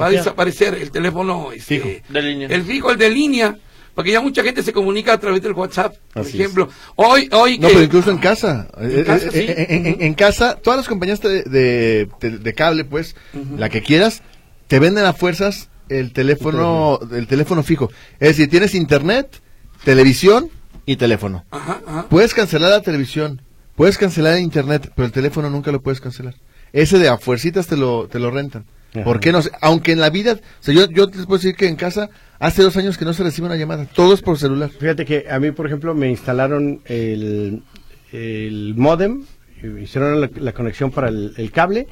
va 0.00 0.06
a 0.06 0.10
desaparecer 0.10 0.74
el 0.74 0.90
teléfono 0.90 1.52
este, 1.52 1.80
Fijo. 1.80 1.88
De 2.08 2.22
línea. 2.22 2.48
el 2.48 2.62
fijo, 2.62 2.90
el 2.90 2.96
de 2.98 3.10
línea, 3.10 3.58
porque 3.94 4.10
ya 4.12 4.20
mucha 4.20 4.42
gente 4.42 4.62
se 4.62 4.72
comunica 4.72 5.12
a 5.12 5.20
través 5.20 5.42
del 5.42 5.52
WhatsApp, 5.52 5.94
por 6.12 6.22
Así 6.22 6.40
ejemplo. 6.40 6.68
Hoy, 6.96 7.28
hoy 7.32 7.58
No, 7.58 7.68
que- 7.68 7.74
pero 7.74 7.84
incluso 7.84 8.10
en 8.10 8.18
casa. 8.18 8.66
En 8.78 9.00
Eh, 9.00 9.04
casa, 9.04 9.26
eh, 9.26 9.30
sí. 9.30 9.38
eh, 9.40 9.66
en, 9.68 9.86
en- 9.86 10.02
en 10.02 10.14
casa, 10.14 10.56
todas 10.56 10.78
las 10.78 10.88
compañías 10.88 11.20
de, 11.20 11.42
de, 11.42 12.08
de- 12.20 12.38
de 12.38 12.54
cable, 12.54 12.84
pues, 12.84 13.14
la 13.58 13.68
que 13.68 13.82
quieras, 13.82 14.22
te 14.68 14.78
venden 14.78 15.04
a 15.04 15.12
fuerzas 15.12 15.68
el 15.88 16.12
teléfono, 16.12 16.98
el 17.12 17.26
teléfono 17.26 17.62
fijo. 17.62 17.90
Es 18.20 18.28
decir, 18.28 18.48
tienes 18.48 18.74
internet, 18.74 19.40
televisión 19.84 20.50
y 20.86 20.96
teléfono. 20.96 21.44
Ajá, 21.50 21.80
ajá. 21.86 22.06
Puedes 22.08 22.34
cancelar 22.34 22.70
la 22.70 22.82
televisión, 22.82 23.42
puedes 23.76 23.98
cancelar 23.98 24.34
el 24.34 24.42
internet, 24.42 24.92
pero 24.94 25.06
el 25.06 25.12
teléfono 25.12 25.50
nunca 25.50 25.72
lo 25.72 25.82
puedes 25.82 26.00
cancelar. 26.00 26.34
Ese 26.72 26.98
de 26.98 27.08
a 27.08 27.18
fuercitas 27.18 27.66
te 27.66 27.76
lo, 27.76 28.08
te 28.08 28.18
lo 28.18 28.30
rentan. 28.30 28.64
Ajá. 28.94 29.04
¿Por 29.04 29.20
qué 29.20 29.32
no 29.32 29.42
sé? 29.42 29.50
Aunque 29.60 29.92
en 29.92 30.00
la 30.00 30.10
vida, 30.10 30.32
o 30.34 30.62
sea, 30.62 30.74
yo, 30.74 30.88
yo 30.88 31.08
te 31.08 31.18
puedo 31.24 31.38
decir 31.38 31.56
que 31.56 31.68
en 31.68 31.76
casa 31.76 32.10
hace 32.38 32.62
dos 32.62 32.76
años 32.76 32.98
que 32.98 33.04
no 33.04 33.12
se 33.12 33.22
recibe 33.22 33.46
una 33.46 33.56
llamada, 33.56 33.86
todo 33.86 34.14
es 34.14 34.22
por 34.22 34.38
celular. 34.38 34.70
Fíjate 34.70 35.04
que 35.04 35.26
a 35.30 35.38
mí, 35.40 35.50
por 35.50 35.66
ejemplo, 35.66 35.94
me 35.94 36.10
instalaron 36.10 36.80
el, 36.86 37.62
el 38.12 38.74
modem, 38.76 39.24
hicieron 39.80 40.20
la, 40.20 40.30
la 40.34 40.52
conexión 40.52 40.90
para 40.90 41.08
el, 41.08 41.34
el 41.36 41.50
cable 41.50 41.88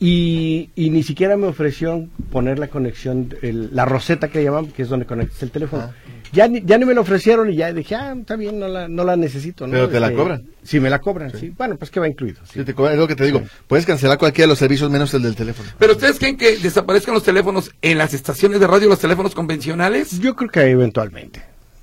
y, 0.00 0.70
y 0.74 0.90
ni 0.90 1.02
siquiera 1.02 1.36
me 1.36 1.46
ofrecieron 1.46 2.10
poner 2.32 2.58
la 2.58 2.68
conexión, 2.68 3.34
el- 3.42 3.68
la 3.76 3.84
roseta 3.84 4.28
que 4.28 4.42
llaman, 4.42 4.68
que 4.68 4.82
es 4.82 4.88
donde 4.88 5.04
conectas 5.06 5.42
el 5.42 5.50
teléfono. 5.50 5.84
Ah. 5.84 5.94
Ya, 6.32 6.46
ni, 6.48 6.62
ya 6.64 6.78
ni 6.78 6.84
me 6.84 6.94
lo 6.94 7.00
ofrecieron 7.00 7.50
y 7.50 7.56
ya 7.56 7.72
dije, 7.72 7.96
ah, 7.96 8.14
está 8.18 8.36
bien, 8.36 8.58
no 8.60 8.68
la, 8.68 8.86
no 8.88 9.02
la 9.04 9.16
necesito. 9.16 9.66
¿no? 9.66 9.72
Pero 9.72 9.88
te 9.88 9.98
la 10.00 10.06
Este, 10.06 10.16
cobran. 10.18 10.44
Sí, 10.62 10.78
me 10.80 10.88
la 10.88 11.00
cobran, 11.00 11.32
sí. 11.36 11.52
Bueno, 11.58 11.76
pues 11.76 11.90
que 11.90 11.98
va 12.00 12.06
incluido. 12.08 12.40
sí. 12.44 12.60
Sí, 12.60 12.64
te 12.64 12.72
cobran, 12.72 12.94
es 12.94 13.00
lo 13.00 13.08
que 13.08 13.16
te 13.16 13.24
digo. 13.24 13.42
Puedes 13.66 13.84
cancelar 13.84 14.16
cualquiera 14.16 14.46
de 14.46 14.50
los 14.52 14.58
servicios 14.58 14.88
menos 14.90 15.12
el 15.12 15.22
del 15.22 15.34
teléfono. 15.34 15.68
Pero 15.78 15.92
ustedes 15.92 16.18
creen 16.18 16.36
que 16.36 16.56
desaparezcan 16.58 17.14
los 17.14 17.24
teléfonos 17.24 17.72
en 17.82 17.98
las 17.98 18.14
estaciones 18.14 18.60
de 18.60 18.66
radio, 18.68 18.88
los 18.88 19.00
teléfonos 19.00 19.34
convencionales? 19.34 20.20
Yo 20.20 20.36
creo 20.36 20.50
que 20.50 20.60
eventualmente. 20.60 21.42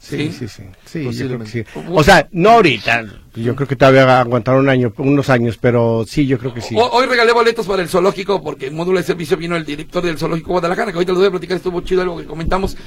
Sí. 0.10 0.32
Sí, 0.32 0.32
sí, 0.32 0.48
sí. 0.48 0.64
Sí, 0.86 1.04
yo 1.18 1.28
creo 1.28 1.40
que 1.40 1.46
sí. 1.48 1.64
O 1.90 2.04
sea, 2.04 2.28
no 2.32 2.52
ahorita. 2.52 3.06
Yo 3.36 3.56
creo 3.56 3.68
que 3.68 3.76
todavía 3.76 4.06
va 4.06 4.18
a 4.18 4.22
aguantar 4.22 4.56
un 4.56 4.70
año, 4.70 4.94
unos 4.98 5.30
años, 5.30 5.58
pero 5.60 6.06
sí, 6.08 6.26
yo 6.26 6.38
creo 6.40 6.54
que 6.54 6.62
sí. 6.62 6.76
Ho- 6.78 6.90
Hoy 6.92 7.06
regalé 7.08 7.34
boletos 7.34 7.68
para 7.68 7.82
el 7.82 7.90
zoológico 7.90 8.42
porque 8.42 8.68
en 8.68 8.76
módulo 8.76 9.00
de 9.00 9.04
servicio 9.06 9.36
vino 9.38 9.56
el 9.56 9.66
director 9.66 10.04
del 10.04 10.18
zoológico 10.18 10.52
Guadalajara, 10.54 10.92
que 10.92 10.96
ahorita 10.98 11.12
lo 11.12 11.20
voy 11.20 11.28
a 11.28 11.32
platicar, 11.32 11.58
estuvo 11.58 11.82
chido 11.82 12.02
algo 12.02 12.18
que 12.18 12.26
comentamos. 12.26 12.78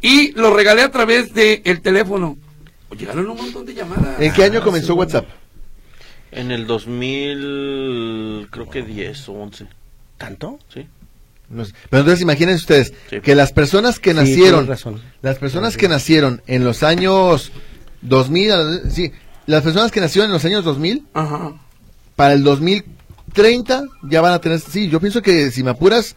Y 0.00 0.32
lo 0.32 0.54
regalé 0.54 0.82
a 0.82 0.90
través 0.90 1.34
del 1.34 1.60
el 1.64 1.80
teléfono. 1.80 2.38
Llegaron 2.96 3.28
un 3.28 3.36
montón 3.36 3.66
de 3.66 3.74
llamadas. 3.74 4.20
¿En 4.20 4.32
qué 4.32 4.44
año 4.44 4.62
comenzó 4.62 4.94
WhatsApp? 4.94 5.26
En 6.32 6.50
el 6.52 6.66
2000, 6.66 8.48
creo 8.50 8.68
que 8.70 8.82
10 8.82 9.28
o 9.28 9.32
11. 9.32 9.66
¿Tanto? 10.18 10.58
¿Sí? 10.72 10.86
Pero 11.50 12.00
entonces 12.02 12.20
imagínense 12.20 12.60
ustedes 12.60 12.92
Sí. 13.10 13.20
que 13.20 13.34
las 13.34 13.52
personas 13.52 13.98
que 13.98 14.10
Sí, 14.10 14.16
nacieron, 14.16 14.66
razón. 14.68 15.00
las 15.20 15.38
personas 15.38 15.76
que 15.76 15.88
nacieron 15.88 16.42
en 16.46 16.64
los 16.64 16.82
años 16.84 17.50
2000, 18.02 18.50
eh, 18.50 18.90
sí, 18.90 19.12
las 19.46 19.62
personas 19.62 19.90
que 19.90 20.00
nacieron 20.00 20.26
en 20.30 20.32
los 20.34 20.44
años 20.44 20.64
2000, 20.64 21.04
Ajá. 21.12 21.52
para 22.16 22.34
el 22.34 22.44
2030 22.44 23.82
ya 24.04 24.20
van 24.20 24.32
a 24.32 24.40
tener, 24.40 24.60
sí, 24.60 24.88
yo 24.88 25.00
pienso 25.00 25.22
que 25.22 25.50
si 25.50 25.62
me 25.62 25.70
apuras, 25.70 26.14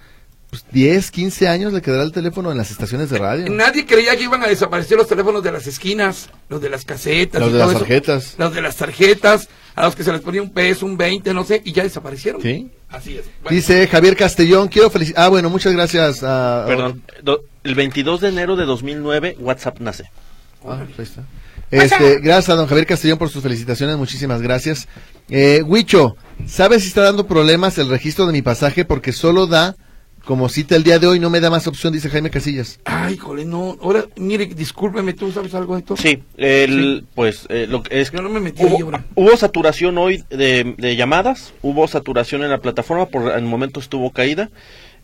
pues 0.49 0.65
10, 0.71 1.09
15 1.09 1.47
años 1.47 1.73
le 1.73 1.81
quedará 1.81 2.03
el 2.03 2.11
teléfono 2.11 2.51
en 2.51 2.57
las 2.59 2.69
estaciones 2.69 3.09
de 3.09 3.17
radio. 3.17 3.49
Nadie 3.49 3.87
creía 3.87 4.15
que 4.15 4.23
iban 4.25 4.43
a 4.43 4.47
desaparecer 4.47 4.97
los 4.97 5.07
teléfonos 5.07 5.41
de 5.43 5.51
las 5.51 5.65
esquinas, 5.65 6.29
los 6.47 6.61
de 6.61 6.69
las 6.69 6.85
casetas. 6.85 7.41
Los 7.41 7.49
y 7.49 7.53
de 7.53 7.57
todo 7.59 7.67
las 7.67 7.75
eso. 7.77 7.79
tarjetas. 7.85 8.35
Los 8.37 8.53
de 8.53 8.61
las 8.61 8.75
tarjetas, 8.75 9.49
a 9.73 9.85
los 9.85 9.95
que 9.95 10.03
se 10.03 10.11
les 10.11 10.21
ponía 10.21 10.43
un 10.43 10.51
peso, 10.53 10.85
un 10.85 10.95
20, 10.95 11.33
no 11.33 11.43
sé, 11.43 11.59
y 11.65 11.71
ya 11.71 11.81
desaparecieron. 11.81 12.39
Sí. 12.43 12.69
Así 12.93 13.17
es. 13.17 13.25
Bueno, 13.41 13.55
Dice 13.55 13.87
Javier 13.87 14.15
Castellón, 14.15 14.67
quiero 14.69 14.89
felicitar, 14.89 15.23
ah, 15.25 15.27
bueno, 15.29 15.49
muchas 15.49 15.73
gracias 15.73 16.23
a... 16.23 16.63
Perdón, 16.67 17.03
do- 17.23 17.41
el 17.63 17.75
22 17.75 18.21
de 18.21 18.29
enero 18.29 18.55
de 18.55 18.65
2009 18.65 19.35
WhatsApp 19.39 19.79
nace. 19.79 20.09
Ah, 20.65 20.79
ahí 20.81 21.03
está. 21.03 21.23
Este, 21.71 22.19
gracias 22.19 22.49
a 22.49 22.55
don 22.55 22.67
Javier 22.67 22.85
Castellón 22.85 23.17
por 23.17 23.29
sus 23.29 23.41
felicitaciones, 23.41 23.97
muchísimas 23.97 24.41
gracias. 24.41 24.87
Eh, 25.29 25.63
Huicho, 25.65 26.15
¿sabes 26.47 26.83
si 26.83 26.89
está 26.89 27.01
dando 27.01 27.25
problemas 27.25 27.77
el 27.79 27.89
registro 27.89 28.27
de 28.27 28.33
mi 28.33 28.43
pasaje? 28.43 28.85
Porque 28.85 29.11
solo 29.11 29.47
da 29.47 29.75
como 30.25 30.47
cita 30.49 30.75
el 30.75 30.83
día 30.83 30.99
de 30.99 31.07
hoy, 31.07 31.19
no 31.19 31.29
me 31.29 31.39
da 31.39 31.49
más 31.49 31.67
opción, 31.67 31.91
dice 31.93 32.09
Jaime 32.09 32.29
Casillas. 32.29 32.79
Ay, 32.85 33.17
jole, 33.17 33.45
no. 33.45 33.77
Ahora, 33.81 34.05
mire, 34.15 34.45
discúlpeme, 34.45 35.13
¿tú 35.13 35.31
sabes 35.31 35.53
algo 35.53 35.73
de 35.75 35.79
esto? 35.81 35.97
Sí, 35.97 36.23
el, 36.37 37.05
pues 37.13 37.45
eh, 37.49 37.67
lo 37.69 37.83
que 37.83 37.99
es 38.01 38.11
Yo 38.11 38.21
no 38.21 38.29
me 38.29 38.39
metí 38.39 38.63
ahí 38.63 38.69
hubo, 38.69 38.83
ahora. 38.85 39.05
hubo 39.15 39.35
saturación 39.35 39.97
hoy 39.97 40.23
de, 40.29 40.75
de 40.77 40.95
llamadas, 40.95 41.53
hubo 41.61 41.87
saturación 41.87 42.43
en 42.43 42.51
la 42.51 42.59
plataforma, 42.59 43.07
por 43.07 43.31
el 43.31 43.43
momento 43.43 43.79
estuvo 43.79 44.11
caída. 44.11 44.49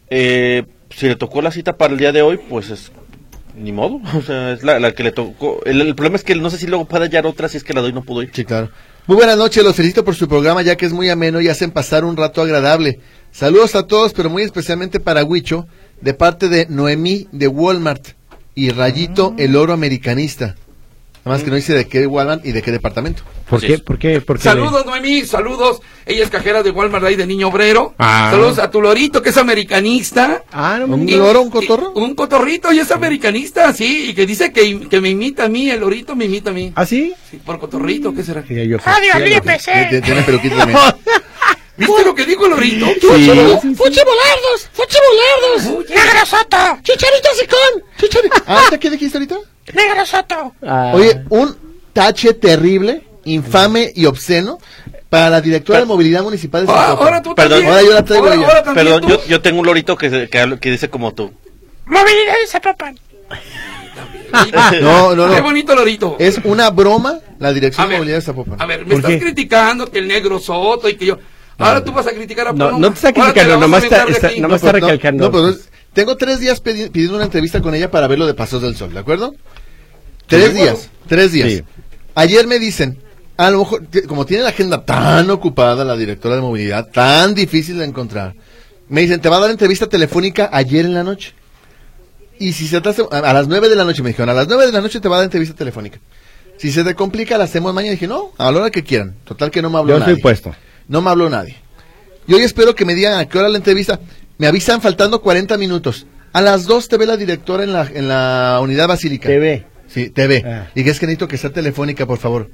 Eh, 0.10 0.64
si 0.90 1.08
le 1.08 1.16
tocó 1.16 1.42
la 1.42 1.52
cita 1.52 1.78
para 1.78 1.94
el 1.94 2.00
día 2.00 2.12
de 2.12 2.22
hoy, 2.22 2.40
pues 2.50 2.70
es 2.70 2.92
ni 3.58 3.72
modo, 3.74 4.00
o 4.18 4.22
sea, 4.22 4.54
es 4.54 4.64
la, 4.64 4.80
la 4.80 4.94
que 4.94 5.04
le 5.04 5.12
tocó. 5.12 5.60
El, 5.66 5.82
el 5.82 5.96
problema 5.96 6.16
es 6.16 6.24
que 6.24 6.34
no 6.36 6.50
sé 6.50 6.58
si 6.58 6.68
luego 6.68 6.86
puede 6.86 7.06
hallar 7.06 7.26
otra 7.26 7.50
si 7.50 7.58
es 7.58 7.64
que 7.64 7.74
la 7.74 7.82
doy 7.82 7.92
no 7.94 8.04
pudo 8.04 8.24
ir. 8.24 8.32
Sí, 8.34 8.46
claro. 8.46 8.70
Muy 9.10 9.16
buenas 9.16 9.40
noches, 9.40 9.64
los 9.64 9.76
felicito 9.76 10.06
por 10.06 10.14
su 10.14 10.28
programa 10.28 10.62
ya 10.62 10.76
que 10.76 10.86
es 10.86 10.94
muy 10.94 11.10
ameno 11.10 11.42
y 11.42 11.48
hacen 11.48 11.72
pasar 11.72 12.06
un 12.06 12.16
rato 12.16 12.44
agradable. 12.44 13.00
Saludos 13.32 13.74
a 13.74 13.88
todos, 13.88 14.14
pero 14.14 14.30
muy 14.30 14.44
especialmente 14.44 15.00
para 15.00 15.24
Huicho, 15.24 15.66
de 16.00 16.14
parte 16.14 16.48
de 16.48 16.68
Noemí 16.70 17.28
de 17.32 17.48
Walmart 17.48 18.10
y 18.54 18.70
Rayito, 18.70 19.34
el 19.40 19.56
oro 19.56 19.74
americanista. 19.74 20.58
Nada 21.30 21.38
más 21.38 21.44
que 21.44 21.52
no 21.52 21.58
dice 21.58 21.76
de 21.76 21.88
qué 21.88 22.08
Walmart 22.08 22.44
y 22.44 22.52
de 22.54 22.64
qué 22.64 22.72
departamento. 22.72 23.22
¿Por 23.48 23.62
qué? 23.62 23.78
¿Por 23.78 24.00
qué? 24.00 24.20
¿Por 24.20 24.38
qué 24.38 24.44
Saludos, 24.46 24.84
Noemí, 24.84 25.22
saludos. 25.28 25.80
Ella 26.08 26.24
es 26.24 26.30
cajera 26.32 26.64
de 26.64 26.72
Walmart 26.72 27.06
ahí 27.06 27.16
de 27.16 27.28
Niño 27.28 27.50
Obrero. 27.50 27.94
Ah. 28.00 28.30
Saludos 28.32 28.58
a 28.58 28.72
tu 28.72 28.82
lorito, 28.82 29.22
que 29.22 29.30
es 29.30 29.38
americanista. 29.38 30.44
Ah, 30.52 30.78
no 30.80 30.88
me 30.88 30.96
¿Un 30.96 31.08
Y- 31.08 31.12
loro, 31.16 31.44
un 31.44 31.52
cotorro? 31.52 31.94
y- 31.96 32.00
un 32.00 32.16
cotorrito, 32.16 32.74
y 32.74 32.80
es 32.80 32.90
americanista, 32.90 33.72
sí, 33.74 34.08
y 34.10 34.14
que 34.16 34.26
dice 34.26 34.52
que, 34.52 34.88
que 34.90 35.00
me 35.02 35.10
imita 35.10 35.44
a 35.46 35.50
mí, 35.50 35.70
el 35.70 35.82
lorito 35.82 36.16
me 36.16 36.26
imita 36.26 36.50
a 36.50 36.54
mí. 36.54 36.72
¿Ah, 36.74 36.84
sí? 36.88 37.14
Sí, 37.30 37.38
por 37.38 37.60
cotorrito, 37.60 38.12
¿qué 38.12 38.24
será? 38.24 38.44
Sí, 38.48 38.56
yo 38.68 38.78
Adiós, 38.84 39.14
sí, 39.14 39.20
Felipe, 39.22 39.60
sí. 39.60 39.72
Tiene, 39.72 40.02
tiene 40.02 40.22
peluquito 40.24 40.56
también. 40.58 40.80
¿Viste 41.78 42.04
lo 42.06 42.16
que 42.16 42.26
dijo 42.26 42.46
el 42.46 42.52
lorito? 42.52 42.88
Sí. 42.88 43.30
¡Fuchibolardos! 43.76 44.70
¡Fuchibolardos! 44.74 45.90
¡Negro 45.90 46.26
Soto! 46.26 46.58
¡Chicharito 46.82 47.30
Sicón! 47.40 47.84
Chichari. 48.00 48.30
Ah, 48.48 48.58
¿ahorita 48.58 48.80
¿qué 48.80 48.90
dijiste 48.90 49.18
ahorita? 49.18 49.38
¡Negro 49.74 50.06
Soto! 50.06 50.54
Ah, 50.66 50.92
Oye, 50.94 51.24
un 51.30 51.56
tache 51.94 52.34
terrible, 52.34 53.04
infame 53.26 53.92
y 53.96 54.06
obsceno 54.06 54.58
para 55.10 55.30
la 55.30 55.42
directora 55.42 55.80
de 55.80 55.86
movilidad 55.86 56.22
municipal 56.24 56.66
de 56.66 56.72
Ah, 56.72 56.76
Zapopan. 56.90 57.06
ahora 57.08 57.22
tú 57.22 57.36
Perdón, 57.36 57.52
también. 57.62 57.72
ahora 57.72 57.84
yo 57.84 57.94
la 57.94 58.04
traigo 58.06 58.28
Ahora- 58.28 58.64
también 58.64 58.86
Perdón, 58.86 59.10
yo, 59.10 59.26
yo 59.28 59.42
tengo 59.42 59.60
un 59.60 59.66
lorito 59.66 59.96
que, 59.98 60.10
se- 60.10 60.30
que, 60.30 60.58
que 60.60 60.72
dice 60.72 60.90
como 60.90 61.14
tú. 61.14 61.32
Movilidad 61.86 62.34
de 62.42 62.48
Zapopan. 62.48 63.00
No, 64.82 65.16
no, 65.16 65.30
Qué 65.30 65.38
no. 65.38 65.44
bonito 65.44 65.76
lorito. 65.76 66.16
Es 66.20 66.40
una 66.44 66.70
broma 66.70 67.20
la 67.40 67.52
dirección 67.54 67.90
de 67.90 67.96
movilidad 67.96 68.18
de 68.18 68.22
Zapopan. 68.22 68.62
a 68.62 68.66
ver, 68.66 68.80
me 68.82 68.86
¿Por 68.86 68.96
estás 68.98 69.12
qué? 69.12 69.20
criticando 69.20 69.90
que 69.90 70.00
el 70.00 70.08
negro 70.08 70.40
Soto 70.40 70.88
y 70.90 70.96
que 70.96 71.06
yo... 71.08 71.18
Ahora 71.58 71.84
tú 71.84 71.92
vas 71.92 72.08
a 72.08 72.12
criticar 72.12 72.48
a 72.48 72.52
No, 72.54 72.58
Paloma. 72.66 72.80
no 72.80 72.88
te 72.90 72.96
está 72.96 73.12
criticando, 73.14 73.58
nomás 73.60 73.84
está- 73.84 74.04
está- 74.08 74.30
No, 74.40 74.56
está 74.56 74.68
no, 74.68 74.72
recalcando. 74.74 75.24
no, 75.26 75.32
pero 75.32 75.48
no- 75.48 75.56
tengo 75.94 76.16
tres 76.16 76.40
días 76.40 76.64
pedi- 76.64 76.90
pidiendo 76.92 77.16
una 77.18 77.26
entrevista 77.26 77.62
con 77.62 77.76
ella 77.76 77.92
para 77.92 78.08
ver 78.08 78.18
lo 78.20 78.28
de 78.28 78.34
Pasos 78.34 78.62
del 78.62 78.78
Sol, 78.78 78.94
¿de 78.94 79.00
acuerdo? 79.00 79.34
Tres 80.30 80.54
días, 80.54 80.90
tres 81.08 81.32
días. 81.32 81.50
Sí. 81.52 81.64
Ayer 82.16 82.48
me 82.48 82.60
dicen, 82.60 82.98
A 83.38 83.50
lo 83.52 83.60
mejor, 83.60 83.84
como 84.08 84.26
tiene 84.26 84.44
la 84.44 84.50
agenda 84.50 84.84
tan 84.86 85.30
ocupada, 85.32 85.84
la 85.86 85.96
directora 85.96 86.36
de 86.36 86.42
movilidad, 86.42 86.90
tan 86.92 87.34
difícil 87.34 87.78
de 87.78 87.86
encontrar, 87.86 88.36
me 88.90 89.02
dicen, 89.02 89.22
te 89.22 89.30
va 89.30 89.38
a 89.38 89.40
dar 89.40 89.50
entrevista 89.52 89.88
telefónica 89.88 90.50
ayer 90.52 90.86
en 90.86 90.94
la 90.94 91.04
noche. 91.04 91.34
Y 92.38 92.54
si 92.54 92.68
se 92.68 92.80
te 92.82 92.90
hace, 92.90 93.04
a 93.12 93.34
las 93.34 93.48
nueve 93.48 93.70
de 93.70 93.76
la 93.76 93.84
noche, 93.86 94.02
me 94.02 94.10
dijeron, 94.10 94.30
a 94.30 94.34
las 94.34 94.48
nueve 94.48 94.66
de 94.66 94.72
la 94.72 94.82
noche 94.82 95.00
te 95.00 95.08
va 95.10 95.16
a 95.16 95.20
dar 95.20 95.26
entrevista 95.26 95.56
telefónica. 95.56 96.00
Si 96.58 96.72
se 96.72 96.84
te 96.84 96.94
complica, 96.96 97.38
la 97.38 97.46
hacemos 97.46 97.74
mañana. 97.74 97.92
dije, 97.94 98.08
no, 98.08 98.32
a 98.38 98.52
la 98.52 98.60
hora 98.60 98.70
que 98.70 98.84
quieran. 98.84 99.16
Total 99.24 99.50
que 99.52 99.62
no 99.62 99.70
me 99.70 99.78
habló 99.78 99.94
Yo 99.94 100.00
nadie. 100.00 100.14
estoy 100.14 100.22
puesto. 100.22 100.54
No 100.90 101.02
me 101.02 101.10
habló 101.10 101.30
nadie. 101.30 101.56
Y 102.28 102.34
hoy 102.34 102.42
espero 102.42 102.76
que 102.76 102.84
me 102.86 102.94
digan 102.96 103.14
a 103.14 103.28
qué 103.28 103.40
hora 103.40 103.48
la 103.48 103.58
entrevista. 103.58 104.00
Me 104.38 104.48
avisan 104.48 104.82
faltando 104.82 105.22
40 105.22 105.58
minutos. 105.58 106.06
A 106.34 106.42
las 106.42 106.66
2 106.66 106.88
te 106.90 106.98
ve 106.98 107.06
la 107.06 107.16
directora 107.18 107.64
en 107.64 107.72
la, 107.74 107.84
en 107.94 108.08
la 108.10 108.60
unidad 108.62 108.88
basílica. 108.90 109.30
TV. 109.30 109.66
Sí, 109.90 110.10
TV. 110.10 110.44
Ah. 110.46 110.68
Y 110.76 110.84
que 110.84 110.90
es 110.92 111.00
que 111.00 111.06
necesito 111.08 111.28
que 111.28 111.38
sea 111.38 111.50
telefónica, 111.52 112.06
por 112.06 112.18
favor. 112.20 112.50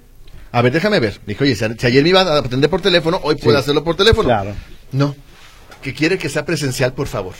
A 0.51 0.61
ver, 0.61 0.71
déjame 0.71 0.99
ver. 0.99 1.19
Dijo, 1.25 1.43
oye, 1.43 1.55
si 1.55 1.65
ayer 1.85 2.01
me 2.03 2.09
iba 2.09 2.21
a 2.21 2.37
atender 2.39 2.69
por 2.69 2.81
teléfono, 2.81 3.19
hoy 3.23 3.35
puedo 3.35 3.57
Sí. 3.57 3.63
hacerlo 3.63 3.83
por 3.83 3.95
teléfono. 3.97 4.29
Claro. 4.29 4.53
No. 4.91 5.15
Que 5.81 5.93
quiere 5.93 6.17
que 6.17 6.29
sea 6.29 6.45
presencial, 6.45 6.93
por 6.93 7.07
favor. 7.07 7.33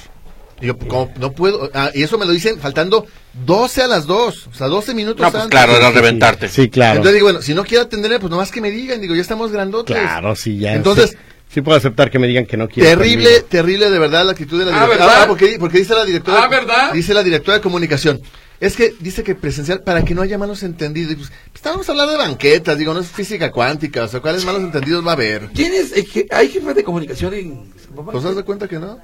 Y 0.61 0.67
yo, 0.67 0.77
¿cómo? 0.77 1.11
no 1.19 1.31
puedo. 1.33 1.69
Ah, 1.73 1.91
y 1.93 2.03
eso 2.03 2.17
me 2.17 2.25
lo 2.25 2.31
dicen 2.31 2.59
faltando 2.59 3.05
12 3.45 3.81
a 3.83 3.87
las 3.87 4.05
2. 4.05 4.47
O 4.47 4.53
sea, 4.53 4.67
12 4.67 4.93
minutos 4.93 5.21
No, 5.21 5.31
pues 5.31 5.43
antes. 5.43 5.51
claro, 5.57 5.75
era 5.75 5.89
sí, 5.89 5.95
reventarte. 5.95 6.47
Sí, 6.49 6.69
claro. 6.69 6.97
Entonces 6.97 7.13
digo, 7.15 7.25
bueno, 7.25 7.41
si 7.41 7.53
no 7.53 7.63
quiere 7.63 7.83
atenderme, 7.83 8.19
pues 8.19 8.31
nomás 8.31 8.51
que 8.51 8.61
me 8.61 8.71
digan. 8.71 9.01
Digo, 9.01 9.15
ya 9.15 9.21
estamos 9.21 9.51
grandotes. 9.51 9.95
Claro, 9.97 10.35
sí, 10.35 10.57
ya. 10.59 10.73
Entonces, 10.73 11.11
sí, 11.11 11.17
sí 11.55 11.61
puedo 11.61 11.77
aceptar 11.77 12.09
que 12.09 12.19
me 12.19 12.27
digan 12.27 12.45
que 12.45 12.55
no 12.57 12.67
quiero. 12.69 12.89
Terrible, 12.89 13.25
conmigo. 13.29 13.45
terrible 13.49 13.89
de 13.89 13.99
verdad 13.99 14.25
la 14.25 14.31
actitud 14.31 14.59
de 14.59 14.65
la 14.65 14.71
Ah, 14.71 14.85
directora. 14.85 15.05
¿verdad? 15.07 15.23
Ah, 15.23 15.27
porque, 15.27 15.57
porque 15.59 15.77
dice 15.79 15.93
la 15.93 16.05
directora. 16.05 16.43
Ah, 16.43 16.47
¿verdad? 16.47 16.93
Dice 16.93 17.13
la 17.13 17.23
directora 17.23 17.57
de 17.57 17.61
comunicación. 17.61 18.21
Es 18.59 18.75
que 18.75 18.95
dice 18.99 19.23
que 19.23 19.35
presencial 19.35 19.81
para 19.83 20.03
que 20.05 20.15
no 20.15 20.21
haya 20.21 20.37
malos 20.37 20.63
entendidos. 20.63 21.11
Y 21.13 21.15
Pues, 21.15 21.31
estábamos 21.53 21.89
hablando 21.89 22.13
de 22.13 22.17
banquetas, 22.17 22.77
digo, 22.77 22.93
no 22.93 22.99
es 23.01 23.07
física 23.07 23.51
cuántica, 23.51 24.03
o 24.03 24.07
sea, 24.07 24.21
¿cuáles 24.21 24.45
malos 24.45 24.61
entendidos 24.61 25.05
va 25.05 25.11
a 25.11 25.13
haber? 25.15 25.49
¿Quién 25.53 25.73
es? 25.73 25.93
je- 25.93 26.27
¿Hay 26.31 26.49
jefe 26.49 26.73
de 26.73 26.83
comunicación 26.83 27.33
en? 27.33 27.73
Pues 28.11 28.23
de 28.35 28.43
cuenta 28.43 28.67
que 28.67 28.79
no. 28.79 28.97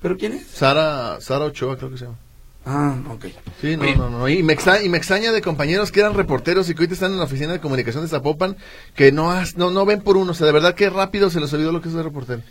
¿Pero 0.00 0.16
quién 0.16 0.32
es? 0.34 0.46
Sara, 0.46 1.18
Sara 1.20 1.46
Ochoa, 1.46 1.76
creo 1.76 1.90
que 1.90 1.98
se 1.98 2.04
llama. 2.04 2.18
Ah, 2.66 2.94
ok. 3.10 3.24
Sí, 3.62 3.76
no, 3.78 3.94
no, 3.96 4.10
no. 4.10 4.28
Y 4.28 4.42
me, 4.42 4.52
extraña, 4.52 4.82
y 4.82 4.88
me 4.90 4.98
extraña 4.98 5.32
de 5.32 5.40
compañeros 5.40 5.90
que 5.90 6.00
eran 6.00 6.12
reporteros 6.14 6.68
y 6.68 6.74
que 6.74 6.80
ahorita 6.80 6.94
están 6.94 7.12
en 7.12 7.18
la 7.18 7.24
oficina 7.24 7.52
de 7.52 7.60
comunicación 7.60 8.02
de 8.04 8.10
Zapopan, 8.10 8.56
que 8.94 9.10
no, 9.10 9.30
has- 9.32 9.56
no, 9.56 9.70
no 9.70 9.86
ven 9.86 10.02
por 10.02 10.16
uno. 10.18 10.32
O 10.32 10.34
sea, 10.34 10.46
de 10.46 10.52
verdad 10.52 10.74
que 10.74 10.90
rápido 10.90 11.30
se 11.30 11.40
les 11.40 11.50
olvidó 11.54 11.72
lo 11.72 11.80
que 11.80 11.88
es 11.88 11.94
de 11.94 12.02
reportero. 12.02 12.42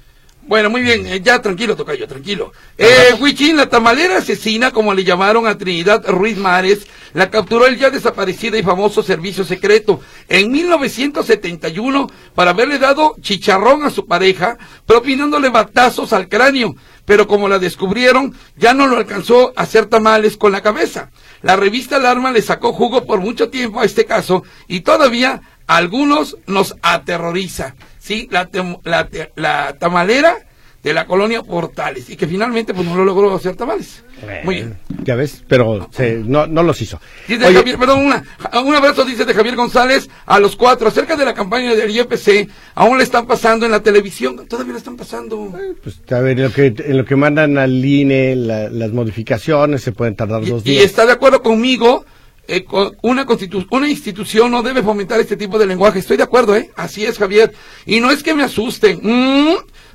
Bueno, 0.47 0.69
muy 0.69 0.81
bien, 0.81 1.05
eh, 1.07 1.19
ya 1.21 1.41
tranquilo, 1.41 1.75
Tocayo, 1.75 2.07
tranquilo. 2.07 2.53
Eh, 2.77 3.13
Huichín, 3.19 3.57
la 3.57 3.67
tamalera 3.67 4.19
asesina, 4.19 4.71
como 4.71 4.93
le 4.93 5.03
llamaron 5.03 5.45
a 5.45 5.57
Trinidad 5.57 6.07
Ruiz 6.07 6.37
Mares, 6.37 6.87
la 7.13 7.29
capturó 7.29 7.65
el 7.65 7.77
ya 7.77 7.89
desaparecida 7.89 8.57
y 8.57 8.63
famoso 8.63 9.03
servicio 9.03 9.43
secreto 9.43 9.99
en 10.29 10.49
1971 10.49 12.09
para 12.33 12.51
haberle 12.51 12.79
dado 12.79 13.17
chicharrón 13.19 13.83
a 13.83 13.89
su 13.89 14.05
pareja, 14.05 14.57
propinándole 14.85 15.49
batazos 15.49 16.13
al 16.13 16.29
cráneo. 16.29 16.77
Pero 17.03 17.27
como 17.27 17.49
la 17.49 17.59
descubrieron, 17.59 18.33
ya 18.55 18.73
no 18.73 18.87
lo 18.87 18.95
alcanzó 18.95 19.51
a 19.57 19.63
hacer 19.63 19.87
tamales 19.87 20.37
con 20.37 20.53
la 20.53 20.61
cabeza. 20.61 21.11
La 21.41 21.57
revista 21.57 21.97
Alarma 21.97 22.31
le 22.31 22.41
sacó 22.41 22.71
jugo 22.71 23.05
por 23.05 23.19
mucho 23.19 23.49
tiempo 23.49 23.81
a 23.81 23.85
este 23.85 24.05
caso 24.05 24.43
y 24.69 24.79
todavía 24.79 25.41
a 25.67 25.75
algunos 25.75 26.37
nos 26.47 26.73
aterroriza. 26.81 27.75
Sí, 28.07 28.27
la, 28.31 28.49
la, 28.85 29.07
te- 29.07 29.31
la 29.35 29.75
tamalera 29.77 30.35
de 30.83 30.93
la 30.93 31.05
colonia 31.05 31.41
Portales 31.43 32.09
y 32.09 32.15
que 32.15 32.25
finalmente 32.27 32.73
pues 32.73 32.87
no 32.87 32.95
lo 32.95 33.03
logró 33.03 33.35
hacer 33.35 33.57
tamales. 33.57 34.03
Muy 34.45 34.55
bien. 34.55 34.77
Ya 35.03 35.15
ves, 35.15 35.43
pero 35.47 35.89
se- 35.91 36.21
no, 36.25 36.47
no 36.47 36.63
los 36.63 36.81
hizo. 36.81 37.01
Dice 37.27 37.45
Oye, 37.45 37.57
Javier, 37.57 37.77
perdón, 37.77 38.05
una, 38.05 38.23
un 38.63 38.73
abrazo 38.75 39.03
dice 39.03 39.25
de 39.25 39.33
Javier 39.33 39.55
González 39.57 40.09
a 40.25 40.39
los 40.39 40.55
cuatro 40.55 40.87
acerca 40.87 41.17
de 41.17 41.25
la 41.25 41.33
campaña 41.33 41.75
del 41.75 41.91
IEPC, 41.91 42.49
aún 42.75 42.97
le 42.97 43.03
están 43.03 43.27
pasando 43.27 43.65
en 43.65 43.73
la 43.73 43.81
televisión, 43.81 44.47
todavía 44.47 44.71
la 44.73 44.79
están 44.79 44.95
pasando. 44.95 45.53
pues, 45.83 45.99
a 46.09 46.19
ver, 46.21 46.37
en 46.37 46.43
lo 46.45 46.53
que, 46.53 46.67
en 46.77 46.97
lo 46.97 47.03
que 47.03 47.15
mandan 47.17 47.57
al 47.57 47.83
INE, 47.83 48.35
la- 48.37 48.69
las 48.69 48.91
modificaciones 48.93 49.81
se 49.83 49.91
pueden 49.91 50.15
tardar 50.15 50.45
dos 50.45 50.61
Y, 50.65 50.69
y 50.69 50.71
días. 50.75 50.85
está 50.85 51.05
de 51.05 51.11
acuerdo 51.11 51.41
conmigo, 51.43 52.05
eh, 52.47 52.65
una, 53.01 53.25
una 53.71 53.89
institución 53.89 54.51
no 54.51 54.63
debe 54.63 54.81
fomentar 54.81 55.19
este 55.19 55.35
tipo 55.35 55.59
de 55.59 55.65
lenguaje. 55.65 55.99
Estoy 55.99 56.17
de 56.17 56.23
acuerdo, 56.23 56.55
¿eh? 56.55 56.71
Así 56.75 57.05
es, 57.05 57.17
Javier. 57.17 57.53
Y 57.85 57.99
no 57.99 58.09
es 58.09 58.23
que 58.23 58.33
me 58.33 58.43
asusten, 58.43 59.01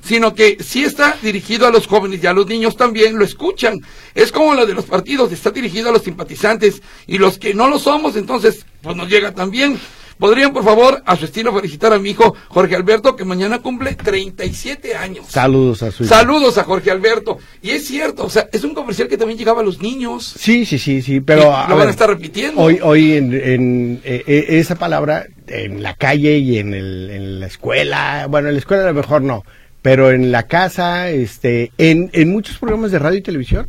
sino 0.03 0.35
que 0.35 0.57
sí 0.63 0.83
está 0.83 1.17
dirigido 1.21 1.67
a 1.67 1.71
los 1.71 1.87
jóvenes 1.87 2.23
y 2.23 2.27
a 2.27 2.33
los 2.33 2.45
niños 2.47 2.77
también 2.77 3.17
lo 3.17 3.25
escuchan. 3.25 3.79
Es 4.13 4.31
como 4.31 4.53
lo 4.53 4.65
de 4.65 4.73
los 4.73 4.85
partidos, 4.85 5.31
está 5.31 5.51
dirigido 5.51 5.89
a 5.89 5.93
los 5.93 6.03
simpatizantes 6.03 6.81
y 7.07 7.17
los 7.17 7.37
que 7.37 7.53
no 7.53 7.67
lo 7.67 7.79
somos, 7.79 8.15
entonces, 8.15 8.65
pues 8.81 8.95
nos 8.95 9.09
llega 9.09 9.33
también. 9.33 9.79
¿Podrían, 10.17 10.53
por 10.53 10.63
favor, 10.63 11.01
a 11.05 11.15
su 11.15 11.25
estilo, 11.25 11.53
felicitar 11.53 11.93
a 11.93 11.99
mi 11.99 12.11
hijo 12.11 12.35
Jorge 12.49 12.75
Alberto, 12.75 13.15
que 13.15 13.25
mañana 13.25 13.59
cumple 13.59 13.95
37 13.95 14.95
años? 14.95 15.25
Saludos 15.29 15.83
a 15.83 15.91
su 15.91 16.03
hijo. 16.03 16.13
Saludos 16.13 16.57
a 16.57 16.63
Jorge 16.63 16.91
Alberto. 16.91 17.37
Y 17.61 17.71
es 17.71 17.85
cierto, 17.85 18.25
o 18.25 18.29
sea, 18.29 18.47
es 18.51 18.63
un 18.63 18.73
comercial 18.73 19.07
que 19.07 19.17
también 19.17 19.37
llegaba 19.37 19.61
a 19.61 19.63
los 19.63 19.81
niños. 19.81 20.33
Sí, 20.37 20.65
sí, 20.65 20.77
sí, 20.77 21.01
sí, 21.01 21.19
pero 21.19 21.55
a 21.55 21.67
lo 21.67 21.77
van 21.77 21.87
a 21.87 21.91
estar 21.91 22.09
repitiendo. 22.09 22.61
Hoy, 22.61 22.79
hoy 22.81 23.13
en, 23.13 23.33
en, 23.33 24.01
eh, 24.03 24.23
eh, 24.27 24.45
esa 24.49 24.75
palabra 24.75 25.27
en 25.47 25.83
la 25.83 25.95
calle 25.95 26.37
y 26.37 26.57
en, 26.57 26.73
el, 26.73 27.09
en 27.09 27.39
la 27.39 27.47
escuela, 27.47 28.27
bueno, 28.29 28.47
en 28.47 28.55
la 28.55 28.59
escuela 28.59 28.83
a 28.83 28.87
lo 28.87 28.93
mejor 28.93 29.21
no, 29.21 29.43
pero 29.81 30.11
en 30.11 30.31
la 30.31 30.43
casa, 30.43 31.09
este, 31.09 31.71
en, 31.77 32.09
en 32.13 32.31
muchos 32.31 32.57
programas 32.57 32.91
de 32.91 32.99
radio 32.99 33.19
y 33.19 33.21
televisión 33.21 33.67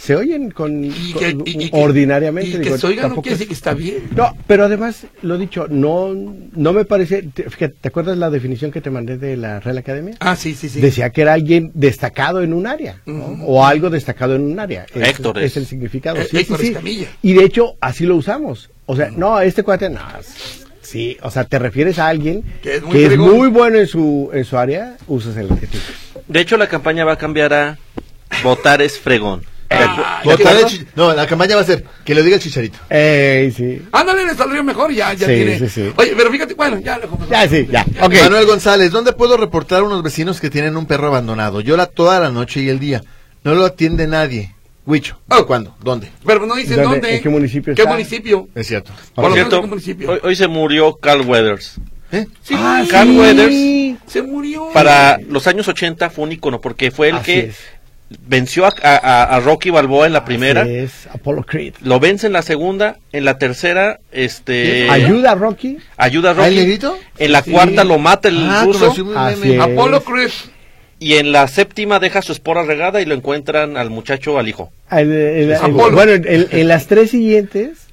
se 0.00 0.16
oyen 0.16 0.50
con, 0.50 0.82
Y 0.84 1.12
con- 1.12 1.20
que, 1.44 1.50
y- 1.50 1.64
y 1.64 1.70
que- 1.70 1.76
ordinariamente. 1.76 2.48
y 2.48 2.52
que 2.54 2.58
digo, 2.60 2.78
se 2.78 2.86
oiga 2.86 3.06
no 3.08 3.16
quiere 3.16 3.32
decir 3.36 3.48
que 3.48 3.52
está 3.54 3.74
bien. 3.74 4.04
No, 4.16 4.34
pero 4.46 4.64
además, 4.64 5.06
lo 5.20 5.36
dicho, 5.36 5.66
no, 5.68 6.14
no 6.14 6.72
me 6.72 6.84
parece, 6.86 7.22
te, 7.22 7.44
fíjate, 7.50 7.74
¿te 7.80 7.88
acuerdas 7.88 8.16
la 8.16 8.30
definición 8.30 8.70
que 8.72 8.80
te 8.80 8.88
mandé 8.90 9.18
de 9.18 9.36
la 9.36 9.60
Real 9.60 9.76
Academia? 9.78 10.16
Ah, 10.20 10.36
sí, 10.36 10.54
sí, 10.54 10.68
sí. 10.70 10.80
Decía 10.80 11.10
que 11.10 11.20
era 11.20 11.34
alguien 11.34 11.70
destacado 11.74 12.42
en 12.42 12.54
un 12.54 12.66
área, 12.66 13.02
o 13.44 13.64
algo 13.66 13.90
destacado 13.90 14.36
en 14.36 14.42
un 14.42 14.58
área. 14.58 14.86
Es, 14.94 15.08
Héctor 15.10 15.38
es 15.38 15.44
es. 15.52 15.56
el 15.58 15.66
significado. 15.66 16.16
Eh, 16.18 16.22
Sí, 16.24 16.30
sí, 16.30 16.36
Héctor 16.38 16.60
sí. 16.60 16.66
Escamilla. 16.68 17.06
Y 17.22 17.34
de 17.34 17.44
hecho, 17.44 17.74
así 17.80 18.06
lo 18.06 18.16
usamos. 18.16 18.70
O 18.86 18.96
sea, 18.96 19.10
no, 19.10 19.38
este 19.40 19.62
cuate, 19.62 19.90
no. 19.90 20.00
Sí, 20.80 21.16
o 21.22 21.30
sea, 21.30 21.44
te 21.44 21.58
refieres 21.58 21.98
a 21.98 22.08
alguien 22.08 22.42
Que 22.62 22.76
es 22.76 22.82
muy 22.82 22.92
que 22.92 23.06
es 23.06 23.16
muy 23.18 23.48
bueno 23.48 23.76
en 23.78 23.86
su, 23.86 24.30
en 24.32 24.44
su 24.44 24.56
área, 24.56 24.96
usas 25.06 25.36
el 25.36 25.50
adjetivo. 25.52 25.82
De 26.26 26.40
hecho, 26.40 26.56
la 26.56 26.68
campaña 26.68 27.04
va 27.04 27.12
a 27.12 27.18
cambiar 27.18 27.52
a 27.52 27.78
votar 28.42 28.80
es 28.82 28.98
fregón. 28.98 29.42
Ah, 29.72 30.20
¿De 30.24 30.30
ya 30.30 30.36
Votar 30.36 30.56
quedó. 30.56 30.66
el 30.66 30.72
chi- 30.72 30.86
no, 30.96 31.14
la 31.14 31.26
campaña 31.26 31.54
va 31.54 31.62
a 31.62 31.64
ser 31.64 31.84
que 32.04 32.14
lo 32.14 32.22
diga 32.24 32.36
el 32.36 32.42
chicharito. 32.42 32.78
Eh, 32.90 33.52
sí. 33.56 33.80
Ándale, 33.92 34.26
le 34.26 34.34
saldría 34.34 34.62
mejor, 34.64 34.92
ya, 34.92 35.12
ya 35.14 35.26
Sí, 35.28 35.32
tiene. 35.34 35.58
sí, 35.60 35.68
sí. 35.68 35.92
Oye, 35.96 36.12
pero 36.16 36.30
fíjate, 36.32 36.54
bueno, 36.54 36.80
ya 36.80 36.98
lo 36.98 37.08
Ya, 37.30 37.48
sí, 37.48 37.68
ya. 37.70 37.86
Manuel 38.00 38.46
González, 38.46 38.90
¿dónde 38.90 39.12
puedo 39.12 39.36
reportar 39.36 39.80
a 39.80 39.84
unos 39.84 40.02
vecinos 40.02 40.40
que 40.40 40.50
tienen 40.50 40.76
un 40.76 40.86
perro 40.86 41.06
abandonado? 41.08 41.60
Llora 41.60 41.86
toda 41.86 42.18
la 42.18 42.30
noche 42.30 42.60
y 42.60 42.68
el 42.68 42.80
día. 42.80 43.02
No 43.44 43.54
lo 43.54 43.64
atiende 43.64 44.06
nadie. 44.08 44.54
Huicho. 44.86 45.18
Oh. 45.28 45.46
¿Cuándo? 45.46 45.76
¿Dónde? 45.82 46.08
Pero 46.26 46.46
no 46.46 46.56
dicen 46.56 46.76
¿Dónde? 46.82 46.98
dónde. 47.00 47.16
¿En 47.16 47.22
qué 47.22 47.28
municipio 47.28 47.74
¿Qué 47.74 47.82
está? 47.82 47.92
municipio? 47.92 48.48
Es 48.56 48.66
cierto. 48.66 48.90
Por 49.14 49.28
lo 49.28 49.34
cierto, 49.34 49.62
municipio. 49.62 50.10
hoy, 50.10 50.18
hoy 50.24 50.34
se 50.36 50.48
murió 50.48 50.96
Carl 50.96 51.20
Weathers. 51.22 51.76
¿Eh? 52.10 52.26
Sí, 52.42 52.54
Ah, 52.58 52.82
Carl 52.90 53.08
sí. 53.08 53.18
Weathers. 53.18 53.98
se 54.12 54.22
murió. 54.22 54.68
Para 54.74 55.18
los 55.28 55.46
años 55.46 55.68
80 55.68 56.10
fue 56.10 56.24
un 56.24 56.32
icono 56.32 56.60
porque 56.60 56.90
fue 56.90 57.10
el 57.10 57.16
Así 57.16 57.24
que 57.24 57.38
es. 57.50 57.56
Venció 58.26 58.66
a, 58.66 58.72
a- 58.82 59.22
a 59.36 59.40
Rocky 59.40 59.70
Balboa 59.70 60.06
en 60.06 60.12
la 60.12 60.24
primera, 60.24 60.62
Así 60.62 60.74
Es 60.74 61.06
Apollo 61.12 61.44
Creed. 61.44 61.74
lo 61.82 62.00
vence 62.00 62.26
en 62.26 62.32
la 62.32 62.42
segunda, 62.42 62.98
en 63.12 63.24
la 63.24 63.38
tercera, 63.38 64.00
este 64.10 64.90
Ayuda 64.90 65.32
a 65.32 65.34
Rocky. 65.36 65.78
ayuda 65.96 66.30
a 66.30 66.32
¿Ah, 66.32 66.34
Rocky. 66.36 66.48
el 66.48 66.56
negrito? 66.56 66.98
En 67.18 67.32
la 67.32 67.42
Sí. 67.42 67.50
cuarta 67.52 67.84
lo 67.84 67.98
mata 67.98 68.28
el 68.28 68.38
Ah, 68.50 68.64
ruso. 68.64 68.92
Apolo 69.60 70.02
Cruz. 70.02 70.50
y 70.98 71.14
en 71.14 71.32
la 71.32 71.46
séptima 71.48 71.98
deja 72.00 72.20
su 72.22 72.32
espora 72.32 72.62
regada 72.64 73.00
y 73.00 73.06
lo 73.06 73.14
encuentran 73.14 73.76
al 73.76 73.90
muchacho, 73.90 74.38
al 74.38 74.48
hijo. 74.48 74.72
El- 74.90 75.12
el- 75.12 75.56
bueno, 75.72 76.12
en, 76.12 76.48
en 76.50 76.68
las 76.68 76.86
tres 76.88 77.10
siguientes 77.12 77.86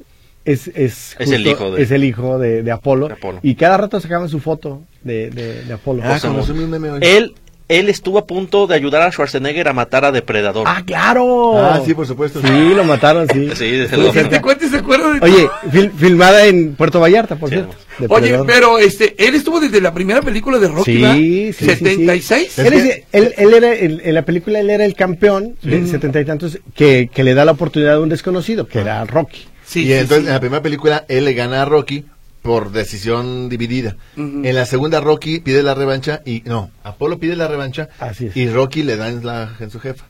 es, 0.46 0.68
es, 0.70 1.16
Es 1.20 1.32
el 1.32 1.46
hijo 1.46 1.72
de- 1.72 1.84
es 1.84 1.92
el 1.92 2.04
hijo 2.04 2.40
de, 2.40 2.64
de 2.64 2.72
Apolo, 2.72 3.08
de 3.08 3.14
Apolo. 3.14 3.40
Y 3.44 3.56
cada 3.56 3.78
rato 3.78 4.00
sacaban 4.00 4.30
su 4.30 4.40
foto 4.40 4.82
de, 5.04 5.30
de, 5.30 5.64
de 5.64 5.74
Apolo. 5.74 6.02
Ah, 6.06 6.18
conocí 6.22 6.54
muy- 6.54 6.64
un 6.64 6.72
meme 6.72 6.90
hoy. 6.90 7.00
Él 7.04 7.36
él 7.70 7.90
estuvo 7.90 8.18
a 8.18 8.26
punto 8.26 8.66
de 8.68 8.76
ayudar 8.76 9.02
a 9.02 9.12
Schwarzenegger 9.12 9.68
a 9.68 9.74
matar 9.74 10.06
a 10.06 10.12
Depredador. 10.12 10.66
¡Ah, 10.68 10.84
claro! 10.86 11.58
Ah, 11.58 11.82
sí, 11.86 11.94
por 11.94 12.08
supuesto. 12.08 12.40
Sí, 12.42 12.74
lo 12.76 12.84
mataron, 12.84 13.28
sí. 13.28 13.50
Sí, 13.56 13.72
desde 13.72 13.98
luego. 13.98 14.14
cerca. 14.14 14.28
Este 14.30 14.42
cuate 14.42 14.70
se 14.70 14.78
acuerda 14.78 15.12
de 15.14 15.20
Oye, 15.20 15.50
fil- 15.72 15.92
filmada 15.92 16.46
en 16.46 16.76
Puerto 16.76 17.00
Vallarta, 17.00 17.36
por 17.36 17.50
Sí, 17.50 17.56
cierto. 17.56 17.76
Oye, 18.10 18.32
Depredador. 18.32 18.46
pero 18.48 18.78
este, 18.80 19.16
él 19.18 19.36
estuvo 19.36 19.60
desde 19.60 19.82
la 19.82 19.94
primera 19.94 20.22
película 20.22 20.60
de 20.60 20.68
Rocky, 20.68 20.94
Sí, 20.96 21.02
¿verdad? 21.02 21.16
sí, 21.16 21.54
sí, 21.54 21.66
76. 21.66 22.52
sí. 22.52 22.62
Él, 22.62 22.74
es- 22.74 23.04
él- 23.12 23.34
él 23.38 23.54
era, 23.54 23.74
el- 23.74 24.02
en 24.04 24.14
la 24.16 24.22
película 24.24 24.60
él 24.60 24.70
era 24.70 24.86
el 24.86 24.96
campeón 24.96 25.56
de 25.62 25.86
setenta 25.88 26.22
y 26.22 26.26
tantos 26.26 26.60
que, 26.76 27.10
que 27.14 27.24
le 27.24 27.34
da 27.34 27.44
la 27.44 27.52
oportunidad 27.54 27.96
a 27.96 28.00
un 28.00 28.10
desconocido, 28.10 28.68
que 28.68 28.80
era 28.80 29.04
Rocky. 29.06 29.46
Sí, 29.66 29.82
y 29.82 29.86
sí, 29.88 29.94
entonces 29.94 30.20
sí. 30.22 30.28
en 30.28 30.34
la 30.34 30.40
primera 30.40 30.62
película 30.62 31.06
él 31.10 31.26
le 31.26 31.34
gana 31.34 31.64
a 31.64 31.66
Rocky 31.66 32.06
por 32.48 32.72
decisión 32.72 33.50
dividida. 33.50 33.96
En 34.16 34.56
la 34.56 34.66
segunda 34.66 35.00
Rocky 35.02 35.40
pide 35.42 35.62
la 35.62 35.76
revancha 35.76 36.22
y 36.26 36.42
no, 36.46 36.72
Apolo 36.84 37.20
pide 37.20 37.36
la 37.36 37.48
revancha 37.48 37.90
Así 38.00 38.28
es. 38.28 38.38
y 38.38 38.50
Rocky 38.50 38.82
le 38.84 38.96
da 38.96 39.10
en, 39.10 39.24
la, 39.26 39.52
en 39.60 39.70
su 39.70 39.80
jefa. 39.80 40.06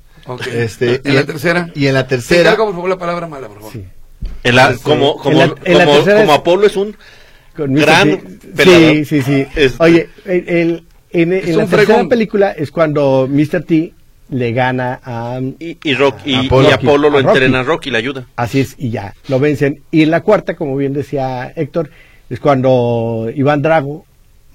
Este, 0.53 1.01
¿En 1.03 1.11
y 1.13 1.15
la 1.15 1.25
tercera? 1.25 1.69
Y 1.73 1.87
en 1.87 1.93
la 1.95 2.03
Te 2.03 2.15
tercera 2.15 2.41
encargo, 2.51 2.65
por 2.65 2.75
favor, 2.75 2.89
la 2.91 2.97
palabra 2.97 3.27
mala, 3.27 3.47
por 3.47 3.57
favor. 3.57 3.73
Sí. 3.73 3.83
En 4.43 4.55
la- 4.55 4.69
Este, 4.71 4.83
como 4.83 5.13
en 5.13 5.17
como, 5.23 5.37
la- 5.39 5.55
en 5.63 5.77
la 5.77 5.85
como- 5.85 5.99
como 6.05 6.11
es- 6.21 6.29
Apolo 6.29 6.67
es 6.67 6.75
un. 6.77 6.95
Gran 7.55 8.19
pelador. 8.55 8.93
Sí, 8.95 9.05
sí, 9.05 9.21
sí. 9.23 9.45
Este- 9.55 9.83
Oye, 9.83 10.09
el, 10.25 10.47
el- 10.47 10.83
en, 11.11 11.29
la 11.31 11.65
tercera 11.65 11.67
fregón. 11.85 12.09
película 12.09 12.51
es 12.51 12.69
cuando 12.69 13.27
Mr. 13.29 13.63
T 13.63 13.93
le 14.29 14.51
gana 14.51 14.99
a... 15.03 15.39
Y, 15.59 15.77
y, 15.83 15.93
Rock, 15.95 16.17
y, 16.25 16.35
Apolo. 16.35 16.69
y 16.69 16.71
Apolo 16.73 17.09
lo 17.09 17.17
A 17.17 17.21
Rocky. 17.21 17.33
entrena 17.37 17.59
a 17.61 17.63
Rocky 17.63 17.87
y 17.89 17.91
le 17.93 17.97
ayuda. 17.97 18.25
Así 18.35 18.59
es, 18.59 18.75
y 18.77 18.89
ya, 18.91 19.13
lo 19.29 19.39
vencen. 19.39 19.81
Y 19.89 20.03
en 20.03 20.11
la 20.11 20.21
cuarta, 20.21 20.55
como 20.55 20.75
bien 20.75 20.91
decía 20.93 21.51
Héctor, 21.55 21.89
es 22.29 22.39
cuando 22.39 23.27
Iván 23.35 23.61
Drago 23.61 24.05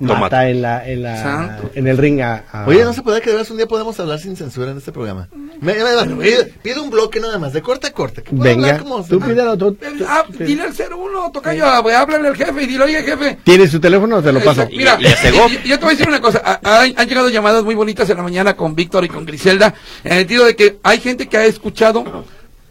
Lo 0.01 0.17
mata, 0.17 0.49
en 0.49 0.63
la, 0.63 0.87
en 0.89 1.03
la 1.05 1.61
en 1.75 1.87
el 1.87 1.97
ring 1.97 2.21
a, 2.21 2.45
a- 2.51 2.67
Oye, 2.67 2.83
no 2.85 2.93
se 2.93 3.03
puede 3.03 3.21
que 3.21 3.31
de 3.31 3.41
un 3.49 3.57
día 3.57 3.69
podemos 3.69 3.99
hablar 4.01 4.19
sin 4.19 4.37
censura 4.37 4.73
en 4.73 4.79
este 4.79 4.91
programa. 4.91 5.29
Me, 5.61 5.75
me- 5.75 6.15
me- 6.17 6.25
pido, 6.25 6.45
pido 6.61 6.83
un 6.83 6.91
bloque 6.91 7.21
nada 7.21 7.39
más, 7.39 7.53
de 7.53 7.63
corte 7.63 7.87
a 7.87 7.93
corte. 7.93 8.25
Venga, 8.33 8.67
hablar 8.71 8.83
como- 8.83 9.05
tú 9.05 9.21
pídelo, 9.21 9.57
tú- 9.57 9.77
Eh, 9.81 9.93
tú- 9.99 10.05
Ah, 10.09 10.25
dile 10.41 10.63
al 10.65 10.75
01, 10.75 11.31
tocayo, 11.33 11.65
háblale 11.67 12.29
al 12.29 12.37
jefe 12.37 12.63
y 12.65 12.67
dile, 12.67 12.83
oye, 12.85 13.03
jefe. 13.05 13.39
¿Tienes 13.45 13.71
su 13.71 13.79
teléfono 13.79 14.17
o 14.17 14.23
te 14.23 14.33
lo 14.33 14.41
paso? 14.41 14.63
Exacto. 14.63 14.77
Mira, 14.77 14.99
Y- 15.01 15.07
a 15.07 15.31
yo, 15.31 15.49
yo 15.65 15.79
te 15.79 15.85
voy 15.85 15.95
a 15.95 15.97
decir 15.97 16.09
una 16.09 16.21
cosa. 16.21 16.43
Ha- 16.45 16.81
Han, 16.83 16.95
han 16.97 17.09
llegado 17.09 17.29
llamadas 17.29 17.63
muy 17.63 17.77
bonitas 17.77 18.11
en 18.11 18.17
la 18.17 18.23
mañana 18.25 18.57
con 18.57 18.75
Víctor 18.75 19.05
y 19.05 19.09
con 19.09 19.25
Griselda, 19.25 19.73
en 20.03 20.13
el 20.15 20.19
sentido 20.21 20.47
de 20.47 20.57
que 20.57 20.79
hay 20.83 20.99
gente 20.99 21.29
que 21.29 21.37
ha 21.37 21.45
escuchado 21.45 22.25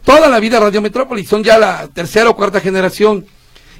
toda 0.04 0.28
la 0.28 0.38
vida 0.38 0.60
Radio 0.60 0.82
Metrópolis, 0.82 1.28
son 1.30 1.42
ya 1.42 1.56
la 1.58 1.88
tercera 1.94 2.28
o 2.28 2.36
cuarta 2.36 2.60
generación. 2.60 3.24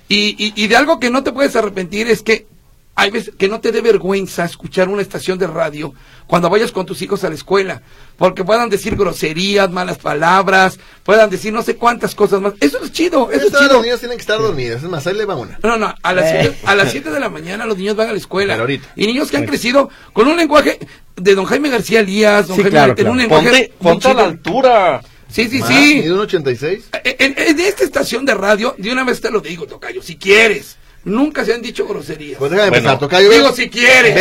Y, 0.09 0.35
y, 0.39 0.53
y 0.57 0.69
de 0.69 0.77
algo 0.77 1.01
que 1.01 1.11
no 1.11 1.23
te 1.23 1.33
puedes 1.33 1.57
arrepentir 1.57 2.09
es 2.09 2.23
que 2.23 2.47
hay 2.95 3.11
veces 3.11 3.33
que 3.39 3.49
no 3.49 3.59
te 3.61 3.73
dé 3.73 3.81
vergüenza 3.81 4.45
escuchar 4.45 4.89
una 4.91 5.01
estación 5.01 5.39
de 5.39 5.47
radio 5.47 5.95
cuando 6.27 6.51
vayas 6.51 6.73
con 6.73 6.85
tus 6.85 7.01
hijos 7.01 7.25
a 7.25 7.31
la 7.31 7.35
escuela, 7.35 7.81
porque 8.19 8.45
puedan 8.45 8.69
decir 8.69 8.97
groserías, 8.97 9.71
malas 9.71 9.97
palabras, 9.99 10.79
puedan 11.03 11.31
decir 11.31 11.55
no 11.55 11.63
sé 11.63 11.77
cuántas 11.77 12.15
cosas 12.15 12.43
más. 12.43 12.53
Eso 12.61 12.83
es 12.85 12.93
chido, 12.93 13.31
eso 13.33 13.47
es 13.47 13.53
chido. 13.55 13.73
los 13.75 13.83
niños 13.83 13.99
tienen 14.01 14.19
que 14.19 14.23
estar 14.23 14.39
dormidos. 14.39 14.83
Es 14.83 14.89
más, 14.91 15.07
ahí 15.07 15.15
le 15.15 15.25
va 15.25 15.37
una. 15.37 15.59
No, 15.63 15.79
no, 15.79 15.95
a 16.03 16.13
las, 16.13 16.25
Eh. 16.27 16.39
siete, 16.43 16.59
a 16.67 16.75
las 16.75 16.91
7 16.93 17.11
de 17.11 17.21
la 17.21 17.31
mañana 17.31 17.65
los 17.65 17.79
niños 17.79 17.97
van 17.97 18.09
a 18.11 18.13
la 18.13 18.19
escuela. 18.19 18.55
Pero 18.55 18.65
ahorita. 18.65 18.89
Y 18.97 19.07
niños 19.07 19.31
que 19.31 19.39
han 19.39 19.47
crecido 19.47 19.89
con 20.13 20.29
un 20.29 20.37
lenguaje 20.37 20.79
de 21.17 21.35
don 21.35 21.47
Jaime 21.47 21.71
García 21.71 22.01
Elías, 22.01 22.47
don 22.49 22.57
Sí, 22.57 22.63
Jaime 22.63 22.71
claro, 22.71 22.91
en 22.93 22.97
claro. 22.97 23.11
un 23.13 23.19
lenguaje 23.19 23.49
Ponte, 23.49 23.73
ponte 23.83 24.09
a 24.09 24.15
la 24.15 24.25
altura. 24.25 25.03
Sí, 25.33 25.49
sí, 25.49 25.59
Más, 25.59 25.69
sí. 25.69 25.95
mide 26.03 26.13
un 26.13 26.21
86. 26.21 26.85
En, 27.05 27.35
en 27.39 27.61
esta 27.61 27.85
estación 27.85 28.25
de 28.27 28.35
radio, 28.35 28.75
de 28.79 28.93
una 28.93 29.05
vez 29.05 29.21
te 29.21 29.31
lo 29.31 29.41
digo, 29.41 29.67
Tocayo, 29.67 30.03
si 30.03 30.17
quieres. 30.17 30.77
Nunca 31.05 31.45
se 31.45 31.53
han 31.53 31.63
dicho 31.63 31.85
groserías. 31.89 32.39
Pues 32.39 32.53
déjame 32.53 32.71
Bueno. 32.71 32.79
empezar, 32.91 32.99
tocayo. 33.01 33.29
Digo, 33.31 33.53
si 33.53 33.69
quieres. 33.69 34.15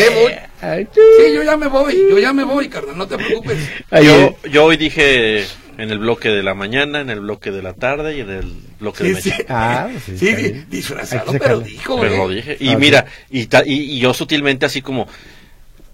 Sí, 0.94 1.34
yo 1.36 1.44
ya 1.44 1.56
me 1.56 1.68
voy, 1.68 1.96
yo 2.10 2.18
ya 2.18 2.34
me 2.34 2.44
voy, 2.44 2.70
carnal, 2.70 2.98
no 2.98 3.08
te 3.08 3.18
preocupes. 3.18 3.58
Yo, 4.04 4.36
yo 4.50 4.66
hoy 4.66 4.78
dije 4.78 5.46
en 5.78 5.92
el 5.92 6.00
bloque 6.00 6.30
de 6.30 6.42
la 6.44 6.54
mañana, 6.56 7.02
en 7.02 7.10
el 7.12 7.20
bloque 7.20 7.52
de 7.52 7.62
la 7.62 7.74
tarde 7.74 8.18
y 8.18 8.22
en 8.22 8.30
el 8.32 8.54
bloque 8.80 9.04
de 9.04 9.16
Sí, 9.16 9.22
sí. 9.22 9.30
noche. 9.30 9.46
Ah, 9.50 9.90
sí, 10.04 10.18
Sí. 10.18 10.28
Hay 10.30 10.66
disfrazado, 10.70 11.34
pero 11.34 11.60
dijo, 11.60 12.00
Pero 12.02 12.14
eh. 12.16 12.18
lo 12.18 12.30
dije. 12.30 12.58
Y 12.60 12.70
Ah, 12.70 12.78
mira, 12.80 13.06
y, 13.30 13.46
ta- 13.46 13.64
y, 13.66 13.74
y 13.74 14.00
yo 14.00 14.14
sutilmente 14.16 14.66
así 14.66 14.82
como, 14.82 15.08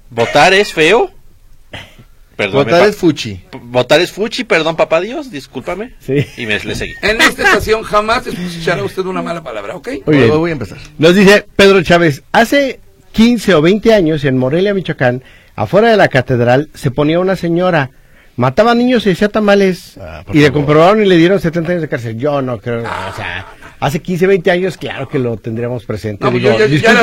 votar 0.10 0.53
es 0.53 0.71
feo. 0.73 1.12
Perdón, 2.38 2.65
Votar 2.65 2.88
es 2.88 2.95
fuchi. 2.95 3.41
votar 3.63 4.00
es 4.00 4.12
fuchi, 4.12 4.43
perdón, 4.43 4.76
papá 4.76 5.02
Dios, 5.02 5.32
discúlpame. 5.32 5.95
Sí. 6.00 6.23
Y 6.38 6.45
me 6.45 6.60
le 6.60 6.76
seguí. 6.76 6.93
En 7.02 7.19
esta 7.19 7.43
estación 7.43 7.82
jamás 7.82 8.28
escuchará 8.28 8.84
usted 8.84 9.02
una 9.06 9.23
mala 9.23 9.41
palabra, 9.43 9.76
¿ok? 9.76 9.88
Muy 9.88 10.02
Voy, 10.06 10.17
bien. 10.17 10.30
voy 10.30 10.50
a 10.52 10.54
empezar. 10.54 10.78
Nos 11.00 11.15
dice 11.15 11.45
Pedro 11.56 11.82
Chávez, 11.82 12.21
hace 12.32 12.80
15 13.13 13.56
o 13.56 13.62
20 13.63 13.91
años 13.93 14.23
en 14.23 14.38
Morelia, 14.38 14.76
Michoacán, 14.76 15.23
afuera 15.56 15.89
de 15.89 15.97
la 15.97 16.10
catedral, 16.10 16.69
se 16.76 16.91
ponía 16.91 17.19
una 17.19 17.36
señora, 17.36 17.89
mataba 18.36 18.76
niños 18.76 19.08
y 19.08 19.12
hacía 19.12 19.30
tamales, 19.30 19.97
Ah, 20.00 20.23
y 20.32 20.38
le 20.39 20.52
comprobaron 20.52 21.02
y 21.02 21.08
le 21.08 21.17
dieron 21.17 21.39
70 21.39 21.71
años 21.71 21.82
de 21.82 21.89
cárcel. 21.89 22.19
Yo 22.19 22.43
no 22.43 22.60
creo, 22.60 22.82
o 22.82 23.15
sea, 23.15 23.47
hace 23.80 24.00
15, 24.00 24.28
20 24.28 24.52
años, 24.52 24.78
claro 24.78 25.10
que 25.10 25.17
lo 25.17 25.38
tendríamos 25.38 25.86
presente. 25.86 26.23
No, 26.23 26.30
pues 26.30 26.43
Digo, 26.43 26.56
yo 26.60 26.65
ya 26.67 26.91
era 26.91 27.02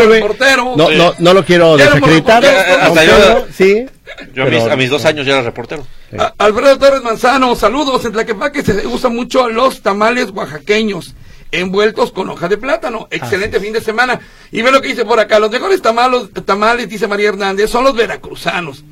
no, 0.76 0.76
no, 0.90 1.12
no 1.18 1.34
lo 1.34 1.44
quiero 1.44 1.76
desacreditar, 1.76 2.44
hasta 2.44 3.04
yo- 3.04 3.46
sí. 3.52 3.86
Yo 4.34 4.42
a 4.44 4.46
mis, 4.46 4.60
pero- 4.62 4.72
a 4.72 4.76
mis 4.76 4.90
dos 4.90 5.04
años 5.04 5.26
ya 5.26 5.34
era 5.34 5.42
reportero. 5.42 5.86
A- 6.18 6.34
Alfredo 6.38 6.78
Torres 6.78 7.02
Manzano, 7.02 7.54
saludos. 7.56 8.04
En 8.04 8.12
Tlaquepaque 8.12 8.62
se 8.62 8.86
usan 8.86 9.14
mucho 9.14 9.48
los 9.48 9.82
tamales 9.82 10.30
oaxaqueños 10.30 11.14
envueltos 11.50 12.10
con 12.12 12.28
hoja 12.30 12.48
de 12.48 12.56
plátano. 12.56 13.06
Excelente 13.10 13.60
fin 13.60 13.72
de 13.72 13.80
semana. 13.80 14.20
Y 14.50 14.62
ve 14.62 14.72
lo 14.72 14.80
que 14.80 14.88
dice 14.88 15.04
por 15.04 15.20
acá. 15.20 15.38
Los 15.38 15.50
mejores 15.50 15.80
tamalos- 15.82 16.30
tamales, 16.44 16.88
dice 16.88 17.06
María 17.06 17.28
Hernández, 17.28 17.70
son 17.70 17.84
los 17.84 17.94
veracruzanos. 17.94 18.84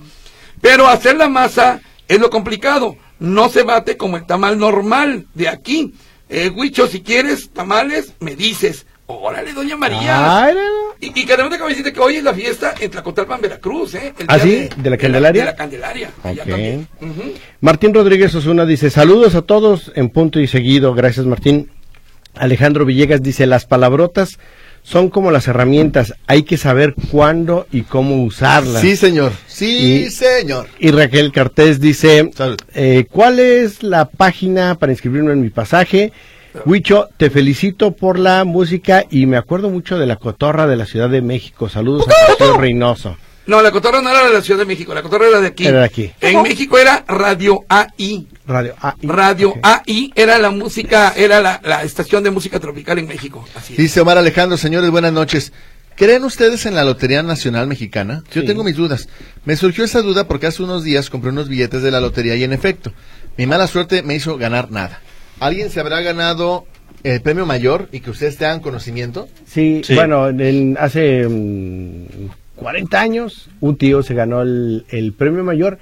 Pero 0.61 0.87
hacer 0.87 1.17
la 1.17 1.29
masa 1.29 1.81
es 2.09 2.21
lo 2.21 2.31
complicado. 2.31 2.97
No 3.19 3.49
se 3.49 3.63
bate 3.63 3.97
como 3.97 4.17
el 4.17 4.27
tamal 4.27 4.59
normal 4.59 5.27
de 5.35 5.49
aquí. 5.49 5.95
Eh, 6.29 6.51
Huicho, 6.55 6.87
si 6.87 7.03
quieres 7.03 7.51
tamales, 7.51 8.13
me 8.21 8.35
dices. 8.37 8.87
Órale, 9.07 9.53
doña 9.53 9.77
María. 9.77 10.45
Ay, 10.45 10.55
no. 10.55 10.61
Y, 11.03 11.09
y 11.21 11.27
que 11.27 11.33
además 11.33 11.51
déjame 11.51 11.71
decirte 11.71 11.93
que 11.93 11.99
hoy 12.01 12.17
es 12.17 12.23
la 12.25 12.33
fiesta 12.33 12.75
en 12.81 12.89
Tlacotalpan, 12.91 13.41
Veracruz, 13.41 13.95
¿eh? 13.97 14.15
El 14.19 14.27
¿Ah, 14.29 14.39
sí? 14.39 14.69
¿De 14.77 14.89
la 14.89 14.97
Candelaria? 14.97 15.43
De 15.43 15.51
la, 15.51 15.57
Candelaria. 15.57 16.11
allá 16.23 16.43
Ok. 16.45 16.49
también. 16.49 16.87
Ujú. 17.01 17.35
Martín 17.61 17.93
Rodríguez 17.93 18.33
Osuna 18.37 18.65
dice, 18.65 18.89
saludos 18.89 19.35
a 19.35 19.43
todos 19.43 19.91
en 19.97 20.11
punto 20.11 20.39
y 20.39 20.47
seguido, 20.47 20.95
gracias 20.95 21.27
Martín. 21.27 21.71
Alejandro 22.35 22.85
Villegas 22.87 23.21
dice, 23.23 23.47
las 23.47 23.67
palabrotas 23.67 24.39
son 24.85 25.11
como 25.11 25.31
las 25.33 25.49
herramientas, 25.49 26.15
hay 26.27 26.45
que 26.45 26.57
saber 26.57 26.95
cuándo 27.11 27.67
y 27.73 27.83
cómo 27.83 28.23
usarlas. 28.25 28.81
Sí, 28.81 28.97
señor. 28.97 29.33
Sí, 29.47 30.05
Y- 30.07 30.11
señor. 30.11 30.67
Y 30.79 30.93
Raquel 30.93 31.31
Cartés 31.33 31.81
dice, 31.81 32.31
eh, 32.75 33.07
¿cuál 33.11 33.39
es 33.41 33.83
la 33.83 34.07
página 34.09 34.77
para 34.77 34.93
inscribirme 34.93 35.33
en 35.33 35.41
mi 35.43 35.51
pasaje? 35.51 36.13
Huicho, 36.67 37.09
te 37.17 37.31
felicito 37.31 37.93
por 37.93 38.19
la 38.19 38.45
música 38.45 39.05
y 39.11 39.27
me 39.27 39.37
acuerdo 39.37 39.71
mucho 39.71 39.99
de 39.99 40.07
la 40.07 40.17
cotorra 40.17 40.67
de 40.67 40.77
la 40.77 40.87
Ciudad 40.87 41.09
de 41.09 41.23
México. 41.23 41.69
Saludos 41.69 42.07
a 42.09 42.31
Rocío 42.33 42.57
Reynoso. 42.59 43.17
No, 43.45 43.61
la 43.61 43.73
cotorra 43.73 44.01
no 44.01 44.11
era 44.11 44.25
de 44.29 44.33
la 44.35 44.41
Ciudad 44.41 44.61
de 44.61 44.67
México, 44.67 44.95
la 44.95 45.03
cotorra 45.03 45.27
era 45.29 45.41
de 45.41 45.49
aquí. 45.49 45.67
Era 45.67 45.81
de 45.81 45.85
aquí. 45.85 46.13
En 46.21 46.43
México 46.43 46.79
era 46.79 47.05
Radio 47.09 47.61
AI. 47.69 48.29
Radio 48.47 48.75
A. 48.81 48.95
Radio 49.03 49.51
Ok. 49.51 49.59
AI 49.63 50.13
era 50.15 50.39
la 50.39 50.51
música, 50.51 51.13
era 51.17 51.41
la, 51.41 51.61
la 51.65 51.83
estación 51.83 52.23
de 52.23 52.31
música 52.31 52.61
tropical 52.61 52.99
en 52.99 53.09
México. 53.09 53.45
Así 53.57 53.73
es. 53.73 53.79
Dice 53.79 54.01
Omar 54.01 54.17
Alejandro, 54.19 54.57
señores, 54.57 54.91
buenas 54.91 55.13
noches. 55.13 55.53
¿Creen 55.97 56.25
ustedes 56.25 56.65
en 56.67 56.75
la 56.75 56.85
Lotería 56.85 57.23
Nacional 57.23 57.67
Mexicana? 57.67 58.23
Yo 58.33 58.43
Sí. 58.43 58.47
tengo 58.47 58.63
mis 58.65 58.77
dudas. 58.77 59.09
Me 59.45 59.57
surgió 59.57 59.85
esa 59.85 60.01
duda 60.03 60.29
porque 60.29 60.47
hace 60.47 60.63
unos 60.63 60.85
días 60.85 61.11
compré 61.11 61.31
unos 61.31 61.49
billetes 61.49 61.83
de 61.83 61.91
la 61.91 62.01
lotería 62.01 62.35
y 62.37 62.45
en 62.45 62.53
efecto, 62.53 62.93
mi 63.37 63.47
mala 63.47 63.67
suerte 63.67 64.03
me 64.03 64.15
hizo 64.15 64.39
ganar 64.39 64.71
nada. 64.71 65.01
¿Alguien 65.43 65.71
se 65.71 65.81
habrá 65.81 66.01
ganado 66.01 66.65
el 67.03 67.21
premio 67.21 67.47
mayor 67.47 67.89
y 67.93 68.01
que 68.01 68.11
ustedes 68.11 68.37
tengan 68.37 68.61
conocimiento? 68.61 69.29
Sí, 69.47 69.83
Sí. 69.85 69.95
bueno, 69.95 70.29
en- 70.29 70.77
hace 70.79 71.27
mm, 71.29 72.29
40 72.57 73.01
años 73.01 73.49
un 73.61 73.77
tío 73.77 74.03
se 74.03 74.15
ganó 74.15 74.43
el, 74.43 74.85
el 74.91 75.13
premio 75.13 75.43
mayor 75.45 75.79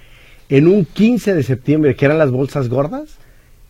en 0.49 0.66
un 0.66 0.85
15 0.85 1.35
de 1.35 1.42
septiembre, 1.42 1.94
que 1.94 2.05
eran 2.07 2.18
las 2.18 2.31
bolsas 2.31 2.68
gordas. 2.68 3.11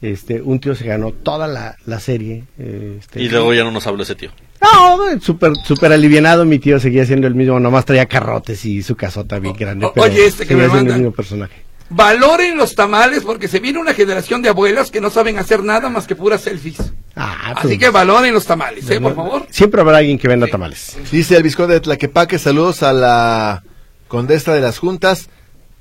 Este, 0.00 0.40
un 0.40 0.60
tío 0.60 0.74
se 0.74 0.86
ganó 0.86 1.12
toda 1.12 1.46
la, 1.46 1.76
la 1.84 2.00
serie. 2.00 2.44
eh, 2.58 2.96
Este, 3.00 3.20
Y 3.22 3.28
luego 3.28 3.52
ya 3.52 3.64
no 3.64 3.70
nos 3.70 3.86
habló 3.86 4.02
ese 4.02 4.14
tío. 4.14 4.30
No, 4.62 5.20
súper 5.20 5.52
super 5.64 5.92
alivianado, 5.92 6.44
mi 6.44 6.58
tío 6.58 6.78
seguía 6.80 7.04
siendo 7.04 7.26
el 7.26 7.34
mismo, 7.34 7.58
nomás 7.60 7.84
traía 7.84 8.06
carrotes 8.06 8.64
y 8.64 8.82
su 8.82 8.94
casota 8.96 9.38
bien 9.38 9.54
grande. 9.58 9.86
o- 9.86 9.92
pero 9.92 10.06
oye, 10.06 10.24
este 10.26 10.44
que 10.44 10.48
seguía 10.50 10.56
me 10.64 10.70
siendo 10.70 10.76
mandan. 10.76 10.94
el 10.96 11.00
mismo 11.02 11.14
personaje. 11.16 11.54
Valoren 11.92 12.56
los 12.56 12.76
tamales 12.76 13.24
porque 13.24 13.48
se 13.48 13.58
viene 13.58 13.78
una 13.80 13.92
generación 13.94 14.42
de 14.42 14.48
abuelas 14.48 14.90
que 14.92 15.00
no 15.00 15.10
saben 15.10 15.38
hacer 15.38 15.62
nada 15.64 15.88
más 15.88 16.06
que 16.06 16.14
puras 16.14 16.40
selfies. 16.42 16.76
Ah, 17.16 17.52
Así 17.56 17.66
pues, 17.66 17.78
que 17.78 17.90
valoren 17.90 18.32
los 18.32 18.46
tamales, 18.46 18.88
¿eh? 18.88 19.00
Por 19.00 19.16
favor. 19.16 19.46
Siempre 19.50 19.80
habrá 19.80 19.98
alguien 19.98 20.16
que 20.16 20.28
venda 20.28 20.46
tamales. 20.46 20.96
Dice 21.10 21.36
el 21.36 21.42
Vizconde 21.42 21.74
de 21.74 21.80
Tlaquepaque, 21.80 22.38
saludos 22.38 22.84
a 22.84 22.92
la 22.92 23.64
condesa 24.06 24.54
de 24.54 24.60
las 24.60 24.78
juntas. 24.78 25.28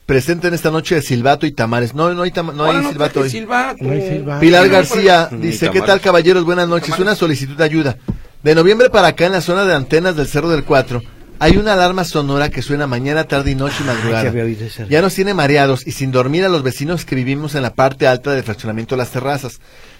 Presenten 0.07 0.55
esta 0.55 0.71
noche 0.71 0.95
de 0.95 1.03
silbato 1.03 1.45
y 1.45 1.51
tamales. 1.51 1.93
No, 1.93 2.11
no 2.15 2.23
hay, 2.23 2.31
tama- 2.31 2.53
no 2.53 2.63
hay 2.65 2.77
Ahora 2.77 2.89
silbato 2.89 3.19
hoy. 3.19 3.29
silbato. 3.29 3.77
No 3.83 3.91
hay 3.91 4.01
silbato. 4.09 4.39
Pilar 4.39 4.65
no, 4.65 4.71
García 4.73 5.29
dice, 5.31 5.69
¿qué 5.69 5.81
tal 5.81 6.01
caballeros? 6.01 6.43
Buenas 6.43 6.67
noches. 6.67 6.87
Tamales. 6.89 7.05
Una 7.07 7.15
solicitud 7.15 7.55
de 7.55 7.63
ayuda. 7.63 7.97
De 8.41 8.55
noviembre 8.55 8.89
para 8.89 9.09
acá 9.09 9.27
en 9.27 9.33
la 9.33 9.41
zona 9.41 9.65
de 9.65 9.75
antenas 9.75 10.15
del 10.15 10.25
Cerro 10.27 10.49
del 10.49 10.63
Cuatro 10.63 11.03
hay 11.39 11.57
una 11.57 11.73
alarma 11.73 12.03
sonora 12.03 12.49
que 12.49 12.61
suena 12.61 12.85
mañana, 12.85 13.23
tarde 13.23 13.51
y 13.51 13.55
noche 13.55 13.77
y 13.81 13.83
madrugada. 13.83 14.33
ya 14.89 15.01
nos 15.01 15.15
tiene 15.15 15.33
mareados 15.33 15.87
y 15.87 15.91
sin 15.91 16.11
dormir 16.11 16.43
a 16.43 16.49
los 16.49 16.63
vecinos 16.63 17.05
que 17.05 17.15
vivimos 17.15 17.55
en 17.55 17.61
la 17.61 17.73
parte 17.73 18.07
alta 18.07 18.31
del 18.31 18.43
fraccionamiento 18.43 18.95
de 18.95 18.99
las 18.99 19.11
terrazas. 19.11 19.59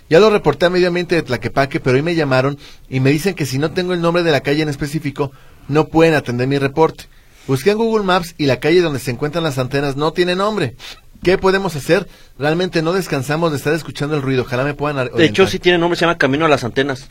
Ya 0.10 0.20
lo 0.20 0.30
reporté 0.30 0.66
a 0.66 0.70
medio 0.70 0.88
ambiente 0.88 1.16
de 1.16 1.24
Tlaquepaque, 1.24 1.80
pero 1.80 1.96
hoy 1.96 2.02
me 2.02 2.16
llamaron 2.16 2.58
y 2.90 3.00
me 3.00 3.12
dicen 3.12 3.36
que 3.36 3.46
si 3.46 3.58
no 3.58 3.72
tengo 3.72 3.94
el 3.94 4.02
nombre 4.02 4.24
de 4.24 4.32
la 4.32 4.42
calle 4.42 4.64
en 4.64 4.70
específico, 4.70 5.32
no 5.68 5.86
pueden 5.86 6.16
atender 6.16 6.48
mi 6.48 6.58
reporte. 6.58 7.06
Busqué 7.48 7.72
en 7.72 7.78
Google 7.78 8.06
Maps 8.06 8.36
y 8.38 8.46
la 8.46 8.60
calle 8.60 8.82
donde 8.82 9.00
se 9.00 9.12
encuentran 9.12 9.44
las 9.44 9.58
antenas 9.58 9.96
no 9.96 10.12
tiene 10.12 10.36
nombre. 10.36 10.76
¿Qué 11.24 11.38
podemos 11.38 11.76
hacer? 11.76 12.08
Realmente 12.38 12.82
no 12.82 12.94
descansamos 12.94 13.52
de 13.52 13.58
estar 13.58 13.74
escuchando 13.74 14.16
el 14.16 14.22
ruido. 14.22 14.44
Ojalá 14.44 14.64
me 14.64 14.74
puedan 14.74 15.10
De 15.16 15.26
hecho, 15.26 15.48
sí 15.48 15.60
tiene 15.60 15.78
nombre, 15.78 15.98
se 15.98 16.06
llama 16.06 16.18
Camino 16.18 16.46
a 16.46 16.50
las 16.50 16.64
Antenas. 16.64 17.10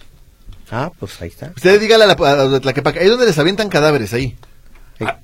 Ah, 0.71 0.91
pues 0.99 1.21
ahí 1.23 1.29
está. 1.29 1.53
Ustedes 1.57 1.81
díganle 1.81 2.05
a, 2.05 2.09
la, 2.09 2.13
a 2.15 2.37
los 2.37 2.53
de 2.53 2.61
Tlaquepaque, 2.61 2.99
ahí 3.01 3.05
es 3.07 3.11
donde 3.11 3.27
les 3.27 3.39
avientan 3.39 3.69
cadáveres, 3.69 4.13
ahí. 4.13 4.37
Ah, 5.01 5.19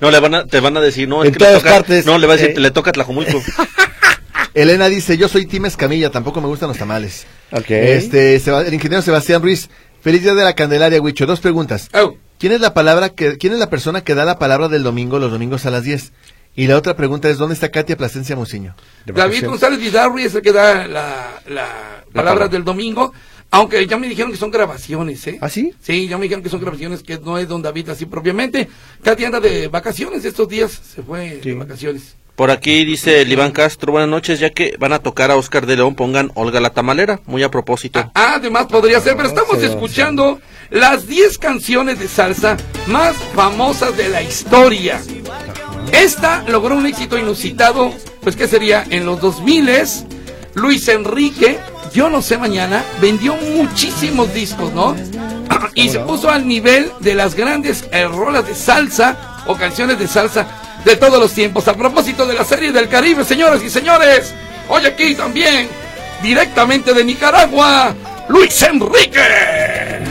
no, 0.00 0.10
le 0.10 0.20
van 0.20 0.34
a, 0.34 0.44
te 0.46 0.60
van 0.60 0.76
a 0.76 0.80
decir, 0.80 1.08
no, 1.08 1.22
es 1.22 1.28
En 1.28 1.32
que 1.34 1.38
le 1.40 1.46
todas 1.46 1.62
toca, 1.62 1.74
partes. 1.74 2.04
no, 2.06 2.18
le 2.18 2.26
va 2.26 2.34
a 2.34 2.36
decir, 2.36 2.52
Eh. 2.56 2.60
le 2.60 2.70
toca 2.70 2.92
Tlajomulco. 2.92 3.42
Elena 4.54 4.88
dice, 4.88 5.16
yo 5.18 5.28
soy 5.28 5.46
Tim 5.46 5.66
Escamilla, 5.66 6.10
tampoco 6.10 6.40
me 6.40 6.46
gustan 6.48 6.68
los 6.68 6.78
tamales. 6.78 7.26
Ok. 7.52 7.70
Este, 7.70 8.36
el 8.36 8.74
ingeniero 8.74 9.02
Sebastián 9.02 9.42
Ruiz, 9.42 9.68
Feliz 10.02 10.22
día 10.22 10.34
de 10.34 10.44
la 10.44 10.54
Candelaria, 10.54 11.00
Huicho. 11.00 11.26
Dos 11.26 11.40
preguntas. 11.40 11.88
Oh, 11.92 12.16
¿Quién 12.38 12.52
es 12.52 12.60
la 12.60 12.72
palabra 12.74 13.08
que, 13.10 13.38
quién 13.38 13.52
es 13.54 13.58
la 13.58 13.68
persona 13.70 14.02
que 14.02 14.14
da 14.14 14.24
la 14.24 14.38
palabra 14.38 14.68
del 14.68 14.82
domingo 14.84 15.18
los 15.18 15.32
domingos 15.32 15.66
a 15.66 15.70
las 15.70 15.82
10? 15.82 16.12
Y 16.54 16.68
la 16.68 16.76
otra 16.76 16.94
pregunta 16.96 17.28
es, 17.28 17.38
¿dónde 17.38 17.54
está 17.54 17.70
Katia 17.70 17.96
Plasencia 17.96 18.36
Musiño? 18.36 18.76
De 19.04 19.12
David. 19.12 19.46
González 19.46 19.78
Vidarri 19.80 20.22
es 20.24 20.34
el 20.36 20.42
que 20.42 20.52
da 20.52 20.86
la, 20.86 21.40
la 21.48 22.04
palabra 22.12 22.12
palabra. 22.12 22.48
del 22.48 22.62
domingo, 22.64 23.12
aunque 23.56 23.86
ya 23.86 23.96
me 23.96 24.08
dijeron 24.08 24.30
que 24.32 24.36
son 24.38 24.50
grabaciones, 24.50 25.26
¿eh? 25.26 25.38
¿Ah, 25.40 25.48
sí? 25.48 25.72
Sí, 25.80 26.06
ya 26.08 26.18
me 26.18 26.24
dijeron 26.24 26.42
que 26.42 26.50
son 26.50 26.60
grabaciones, 26.60 27.02
que 27.02 27.18
no 27.18 27.38
es 27.38 27.48
don 27.48 27.62
David 27.62 27.88
así 27.88 28.04
propiamente. 28.04 28.68
Katia 29.02 29.26
anda 29.28 29.40
de 29.40 29.68
vacaciones 29.68 30.24
estos 30.24 30.46
días, 30.48 30.72
se 30.94 31.02
fue 31.02 31.40
Sí. 31.42 31.50
de 31.50 31.54
vacaciones. 31.56 32.16
Por 32.36 32.50
aquí 32.50 32.84
dice 32.84 33.22
el 33.22 33.32
Iván 33.32 33.52
Castro, 33.52 33.92
buenas 33.92 34.10
noches, 34.10 34.38
ya 34.40 34.50
que 34.50 34.76
van 34.78 34.92
a 34.92 34.98
tocar 34.98 35.30
a 35.30 35.36
Oscar 35.36 35.64
de 35.64 35.76
León, 35.76 35.94
pongan 35.94 36.30
Olga 36.34 36.60
la 36.60 36.68
Tamalera, 36.68 37.18
muy 37.24 37.42
a 37.42 37.50
propósito. 37.50 38.10
Ah, 38.14 38.34
además 38.36 38.66
podría 38.66 39.00
ser, 39.00 39.16
pero 39.16 39.28
estamos 39.28 39.62
escuchando 39.62 40.38
las 40.68 41.06
10 41.06 41.38
canciones 41.38 41.98
de 41.98 42.08
salsa 42.08 42.58
más 42.88 43.16
famosas 43.34 43.96
de 43.96 44.10
la 44.10 44.20
historia. 44.20 45.00
Esta 45.92 46.44
logró 46.46 46.76
un 46.76 46.84
éxito 46.84 47.16
inusitado, 47.16 47.90
pues 48.20 48.36
que 48.36 48.46
sería 48.48 48.84
en 48.90 49.06
los 49.06 49.18
2000 49.20 49.70
Luis 50.54 50.88
Enrique, 50.88 51.58
yo 51.96 52.10
no 52.10 52.20
sé 52.20 52.36
mañana, 52.36 52.84
vendió 53.00 53.34
muchísimos 53.36 54.32
discos, 54.34 54.70
¿no? 54.74 54.94
y 55.74 55.88
se 55.88 55.98
puso 56.00 56.28
al 56.28 56.46
nivel 56.46 56.92
de 57.00 57.14
las 57.14 57.34
grandes 57.34 57.88
eh, 57.90 58.06
rolas 58.06 58.46
de 58.46 58.54
salsa 58.54 59.16
o 59.46 59.56
canciones 59.56 59.98
de 59.98 60.06
salsa 60.06 60.46
de 60.84 60.94
todos 60.96 61.18
los 61.18 61.32
tiempos. 61.32 61.66
A 61.68 61.74
propósito 61.74 62.26
de 62.26 62.34
la 62.34 62.44
serie 62.44 62.70
del 62.70 62.90
Caribe, 62.90 63.24
señoras 63.24 63.62
y 63.62 63.70
señores, 63.70 64.34
hoy 64.68 64.84
aquí 64.84 65.14
también, 65.14 65.70
directamente 66.22 66.92
de 66.92 67.02
Nicaragua, 67.02 67.94
Luis 68.28 68.62
Enrique. 68.62 70.05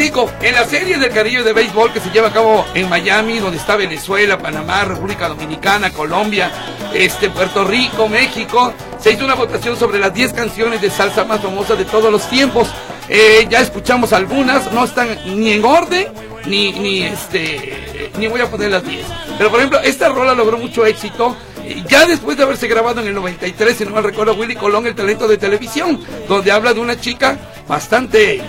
Platico, 0.00 0.30
en 0.40 0.54
la 0.54 0.64
serie 0.64 0.96
del 0.96 1.10
Caribe 1.10 1.42
de 1.42 1.52
béisbol 1.52 1.92
que 1.92 2.00
se 2.00 2.08
lleva 2.08 2.28
a 2.28 2.32
cabo 2.32 2.64
en 2.72 2.88
Miami, 2.88 3.38
donde 3.38 3.58
está 3.58 3.76
Venezuela, 3.76 4.38
Panamá, 4.38 4.82
República 4.86 5.28
Dominicana, 5.28 5.90
Colombia, 5.92 6.50
este, 6.94 7.28
Puerto 7.28 7.64
Rico, 7.64 8.08
México, 8.08 8.72
se 8.98 9.12
hizo 9.12 9.26
una 9.26 9.34
votación 9.34 9.76
sobre 9.76 9.98
las 9.98 10.14
10 10.14 10.32
canciones 10.32 10.80
de 10.80 10.88
salsa 10.88 11.24
más 11.24 11.42
famosas 11.42 11.76
de 11.76 11.84
todos 11.84 12.10
los 12.10 12.26
tiempos. 12.30 12.70
Eh, 13.10 13.46
ya 13.50 13.60
escuchamos 13.60 14.14
algunas, 14.14 14.72
no 14.72 14.84
están 14.84 15.18
ni 15.26 15.52
en 15.52 15.62
orden, 15.66 16.06
ni, 16.46 16.72
ni 16.72 17.02
este, 17.02 18.10
ni 18.16 18.26
voy 18.26 18.40
a 18.40 18.50
poner 18.50 18.70
las 18.70 18.82
10. 18.82 19.04
Pero 19.36 19.50
por 19.50 19.58
ejemplo, 19.58 19.80
esta 19.80 20.08
rola 20.08 20.32
logró 20.32 20.56
mucho 20.56 20.86
éxito. 20.86 21.36
eh, 21.62 21.84
Ya 21.86 22.06
después 22.06 22.38
de 22.38 22.44
haberse 22.44 22.68
grabado 22.68 23.02
en 23.02 23.08
el 23.08 23.14
93, 23.14 23.76
si 23.76 23.84
no 23.84 23.90
mal 23.90 24.04
recuerdo, 24.04 24.32
Willy 24.32 24.56
Colón, 24.56 24.86
el 24.86 24.94
talento 24.94 25.28
de 25.28 25.36
televisión, 25.36 26.02
donde 26.26 26.52
habla 26.52 26.72
de 26.72 26.80
una 26.80 26.98
chica 26.98 27.36
bastante 27.68 28.42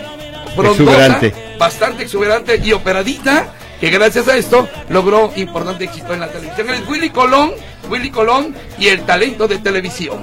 frondosa, 0.56 0.84
Exuberante. 0.84 1.34
bastante 1.58 2.04
exuberante 2.04 2.62
y 2.64 2.74
operadita, 2.74 3.54
que 3.80 3.90
gracias 3.90 4.28
a 4.28 4.38
esto 4.38 4.68
logró 4.90 5.32
importante 5.36 5.86
éxito 5.86 6.14
en 6.14 6.20
la 6.20 6.28
televisión. 6.28 6.70
Es 6.70 6.88
Willy 6.88 7.10
Colón, 7.10 7.54
Willy 7.90 8.12
Colón 8.12 8.56
y 8.78 8.88
el 8.88 9.02
talento 9.02 9.48
de 9.48 9.58
televisión. 9.58 10.20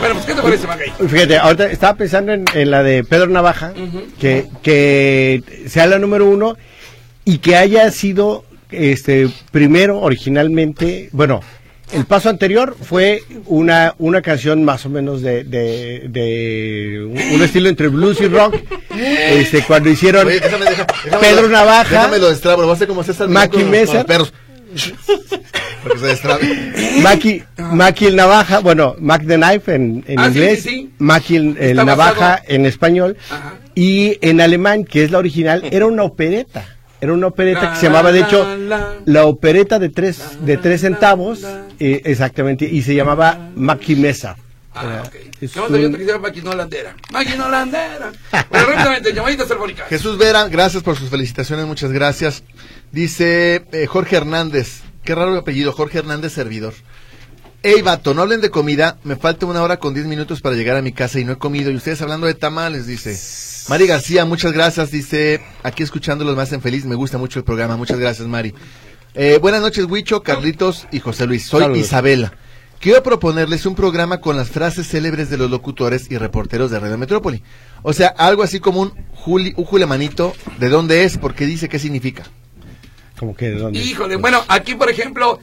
Bueno, 0.00 0.16
pues 0.16 0.26
¿qué 0.26 0.34
te 0.34 0.42
parece, 0.42 0.66
Magay? 0.66 0.92
Fíjate, 1.08 1.38
ahorita 1.38 1.66
estaba 1.70 1.94
pensando 1.94 2.32
en, 2.32 2.44
en 2.52 2.70
la 2.70 2.82
de 2.82 3.04
Pedro 3.04 3.28
Navaja, 3.28 3.72
que, 4.20 4.46
que 4.62 5.42
sea 5.66 5.86
la 5.86 5.98
número 5.98 6.26
uno 6.26 6.56
y 7.24 7.38
que 7.38 7.56
haya 7.56 7.90
sido 7.90 8.44
este 8.70 9.30
primero 9.50 10.00
originalmente, 10.00 11.08
bueno, 11.12 11.40
el 11.92 12.04
paso 12.06 12.28
anterior 12.28 12.76
fue 12.80 13.22
una, 13.46 13.94
una 13.98 14.20
canción 14.22 14.64
más 14.64 14.84
o 14.86 14.88
menos 14.88 15.22
de, 15.22 15.44
de, 15.44 16.06
de 16.08 17.04
un 17.34 17.42
estilo 17.42 17.68
entre 17.68 17.88
blues 17.88 18.20
y 18.20 18.26
rock, 18.28 18.56
este, 18.96 19.62
cuando 19.62 19.90
hicieron 19.90 20.26
Oye, 20.26 20.40
déjame, 20.40 20.64
deja- 20.64 20.86
déjame 21.04 21.22
Pedro 21.22 21.42
lo- 21.42 21.48
Navaja, 21.48 21.90
Déjame 21.90 22.18
lo 22.18 22.30
destrabo, 22.30 22.62
voy 22.62 22.70
a 22.70 22.74
hacer 22.74 22.88
como 22.88 23.02
César 23.04 23.28
Maki 23.28 23.62
Mesa. 23.64 23.94
los 23.94 24.04
perros. 24.04 24.32
Para 25.82 25.94
que 25.94 26.00
se 26.00 26.06
destrabe. 26.06 26.72
Maki, 27.02 27.42
Maki 27.58 28.06
el 28.06 28.16
Navaja, 28.16 28.58
bueno, 28.60 28.96
Mac 28.98 29.22
the 29.26 29.36
Knife 29.36 29.74
en, 29.74 30.04
en 30.08 30.18
Ah, 30.18 30.28
inglés, 30.28 30.62
sí, 30.62 30.68
sí. 30.68 30.90
Maki 30.98 31.36
el, 31.36 31.76
Navaja 31.76 32.10
basado- 32.14 32.42
en 32.48 32.66
español, 32.66 33.16
Ajá. 33.30 33.54
y 33.74 34.18
en 34.22 34.40
alemán, 34.40 34.84
que 34.84 35.04
es 35.04 35.10
la 35.10 35.18
original, 35.18 35.62
era 35.70 35.86
una 35.86 36.02
opereta. 36.04 36.73
Era 37.04 37.12
una 37.12 37.26
opereta 37.26 37.64
La, 37.64 37.72
que 37.72 37.76
se 37.76 37.86
llamaba, 37.86 38.12
de 38.12 38.20
la, 38.20 38.26
hecho, 38.26 38.56
la. 38.56 38.94
la 39.04 39.26
opereta 39.26 39.78
de 39.78 39.90
tres, 39.90 40.38
de 40.40 40.56
tres 40.56 40.80
centavos, 40.80 41.44
eh, 41.78 42.00
exactamente, 42.02 42.64
y 42.64 42.80
se 42.80 42.94
llamaba 42.94 43.50
Maki 43.54 43.94
Mesa. 43.94 44.38
Ah, 44.74 45.02
ok. 45.04 45.14
quisiera 45.38 46.18
máquina 46.18 46.52
holandera. 46.52 46.96
Máquina 47.12 47.46
holandera. 47.46 48.10
Bueno, 48.48 48.66
rápidamente. 48.68 49.12
Jesús 49.90 50.16
Vera, 50.16 50.48
gracias 50.48 50.82
por 50.82 50.96
sus 50.96 51.10
felicitaciones, 51.10 51.66
muchas 51.66 51.92
gracias. 51.92 52.42
Dice 52.90 53.66
eh, 53.72 53.84
Jorge 53.86 54.16
Hernández, 54.16 54.80
qué 55.04 55.14
raro 55.14 55.36
apellido, 55.36 55.72
Jorge 55.72 55.98
Hernández 55.98 56.32
Servidor. 56.32 56.72
Ey, 57.62 57.82
vato, 57.82 58.14
no 58.14 58.22
hablen 58.22 58.40
de 58.40 58.48
comida, 58.48 58.96
me 59.04 59.16
falta 59.16 59.44
una 59.44 59.62
hora 59.62 59.76
con 59.76 59.92
diez 59.92 60.06
minutos 60.06 60.40
para 60.40 60.56
llegar 60.56 60.78
a 60.78 60.82
mi 60.82 60.92
casa 60.92 61.20
y 61.20 61.24
no 61.26 61.32
he 61.32 61.36
comido. 61.36 61.70
Y 61.70 61.76
ustedes 61.76 62.00
hablando 62.00 62.26
de 62.26 62.32
tamales, 62.34 62.86
dice. 62.86 63.14
Mari 63.68 63.86
García, 63.86 64.26
muchas 64.26 64.52
gracias, 64.52 64.90
dice, 64.90 65.40
aquí 65.62 65.82
escuchándolos 65.82 66.36
más 66.36 66.52
en 66.52 66.60
feliz, 66.60 66.84
me 66.84 66.94
gusta 66.94 67.16
mucho 67.16 67.38
el 67.38 67.44
programa, 67.46 67.76
muchas 67.78 67.98
gracias, 67.98 68.28
Mari. 68.28 68.52
Eh, 69.14 69.38
buenas 69.40 69.62
noches, 69.62 69.86
Huicho, 69.86 70.22
Carlitos 70.22 70.86
y 70.92 71.00
José 71.00 71.26
Luis. 71.26 71.46
Soy 71.46 71.62
Saludos. 71.62 71.80
Isabela. 71.80 72.34
Quiero 72.78 73.02
proponerles 73.02 73.64
un 73.64 73.74
programa 73.74 74.20
con 74.20 74.36
las 74.36 74.50
frases 74.50 74.86
célebres 74.88 75.30
de 75.30 75.38
los 75.38 75.50
locutores 75.50 76.10
y 76.10 76.18
reporteros 76.18 76.70
de 76.70 76.78
Radio 76.78 76.98
Metrópoli. 76.98 77.42
O 77.82 77.94
sea, 77.94 78.08
algo 78.08 78.42
así 78.42 78.60
como 78.60 78.82
un 78.82 78.92
Juli, 79.12 79.54
un 79.56 79.64
Julemanito, 79.64 80.34
¿de 80.58 80.68
dónde 80.68 81.04
es? 81.04 81.16
¿Por 81.16 81.34
qué 81.34 81.46
dice? 81.46 81.70
¿Qué 81.70 81.78
significa? 81.78 82.24
Como 83.18 83.34
que 83.34 83.46
de 83.46 83.54
dónde. 83.54 83.78
Híjole, 83.78 84.16
bueno, 84.16 84.44
aquí 84.48 84.74
por 84.74 84.90
ejemplo, 84.90 85.38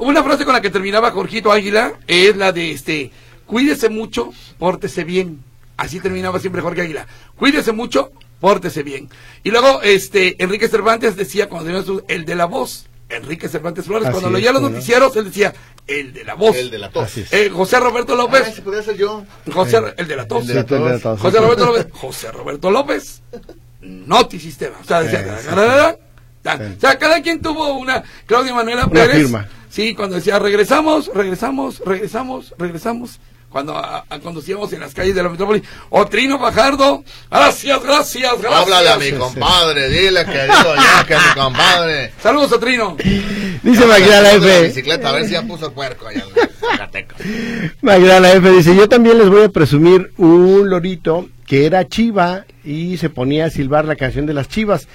una 0.00 0.22
frase 0.22 0.44
con 0.44 0.52
la 0.52 0.60
que 0.60 0.68
terminaba 0.68 1.10
Jorgito 1.12 1.50
Águila 1.50 1.94
es 2.06 2.36
la 2.36 2.52
de 2.52 2.72
este, 2.72 3.10
cuídese 3.46 3.88
mucho, 3.88 4.30
pórtese 4.58 5.04
bien. 5.04 5.51
Así 5.76 6.00
terminaba 6.00 6.38
siempre 6.38 6.62
Jorge 6.62 6.82
Águila. 6.82 7.06
Cuídese 7.36 7.72
mucho, 7.72 8.12
pórtese 8.40 8.82
bien. 8.82 9.08
Y 9.42 9.50
luego, 9.50 9.82
este, 9.82 10.42
Enrique 10.42 10.68
Cervantes 10.68 11.16
decía 11.16 11.48
cuando 11.48 11.66
tenía 11.68 11.82
su, 11.82 12.04
el 12.08 12.24
de 12.24 12.34
la 12.34 12.44
voz, 12.46 12.86
Enrique 13.08 13.48
Cervantes 13.48 13.84
Flores, 13.86 14.06
Así 14.08 14.12
cuando 14.12 14.28
es, 14.36 14.42
leía 14.42 14.52
los 14.52 14.62
noticieros, 14.62 15.14
él 15.16 15.24
decía, 15.26 15.52
el 15.86 16.12
de 16.12 16.24
la 16.24 16.34
voz. 16.34 16.56
la 16.70 16.90
tos. 16.90 17.04
Así 17.04 17.22
es. 17.22 17.32
Eh, 17.32 17.50
José 17.50 17.80
Roberto 17.80 18.14
López, 18.14 18.42
Ay, 18.46 18.52
ese 18.52 18.62
podría 18.62 18.82
ser 18.82 18.96
yo. 18.96 19.24
José, 19.52 19.80
el 19.96 20.08
de 20.08 20.16
la 20.16 20.26
tos. 20.28 20.42
El 20.42 20.46
de 20.48 20.54
la 20.54 20.92
de 20.92 20.98
tos. 20.98 21.20
José 21.20 21.40
Roberto 21.40 21.66
López, 21.66 21.86
José 21.92 22.32
Roberto 22.32 22.70
López, 22.70 23.22
Notisistema. 23.80 24.76
O 24.80 24.84
sea, 24.84 25.02
decía. 25.02 25.38
Sí. 25.40 25.48
o 26.76 26.80
sea, 26.80 26.98
cada 26.98 27.20
quien 27.22 27.40
tuvo 27.40 27.74
una, 27.74 28.02
Claudia 28.26 28.54
Manuela 28.54 28.86
Una 28.86 28.92
Pérez. 28.92 29.16
firma. 29.16 29.48
Sí, 29.68 29.94
cuando 29.94 30.16
decía, 30.16 30.38
regresamos, 30.38 31.10
regresamos, 31.14 31.80
regresamos, 31.84 32.54
regresamos. 32.58 33.20
Cuando 33.52 33.76
a- 33.76 34.04
a- 34.08 34.18
conducíamos 34.20 34.72
en 34.72 34.80
las 34.80 34.94
calles 34.94 35.14
de 35.14 35.22
la 35.22 35.28
metrópoli. 35.28 35.62
O 35.90 36.06
Trino 36.06 36.38
Fajardo, 36.38 37.04
gracias, 37.30 37.82
gracias, 37.82 38.32
gracias. 38.40 38.62
Háblale 38.62 38.88
a 38.88 38.96
mi 38.96 39.12
compadre, 39.12 39.88
dile 39.90 40.24
que 40.24 40.42
digo 40.42 40.74
yo 40.74 41.06
que 41.06 41.14
mi 41.14 41.34
compadre. 41.40 42.12
Saludos 42.22 42.52
a 42.54 42.58
Trino. 42.58 42.96
Dice 43.62 43.86
Magdalena 43.86 44.32
F. 44.32 44.62
bicicleta, 44.68 45.10
a 45.10 45.12
ver 45.12 45.26
si 45.26 45.32
ya 45.32 45.42
puso 45.42 45.66
el 45.66 45.72
puerco 45.72 46.08
allá. 46.08 46.24
Magdalena 47.80 48.32
F 48.32 48.50
dice, 48.50 48.74
yo 48.74 48.88
también 48.88 49.18
les 49.18 49.28
voy 49.28 49.44
a 49.44 49.48
presumir 49.48 50.12
un 50.16 50.68
lorito 50.68 51.28
que 51.46 51.66
era 51.66 51.86
chiva 51.86 52.44
y 52.64 52.96
se 52.98 53.10
ponía 53.10 53.46
a 53.46 53.50
silbar 53.50 53.84
la 53.84 53.96
canción 53.96 54.26
de 54.26 54.34
las 54.34 54.48
chivas 54.48 54.88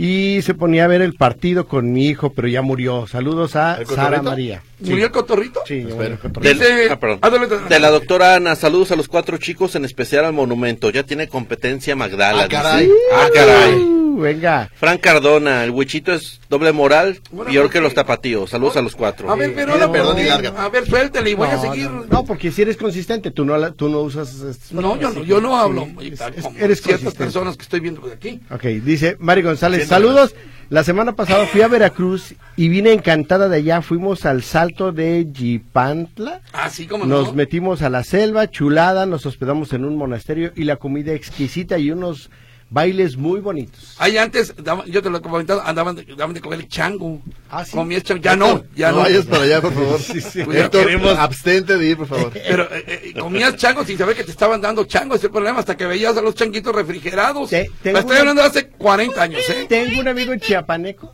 y 0.00 0.40
se 0.42 0.54
ponía 0.54 0.84
a 0.84 0.86
ver 0.86 1.02
el 1.02 1.14
partido 1.14 1.66
con 1.66 1.92
mi 1.92 2.06
hijo, 2.06 2.32
pero 2.32 2.46
ya 2.46 2.62
murió. 2.62 3.06
Saludos 3.08 3.56
a 3.56 3.78
¿El 3.80 3.86
Sara? 3.86 4.22
María. 4.22 4.62
Sí. 4.82 4.90
¿Murió 4.90 5.06
el 5.06 5.10
cotorrito? 5.12 5.60
Sí, 5.66 5.84
murió 5.90 6.12
el 6.12 6.18
cotorrito. 6.18 6.64
Del- 6.64 6.90
ah, 6.92 7.00
perdón. 7.00 7.18
Ándale. 7.20 7.48
De 7.68 7.80
la 7.80 7.90
doctora 7.90 8.36
Ana, 8.36 8.54
saludos 8.54 8.92
a 8.92 8.96
los 8.96 9.08
cuatro 9.08 9.36
chicos, 9.38 9.74
en 9.74 9.84
especial 9.84 10.24
al 10.24 10.32
monumento. 10.32 10.90
Ya 10.90 11.02
tiene 11.02 11.26
competencia 11.28 11.96
Magdala. 11.96 12.42
Ah, 12.42 12.46
dice. 12.46 12.56
caray. 12.56 12.90
Ah, 13.12 13.28
caray. 13.34 13.82
Uh, 14.18 14.22
venga. 14.22 14.70
Frank 14.74 15.00
Cardona, 15.00 15.64
el 15.64 15.70
huichito 15.70 16.12
es 16.12 16.40
doble 16.48 16.72
moral, 16.72 17.20
Bueno, 17.30 17.50
peor 17.50 17.64
¿por 17.64 17.72
que 17.72 17.80
los 17.80 17.94
tapatíos. 17.94 18.50
Saludos 18.50 18.76
a 18.76 18.82
los 18.82 18.96
cuatro. 18.96 19.30
A 19.30 19.36
ver, 19.36 19.54
pero 19.54 19.72
perdón 19.92 20.18
y 20.18 20.24
lárgate. 20.24 20.58
a 20.58 20.68
ver, 20.68 20.86
suéltale 20.86 21.30
y 21.30 21.34
voy 21.34 21.48
a 21.48 21.56
No, 21.56 21.62
seguir. 21.62 21.90
No, 21.90 22.04
no, 22.06 22.24
porque 22.24 22.50
si 22.52 22.62
eres 22.62 22.76
consistente, 22.76 23.30
tú 23.30 23.44
no, 23.44 23.56
la- 23.56 23.72
tú 23.72 23.88
no 23.88 24.00
usas... 24.00 24.34
estos- 24.40 24.72
No, 24.72 24.98
yo 24.98 25.10
no, 25.10 25.22
yo 25.24 25.40
no 25.40 25.56
hablo 25.56 25.86
Sí, 26.00 26.08
es- 26.08 26.20
es- 26.20 26.20
eres 26.20 26.36
ciertas 26.36 26.82
consistente. 26.82 27.18
personas 27.18 27.56
que 27.56 27.62
estoy 27.62 27.80
viendo 27.80 28.00
por 28.00 28.12
aquí. 28.12 28.40
Ok, 28.50 28.62
dice 28.84 29.16
Mari 29.20 29.42
González, 29.42 29.86
saludos. 29.88 30.34
La 30.70 30.84
semana 30.84 31.16
pasada 31.16 31.46
fui 31.46 31.62
a 31.62 31.68
Veracruz 31.68 32.34
y 32.56 32.68
vine 32.68 32.92
encantada 32.92 33.48
de 33.48 33.56
allá. 33.56 33.80
Fuimos 33.80 34.26
al 34.26 34.42
salto 34.42 34.92
de 34.92 35.26
Yipantla. 35.32 36.42
Ah, 36.52 36.68
sí, 36.68 36.86
como 36.86 37.06
Nos 37.06 37.28
no. 37.28 37.32
metimos 37.32 37.80
a 37.80 37.88
la 37.88 38.04
selva, 38.04 38.50
chulada, 38.50 39.06
nos 39.06 39.24
hospedamos 39.24 39.72
en 39.72 39.86
un 39.86 39.96
monasterio 39.96 40.52
y 40.54 40.64
la 40.64 40.76
comida 40.76 41.12
exquisita 41.14 41.78
y 41.78 41.90
unos 41.90 42.28
bailes 42.70 43.16
muy 43.16 43.40
bonitos. 43.40 43.94
Ahí 43.98 44.18
antes, 44.18 44.54
yo 44.86 45.02
te 45.02 45.08
lo 45.10 45.18
he 45.18 45.20
comentado, 45.22 45.62
andaban 45.64 45.96
de, 45.96 46.04
daban 46.04 46.34
de 46.34 46.40
comer 46.40 46.68
chango. 46.68 47.20
Ah, 47.50 47.64
¿sí? 47.64 47.72
Comías 47.72 48.02
chango. 48.02 48.22
Ya 48.22 48.36
no, 48.36 48.62
ya 48.76 48.90
no 48.90 48.96
no. 48.98 49.02
vayas 49.04 49.24
para 49.26 49.42
allá, 49.44 49.60
por 49.60 49.72
favor. 49.72 50.00
Sí, 50.02 50.20
sí. 50.20 50.40
Héctor, 50.40 50.86
Queremos- 50.86 51.16
abstente 51.18 51.76
de 51.78 51.86
ir, 51.88 51.96
por 51.96 52.06
favor. 52.08 52.30
Pero 52.48 52.64
eh, 52.74 52.84
eh, 52.86 53.14
comías 53.18 53.56
chango 53.56 53.84
sin 53.84 53.96
saber 53.96 54.16
que 54.16 54.24
te 54.24 54.30
estaban 54.30 54.60
dando 54.60 54.84
chango, 54.84 55.14
ese 55.14 55.28
problema, 55.30 55.60
hasta 55.60 55.76
que 55.76 55.86
veías 55.86 56.16
a 56.16 56.20
los 56.20 56.34
changuitos 56.34 56.74
refrigerados. 56.74 57.48
Te- 57.50 57.70
tengo 57.82 57.94
Me 57.94 58.00
estoy 58.00 58.12
una- 58.12 58.20
hablando 58.20 58.42
de 58.42 58.48
hace 58.48 58.66
40 58.68 59.22
años, 59.22 59.40
¿eh? 59.48 59.66
Tengo 59.68 60.00
un 60.00 60.08
amigo 60.08 60.34
chiapaneco 60.36 61.12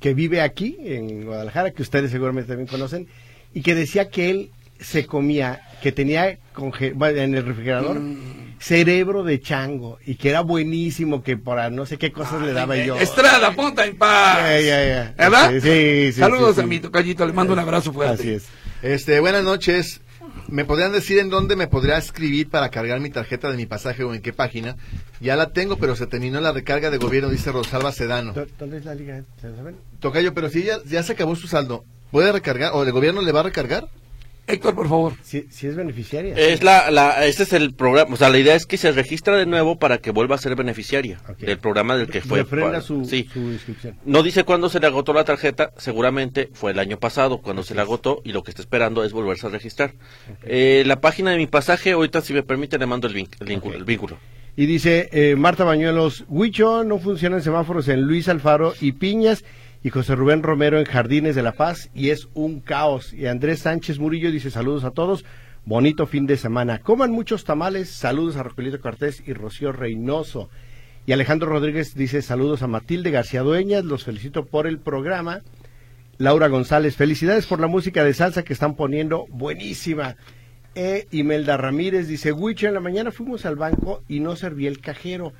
que 0.00 0.14
vive 0.14 0.40
aquí, 0.40 0.76
en 0.84 1.24
Guadalajara, 1.24 1.70
que 1.72 1.82
ustedes 1.82 2.10
seguramente 2.10 2.48
también 2.48 2.68
conocen, 2.68 3.08
y 3.52 3.62
que 3.62 3.74
decía 3.74 4.08
que 4.08 4.30
él 4.30 4.50
se 4.80 5.06
comía, 5.06 5.60
que 5.82 5.92
tenía 5.92 6.28
en 6.30 7.34
el 7.34 7.44
refrigerador 7.46 7.98
Mm. 8.00 8.56
cerebro 8.58 9.22
de 9.24 9.40
chango, 9.40 9.98
y 10.06 10.14
que 10.16 10.30
era 10.30 10.40
buenísimo, 10.40 11.22
que 11.22 11.36
para 11.36 11.68
no 11.70 11.84
sé 11.86 11.98
qué 11.98 12.10
cosas 12.12 12.42
le 12.42 12.52
daba 12.52 12.76
yo. 12.76 12.96
Estrada, 12.96 13.52
ponta 13.52 13.84
en 13.84 13.96
paz. 13.96 14.38
¿Verdad? 15.16 15.50
Sí, 15.52 15.60
sí, 15.60 16.12
sí, 16.12 16.20
Saludos 16.20 16.56
sí, 16.56 16.62
a 16.62 16.66
mi 16.66 16.80
tocallito, 16.80 17.26
le 17.26 17.32
mando 17.32 17.52
un 17.52 17.58
abrazo 17.58 17.92
fuerte. 17.92 18.14
Así 18.14 18.30
es. 18.30 18.46
Este, 18.82 19.20
buenas 19.20 19.44
noches. 19.44 20.00
¿Me 20.48 20.64
podrían 20.64 20.92
decir 20.92 21.18
en 21.18 21.28
dónde 21.28 21.56
me 21.56 21.66
podría 21.66 21.98
escribir 21.98 22.48
para 22.48 22.70
cargar 22.70 23.00
mi 23.00 23.10
tarjeta 23.10 23.50
de 23.50 23.56
mi 23.56 23.66
pasaje 23.66 24.04
o 24.04 24.14
en 24.14 24.22
qué 24.22 24.32
página? 24.32 24.76
Ya 25.20 25.34
la 25.34 25.50
tengo, 25.52 25.76
pero 25.76 25.96
se 25.96 26.06
terminó 26.06 26.40
la 26.40 26.52
recarga 26.52 26.90
de 26.90 26.98
gobierno, 26.98 27.30
dice 27.30 27.50
Rosalba 27.50 27.90
Sedano. 27.90 28.32
¿Dó- 28.32 28.46
¿Dónde 28.58 28.76
es 28.78 28.84
la 28.84 28.94
liga? 28.94 29.22
¿Se 29.40 29.48
lo 29.48 29.56
saben? 29.56 29.76
Tocayo, 29.98 30.34
pero 30.34 30.48
si 30.48 30.62
ya, 30.62 30.78
ya 30.84 31.02
se 31.02 31.12
acabó 31.14 31.34
su 31.34 31.48
saldo, 31.48 31.84
¿puede 32.12 32.30
recargar 32.30 32.72
o 32.74 32.84
el 32.84 32.92
gobierno 32.92 33.22
le 33.22 33.32
va 33.32 33.40
a 33.40 33.44
recargar? 33.44 33.88
Héctor, 34.48 34.74
por 34.76 34.88
favor. 34.88 35.12
Si, 35.22 35.42
si 35.50 35.66
es 35.66 35.74
beneficiaria. 35.74 36.34
Es 36.36 36.62
la, 36.62 36.90
la, 36.90 37.24
este 37.26 37.42
es 37.42 37.52
el 37.52 37.74
programa, 37.74 38.14
o 38.14 38.16
sea, 38.16 38.28
la 38.28 38.38
idea 38.38 38.54
es 38.54 38.64
que 38.66 38.76
se 38.76 38.92
registra 38.92 39.36
de 39.36 39.44
nuevo 39.46 39.76
para 39.78 39.98
que 39.98 40.12
vuelva 40.12 40.36
a 40.36 40.38
ser 40.38 40.54
beneficiaria 40.54 41.20
del 41.38 41.58
programa 41.58 41.96
del 41.96 42.08
que 42.08 42.20
fue. 42.20 42.38
Refrenda 42.40 42.72
pa- 42.74 42.80
su, 42.80 43.04
sí. 43.04 43.28
su 43.32 43.40
inscripción. 43.40 43.96
No 44.04 44.22
dice 44.22 44.44
cuándo 44.44 44.68
se 44.68 44.78
le 44.78 44.86
agotó 44.86 45.12
la 45.12 45.24
tarjeta, 45.24 45.72
seguramente 45.76 46.48
fue 46.52 46.70
el 46.72 46.78
año 46.78 46.98
pasado 46.98 47.38
cuando 47.38 47.62
se 47.64 47.74
le 47.74 47.80
agotó 47.80 48.20
y 48.24 48.32
lo 48.32 48.42
que 48.44 48.50
está 48.52 48.62
esperando 48.62 49.02
es 49.02 49.12
volverse 49.12 49.46
a 49.46 49.50
registrar. 49.50 49.94
Eh, 50.44 50.84
la 50.86 51.00
página 51.00 51.32
de 51.32 51.38
mi 51.38 51.46
pasaje, 51.48 51.92
ahorita 51.92 52.20
si 52.20 52.32
me 52.32 52.42
permite 52.42 52.78
le 52.78 52.86
mando 52.86 53.08
el, 53.08 53.14
vin- 53.14 53.28
el 53.40 53.46
vínculo. 53.46 53.76
el 53.76 53.84
vínculo. 53.84 54.18
Y 54.58 54.64
dice 54.66 55.10
eh, 55.12 55.34
Marta 55.36 55.64
Bañuelos, 55.64 56.24
Huicho, 56.28 56.82
no 56.84 56.98
funcionan 56.98 57.42
semáforos 57.42 57.88
en 57.88 58.02
Luis 58.02 58.26
Alfaro 58.28 58.74
y 58.80 58.92
Piñas 58.92 59.44
y 59.86 59.90
José 59.90 60.16
Rubén 60.16 60.42
Romero 60.42 60.80
en 60.80 60.84
Jardines 60.84 61.36
de 61.36 61.44
la 61.44 61.52
Paz 61.52 61.90
y 61.94 62.10
es 62.10 62.26
un 62.34 62.58
caos. 62.58 63.12
Y 63.12 63.26
Andrés 63.26 63.60
Sánchez 63.60 64.00
Murillo 64.00 64.32
dice 64.32 64.50
saludos 64.50 64.82
a 64.82 64.90
todos, 64.90 65.24
bonito 65.64 66.08
fin 66.08 66.26
de 66.26 66.36
semana. 66.36 66.80
Coman 66.80 67.12
muchos 67.12 67.44
tamales, 67.44 67.88
saludos 67.88 68.34
a 68.34 68.42
Rogelito 68.42 68.80
Cortés 68.80 69.22
y 69.24 69.32
Rocío 69.32 69.70
Reynoso. 69.70 70.50
Y 71.06 71.12
Alejandro 71.12 71.50
Rodríguez 71.50 71.94
dice 71.94 72.20
saludos 72.20 72.64
a 72.64 72.66
Matilde 72.66 73.12
García 73.12 73.42
Dueñas, 73.42 73.84
los 73.84 74.02
felicito 74.02 74.44
por 74.46 74.66
el 74.66 74.80
programa. 74.80 75.42
Laura 76.18 76.48
González, 76.48 76.96
felicidades 76.96 77.46
por 77.46 77.60
la 77.60 77.68
música 77.68 78.02
de 78.02 78.12
salsa 78.12 78.42
que 78.42 78.54
están 78.54 78.74
poniendo, 78.74 79.26
buenísima. 79.28 80.16
E 80.74 81.06
Imelda 81.12 81.58
Ramírez 81.58 82.08
dice, 82.08 82.32
Huicho, 82.32 82.66
en 82.66 82.74
la 82.74 82.80
mañana 82.80 83.12
fuimos 83.12 83.46
al 83.46 83.54
banco 83.54 84.02
y 84.08 84.18
no 84.18 84.34
servía 84.34 84.68
el 84.68 84.80
cajero. 84.80 85.32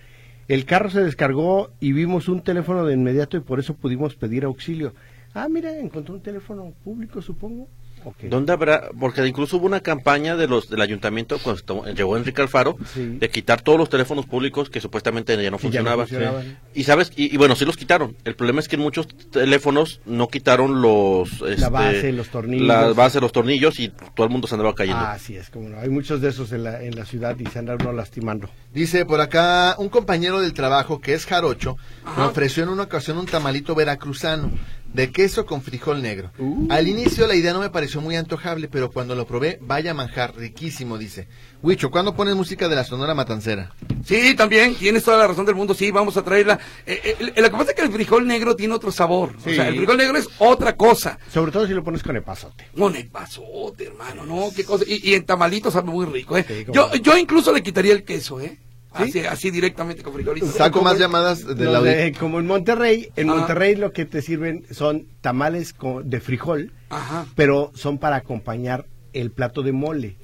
El 0.49 0.65
carro 0.65 0.91
se 0.91 1.03
descargó 1.03 1.73
y 1.81 1.93
vimos 1.93 2.29
un 2.29 2.41
teléfono 2.43 2.85
de 2.85 2.95
inmediato 2.95 3.37
y 3.37 3.41
por 3.41 3.59
eso 3.59 3.75
pudimos 3.75 4.15
pedir 4.15 4.45
auxilio. 4.45 4.95
Ah, 5.35 5.49
mira, 5.49 5.77
encontró 5.77 6.15
un 6.15 6.23
teléfono 6.23 6.73
público, 6.85 7.21
supongo. 7.21 7.69
Ok. 8.09 8.19
¿Dónde 8.31 8.53
habrá? 8.53 8.89
Porque 9.01 9.27
incluso 9.27 9.57
hubo 9.57 9.67
una 9.67 9.81
campaña 9.81 10.37
de 10.37 10.47
los 10.47 10.69
del 10.71 10.81
ayuntamiento 10.81 11.39
cuando 11.43 11.85
llegó 11.93 12.17
Enrique 12.17 12.41
Alfaro 12.41 12.77
Sí. 12.95 13.05
de 13.19 13.29
quitar 13.31 13.63
todos 13.63 13.79
los 13.81 13.89
teléfonos 13.91 14.27
públicos 14.27 14.71
que 14.71 14.81
supuestamente 14.81 15.33
ya 15.43 15.51
no 15.51 15.59
Que 15.59 15.71
ya 15.71 15.83
no 15.83 15.97
funcionaban. 15.97 16.59
Y 16.73 16.85
sabes, 16.85 17.11
y, 17.17 17.35
y 17.35 17.37
bueno, 17.37 17.57
sí 17.57 17.65
los 17.65 17.77
quitaron. 17.77 18.17
El 18.25 18.37
problema 18.37 18.61
es 18.61 18.69
que 18.69 18.77
en 18.77 18.83
muchos 18.83 19.09
teléfonos 19.09 20.01
no 20.07 20.29
quitaron 20.29 20.81
los 20.81 21.31
este, 21.49 21.69
base, 21.69 22.13
los 22.13 22.29
tornillos. 22.29 22.67
la 22.69 22.93
base, 22.93 23.21
los 23.21 23.33
tornillos 23.33 23.81
y 23.81 23.89
todo 23.89 24.25
el 24.25 24.31
mundo 24.31 24.47
se 24.47 24.55
andaba 24.55 24.73
cayendo. 24.77 25.01
Ah, 25.03 25.13
así 25.15 25.37
es, 25.37 25.51
como 25.51 25.69
no. 25.69 25.81
Hay 25.81 25.89
muchos 25.89 26.21
de 26.21 26.29
esos 26.29 26.53
en 26.53 26.63
la, 26.63 26.83
en 26.85 26.95
la 26.95 27.05
ciudad 27.07 27.37
y 27.39 27.47
se 27.47 27.59
andan 27.59 27.79
uno 27.81 27.93
lastimando. 27.93 28.49
Dice 28.73 29.05
por 29.05 29.21
acá 29.21 29.75
un 29.79 29.89
compañero 29.89 30.41
del 30.41 30.53
trabajo 30.53 31.01
que 31.01 31.15
es 31.15 31.27
jarocho 31.27 31.77
me 32.17 32.23
ofreció 32.23 32.63
en 32.63 32.69
una 32.69 32.85
ocasión 32.85 33.19
un 33.19 33.27
tamalito 33.27 33.75
veracruzano 33.75 34.51
de 34.93 35.11
queso 35.11 35.45
con 35.47 35.63
frijol 35.63 36.03
negro. 36.03 36.31
Uh. 36.39 36.67
Al 36.71 36.89
inicio 36.89 37.27
la 37.27 37.35
idea 37.35 37.53
no 37.53 37.61
me 37.61 37.71
pareció 37.71 38.01
muy 38.01 38.17
antojable, 38.17 38.69
pero 38.69 38.91
cuando 38.91 39.15
lo 39.15 39.27
probé, 39.27 39.59
vaya 39.61 39.95
manjar, 39.95 40.35
riquísimo, 40.37 40.99
dice. 40.99 41.29
Huicho, 41.63 41.91
¿cuándo 41.91 42.15
pones 42.15 42.35
música 42.35 42.69
de 42.69 42.77
la 42.77 42.85
Sonora 42.85 43.15
Matancera? 43.15 43.73
Sí, 44.05 44.35
también, 44.35 44.75
tienes 44.75 45.05
toda 45.05 45.19
la 45.19 45.27
razón 45.27 45.47
del 45.47 45.55
mundo, 45.55 45.75
sí, 45.75 45.91
vamos 45.91 46.17
a 46.17 46.23
traerla. 46.23 46.59
Eh, 46.87 47.17
eh, 47.19 47.33
lo 47.37 47.51
que 47.51 47.51
pasa 47.51 47.71
es 47.71 47.75
que 47.75 47.83
el 47.83 47.93
frijol 47.93 48.27
negro 48.27 48.55
tiene 48.55 48.75
otro 48.75 48.93
sabor. 48.93 49.33
Sí. 49.43 49.51
O 49.51 49.55
sea, 49.55 49.69
el 49.69 49.77
frijol 49.77 49.97
negro 49.97 50.17
es 50.17 50.29
otra 50.39 50.77
cosa. 50.77 51.19
Sobre 51.33 51.53
todo 51.53 51.67
si 51.67 51.73
lo 51.73 51.83
pones 51.83 52.03
con 52.03 52.17
epazote. 52.17 52.69
Con 52.77 52.95
el 52.95 53.09
pasote, 53.09 53.87
hermano, 53.87 54.25
¿no? 54.25 54.51
Qué 54.55 54.65
cosa. 54.65 54.85
Y, 54.87 55.11
y 55.11 55.15
en 55.15 55.25
tamalitos 55.25 55.73
sabe 55.73 55.91
muy 55.91 56.07
rico, 56.07 56.37
¿eh? 56.37 56.45
Sí, 56.47 56.67
yo, 56.73 56.95
yo 56.95 57.17
incluso 57.17 57.53
le 57.53 57.63
quitaría 57.63 57.93
el 57.93 58.05
queso, 58.05 58.41
¿eh? 58.41 58.59
Así, 59.05 59.21
así 59.21 59.51
directamente 59.51 60.03
con 60.03 60.13
frijolitos. 60.15 60.51
Saco 60.55 60.83
más 60.83 60.99
llamadas 60.99 61.45
de 61.47 61.65
la 61.65 61.81
de- 61.81 62.13
como 62.19 62.39
en 62.41 62.47
Monterrey, 62.47 63.11
en 63.17 63.31
Ajá. 63.31 63.39
Monterrey 63.39 63.77
lo 63.77 63.93
que 63.93 64.05
te 64.05 64.23
sirven 64.23 64.65
son 64.71 65.07
tamales 65.21 65.73
co- 65.73 66.03
de 66.05 66.21
frijol, 66.21 66.73
Ajá. 66.91 67.27
pero 67.35 67.73
son 67.75 67.99
para 67.99 68.17
acompañar 68.17 68.87
el 69.13 69.31
plato 69.31 69.63
de 69.63 69.73
mole. 69.73 70.17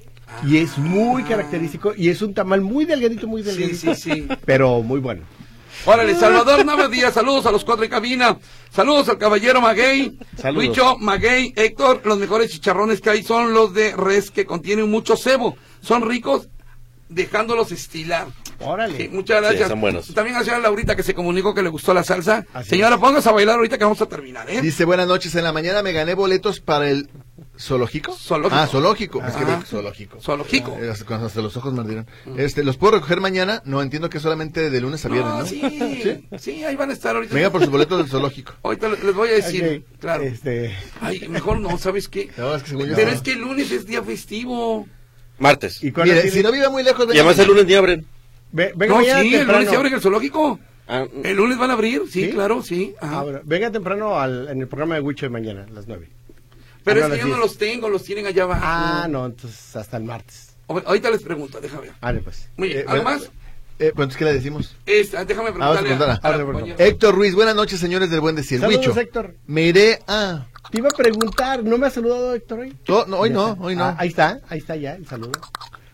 Y 0.47 0.57
es 0.57 0.77
muy 0.77 1.23
característico 1.23 1.93
y 1.95 2.09
es 2.09 2.21
un 2.21 2.33
tamal 2.33 2.61
muy 2.61 2.85
delgadito, 2.85 3.27
muy 3.27 3.43
Sí, 3.43 3.49
delgadito. 3.49 3.95
sí, 3.95 4.01
sí. 4.01 4.27
Pero 4.45 4.81
muy 4.81 4.99
bueno. 4.99 5.21
Órale, 5.85 6.15
Salvador 6.15 6.65
Navas 6.65 6.89
Díaz, 6.89 7.13
saludos 7.13 7.45
a 7.45 7.51
los 7.51 7.65
cuatro 7.65 7.81
de 7.83 7.89
cabina. 7.89 8.37
Saludos 8.71 9.09
al 9.09 9.17
caballero 9.17 9.59
Maguey. 9.59 10.17
Saludos. 10.39 10.67
Huicho, 10.69 10.97
Maguey, 10.97 11.51
Héctor, 11.55 12.01
los 12.05 12.17
mejores 12.19 12.51
chicharrones 12.51 13.01
que 13.01 13.09
hay 13.09 13.23
son 13.23 13.53
los 13.53 13.73
de 13.73 13.95
res 13.95 14.31
que 14.31 14.45
contienen 14.45 14.89
mucho 14.89 15.17
cebo. 15.17 15.57
Son 15.81 16.07
ricos 16.07 16.47
dejándolos 17.09 17.71
estilar. 17.71 18.27
Órale. 18.59 18.97
Sí, 18.97 19.09
muchas 19.11 19.41
gracias. 19.41 19.63
Sí, 19.63 19.69
son 19.69 19.81
buenos. 19.81 20.13
También 20.13 20.35
a 20.35 20.39
la 20.39 20.45
señora 20.45 20.61
Laurita 20.63 20.95
que 20.95 21.03
se 21.03 21.13
comunicó 21.13 21.53
que 21.53 21.61
le 21.63 21.69
gustó 21.69 21.93
la 21.93 22.03
salsa. 22.03 22.45
Así 22.53 22.71
Señora, 22.71 22.97
póngase 22.97 23.29
a 23.29 23.31
bailar 23.31 23.55
ahorita 23.57 23.77
que 23.77 23.83
vamos 23.83 24.01
a 24.01 24.05
terminar, 24.07 24.49
¿eh? 24.49 24.61
Dice, 24.61 24.85
buenas 24.85 25.07
noches, 25.07 25.33
en 25.35 25.43
la 25.43 25.51
mañana 25.53 25.81
me 25.83 25.91
gané 25.91 26.13
boletos 26.13 26.59
para 26.59 26.89
el 26.89 27.09
zoológico. 27.59 28.13
Zoológico. 28.13 28.55
Ah, 28.59 28.67
zoológico. 28.67 29.23
Es 29.25 29.33
que 29.35 29.45
zoológico. 29.67 30.19
Zoológico. 30.21 30.77
Eh, 30.81 30.89
hasta- 30.89 31.41
los 31.41 31.57
ojos 31.57 31.73
me 31.73 31.81
ardieron. 31.81 32.07
Este, 32.37 32.63
¿Los 32.63 32.77
puedo 32.77 32.93
recoger 32.93 33.19
mañana? 33.21 33.61
No, 33.65 33.81
entiendo 33.81 34.09
que 34.09 34.19
solamente 34.19 34.69
de 34.69 34.81
lunes 34.81 35.05
a 35.05 35.09
viernes, 35.09 35.33
No, 35.33 35.39
¿no? 35.39 35.45
sí, 35.45 36.27
sí, 36.39 36.63
ahí 36.63 36.75
van 36.75 36.89
a 36.89 36.93
estar 36.93 37.15
ahorita. 37.15 37.33
Venga 37.35 37.49
por 37.51 37.61
sus 37.61 37.69
boletos 37.69 37.97
del 37.99 38.07
zoológico. 38.07 38.53
Ahorita 38.63 38.89
le- 38.89 38.97
les 39.03 39.13
voy 39.13 39.29
a 39.29 39.33
decir, 39.33 39.83
Ok, 39.93 39.99
claro. 39.99 40.23
Este, 40.23 40.75
Ay, 41.01 41.27
mejor 41.29 41.59
no, 41.59 41.77
¿sabes 41.77 42.07
qué? 42.07 42.31
No, 42.37 42.55
es 42.55 42.63
que 42.63 42.69
según 42.69 42.87
yo- 42.87 42.95
Pero 42.95 43.11
es 43.11 43.21
que 43.21 43.33
el 43.33 43.39
lunes 43.41 43.71
es 43.71 43.85
día 43.85 44.01
festivo. 44.03 44.87
Martes. 45.39 45.83
¿y 45.83 45.91
Mire, 45.91 46.29
si 46.29 46.41
no 46.43 46.51
vive 46.51 46.69
muy 46.69 46.83
lejos, 46.83 47.07
Y 47.13 47.17
además 47.17 47.37
el 47.39 47.47
lunes 47.47 47.65
ni 47.65 47.73
abren. 47.73 48.05
Ve- 48.53 48.71
venga 48.75 48.93
no, 48.93 49.01
mañana 49.01 49.21
sí, 49.21 49.35
el 49.35 49.47
lunes 49.47 49.69
se 49.69 49.75
abre 49.75 49.89
el 49.89 50.01
zoológico. 50.01 50.59
Ah, 50.87 51.05
El 51.23 51.35
lunes 51.37 51.57
van 51.57 51.69
a 51.69 51.73
abrir, 51.73 52.03
sí, 52.09 52.25
¿Sí? 52.25 52.29
claro, 52.31 52.61
sí. 52.61 52.93
Ah, 53.01 53.23
bueno, 53.23 53.39
venga 53.43 53.69
temprano 53.71 54.19
al, 54.19 54.47
en 54.49 54.61
el 54.61 54.67
programa 54.67 54.95
de 54.95 55.01
Huicho 55.01 55.25
de 55.25 55.29
mañana, 55.31 55.65
a 55.69 55.71
las 55.73 55.87
nueve. 55.87 56.09
Pero 56.83 57.01
Ah, 57.01 57.03
es 57.03 57.09
no, 57.09 57.15
que 57.15 57.19
yo 57.21 57.27
no 57.27 57.35
10. 57.35 57.39
los 57.39 57.57
tengo, 57.57 57.89
los 57.89 58.03
tienen 58.03 58.25
allá 58.27 58.43
abajo. 58.43 58.61
Ah, 58.63 59.07
no, 59.09 59.25
entonces 59.25 59.75
hasta 59.75 59.97
el 59.97 60.03
martes. 60.03 60.55
O- 60.67 60.81
Ahorita 60.85 61.09
les 61.09 61.21
pregunto, 61.23 61.59
déjame 61.61 61.83
ver. 61.83 61.91
Vale, 62.01 62.19
pues. 62.21 62.49
Muy 62.57 62.67
bien, 62.69 62.79
Eh, 62.81 62.85
¿algo 62.87 63.03
bueno, 63.03 63.19
más? 63.19 63.27
Eh, 63.79 63.91
pues 63.95 64.05
entonces, 64.05 64.17
¿qué 64.17 64.25
le 64.25 64.33
decimos? 64.33 64.75
Esta, 64.85 65.25
déjame 65.25 65.47
Ah, 65.47 65.51
a 65.51 65.53
preguntarle 65.79 65.93
a, 66.13 66.19
ah, 66.21 66.35
a 66.35 66.43
compañera. 66.45 66.75
Héctor 66.85 67.15
Ruiz, 67.15 67.33
buenas 67.33 67.55
noches, 67.55 67.79
señores 67.79 68.09
del 68.11 68.19
Buen 68.19 68.35
Decir. 68.35 68.59
Saludos, 68.59 68.85
Huicho, 68.85 68.99
Héctor. 68.99 69.35
me 69.47 69.63
iré 69.63 69.99
a... 70.07 70.45
Te 70.69 70.77
iba 70.79 70.89
a 70.89 70.91
preguntar, 70.91 71.63
¿no 71.63 71.77
me 71.77 71.87
ha 71.87 71.89
saludado 71.89 72.35
Héctor 72.35 72.59
hoy? 72.59 72.75
No, 72.87 73.17
hoy 73.17 73.29
Ya 73.29 73.35
no, 73.35 73.49
está. 73.49 73.63
hoy 73.63 73.75
no. 73.75 73.83
Ah, 73.85 73.95
ahí 73.97 74.09
está, 74.09 74.39
ahí 74.49 74.59
está 74.59 74.75
ya, 74.75 74.93
el 74.95 75.07
saludo. 75.07 75.31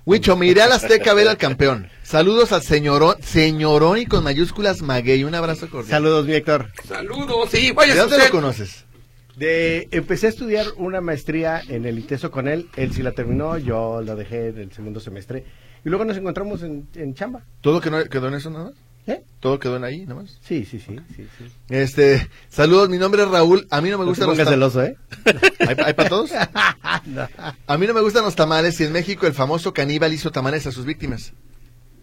Huicho, 0.06 0.36
me 0.36 0.48
iré 0.48 0.62
a 0.62 0.68
la 0.68 0.76
Azteca 0.76 1.12
a 1.12 1.14
ver 1.14 1.28
al 1.28 1.38
campeón. 1.38 1.90
Saludos 2.04 2.52
al 2.52 2.64
señorón, 2.64 3.16
señorón 3.22 3.98
y 4.00 4.06
con 4.06 4.24
mayúsculas 4.24 4.82
Maguey. 4.82 5.24
Un 5.24 5.36
abrazo 5.36 5.70
cordial. 5.70 5.92
Saludos, 5.92 6.26
mi 6.26 6.34
Héctor. 6.34 6.72
Saludos, 6.88 7.50
sí, 7.52 7.68
¿De 7.68 7.74
vaya 7.74 7.96
dónde 7.96 8.16
usted. 8.16 8.28
lo 8.30 8.32
conoces? 8.32 8.86
De, 9.36 9.88
empecé 9.92 10.28
a 10.28 10.30
estudiar 10.30 10.66
una 10.78 11.00
maestría 11.00 11.62
en 11.68 11.86
el 11.86 12.00
ITESO 12.00 12.32
con 12.32 12.48
él. 12.48 12.68
Él 12.76 12.94
sí 12.94 13.04
la 13.04 13.12
terminó, 13.12 13.58
yo 13.58 14.02
la 14.02 14.16
dejé 14.16 14.48
en 14.48 14.58
el 14.58 14.72
segundo 14.72 15.00
semestre. 15.00 15.46
Y 15.86 15.90
luego 15.90 16.04
nos 16.06 16.18
encontramos 16.18 16.64
en, 16.64 16.88
en 16.96 17.14
chamba. 17.14 17.46
¿Todo 17.62 17.80
quedó 17.80 18.28
en 18.28 18.34
eso 18.34 18.50
nada 18.50 18.66
más? 18.66 18.74
¿Eh? 19.10 19.24
¿Todo 19.40 19.58
quedó 19.60 19.78
en 19.78 19.84
ahí 19.84 20.02
nada 20.06 20.22
más? 20.22 20.38
Sí, 20.42 20.66
sí, 20.66 20.80
sí, 20.80 20.96
sí. 21.16 21.28
sí. 21.38 21.46
Este, 21.70 22.30
saludos, 22.50 22.90
mi 22.90 22.98
nombre 22.98 23.24
es 23.24 23.30
Raúl. 23.30 23.66
A 23.72 23.82
mí 23.82 23.90
no 23.90 23.98
me 23.98 24.06
gustan 24.06 24.28
los 24.28 24.36
pongas 24.38 24.48
tam- 24.48 24.52
celoso, 24.52 24.84
¿eh? 24.84 24.96
¿Hay, 25.68 25.76
hay 25.86 25.94
para 25.94 26.10
todos? 26.10 26.32
No. 27.06 27.28
A 27.68 27.78
mí 27.78 27.88
no 27.88 27.94
me 27.94 28.02
gustan 28.02 28.24
los 28.24 28.36
tamales 28.36 28.80
y 28.82 28.84
en 28.84 28.92
México 28.92 29.26
el 29.26 29.34
famoso 29.34 29.74
caníbal 29.74 30.14
hizo 30.14 30.32
tamales 30.32 30.68
a 30.68 30.72
sus 30.72 30.86
víctimas. 30.86 31.34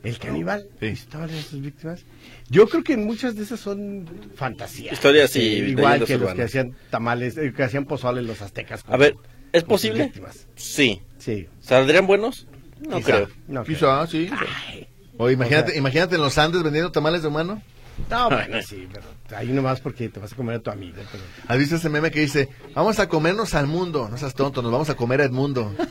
¿El 0.02 0.18
caníbal? 0.18 0.66
Sí. 0.80 0.86
¿Estaban 0.86 1.30
en 1.30 1.42
sus 1.42 1.60
víctimas? 1.60 2.00
Yo 2.48 2.68
creo 2.68 2.82
que 2.84 2.96
muchas 2.96 3.34
de 3.36 3.42
esas 3.42 3.60
son 3.60 4.08
fantasías. 4.36 4.92
Historias 4.94 5.34
y 5.36 5.40
Igual 5.40 6.00
leyendas 6.00 6.06
que 6.08 6.18
los 6.18 6.34
que 6.34 6.42
hacían 6.42 6.76
tamales, 6.90 7.36
eh, 7.36 7.52
que 7.54 7.62
hacían 7.62 7.84
pozole 7.84 8.22
los 8.22 8.40
aztecas. 8.42 8.82
con- 8.84 8.94
A 8.94 8.96
ver, 8.96 9.16
¿es 9.52 9.64
posible? 9.64 10.04
víctimas. 10.04 10.46
Sí. 10.56 11.02
Sí. 11.18 11.48
¿Saldrían 11.60 12.06
buenos? 12.06 12.46
No 12.80 12.98
Quizá. 12.98 13.06
creo. 13.06 13.28
No 13.48 13.64
creo. 13.64 13.76
Quizá, 13.76 14.06
sí. 14.06 14.30
O 15.18 15.30
imagínate, 15.30 15.76
imagínate 15.76 16.16
en 16.16 16.20
los 16.20 16.36
Andes 16.38 16.62
vendiendo 16.62 16.92
tamales 16.92 17.22
de 17.22 17.28
humano. 17.28 17.62
No, 18.10 18.28
bueno, 18.28 18.60
sí, 18.62 18.86
pero 18.92 19.06
ahí 19.36 19.48
nomás 19.48 19.80
porque 19.80 20.08
te 20.08 20.20
vas 20.20 20.32
a 20.32 20.36
comer 20.36 20.56
a 20.56 20.60
tu 20.60 20.70
amigo. 20.70 20.96
Pero... 21.10 21.24
¿Has 21.48 21.58
visto 21.58 21.76
ese 21.76 21.88
meme 21.88 22.10
que 22.10 22.20
dice, 22.20 22.48
vamos 22.74 22.98
a 22.98 23.08
comernos 23.08 23.54
al 23.54 23.66
mundo? 23.66 24.08
No 24.10 24.18
seas 24.18 24.34
tonto, 24.34 24.60
nos 24.60 24.70
vamos 24.70 24.90
a 24.90 24.94
comer 24.94 25.20
a 25.20 25.24
Edmundo. 25.24 25.74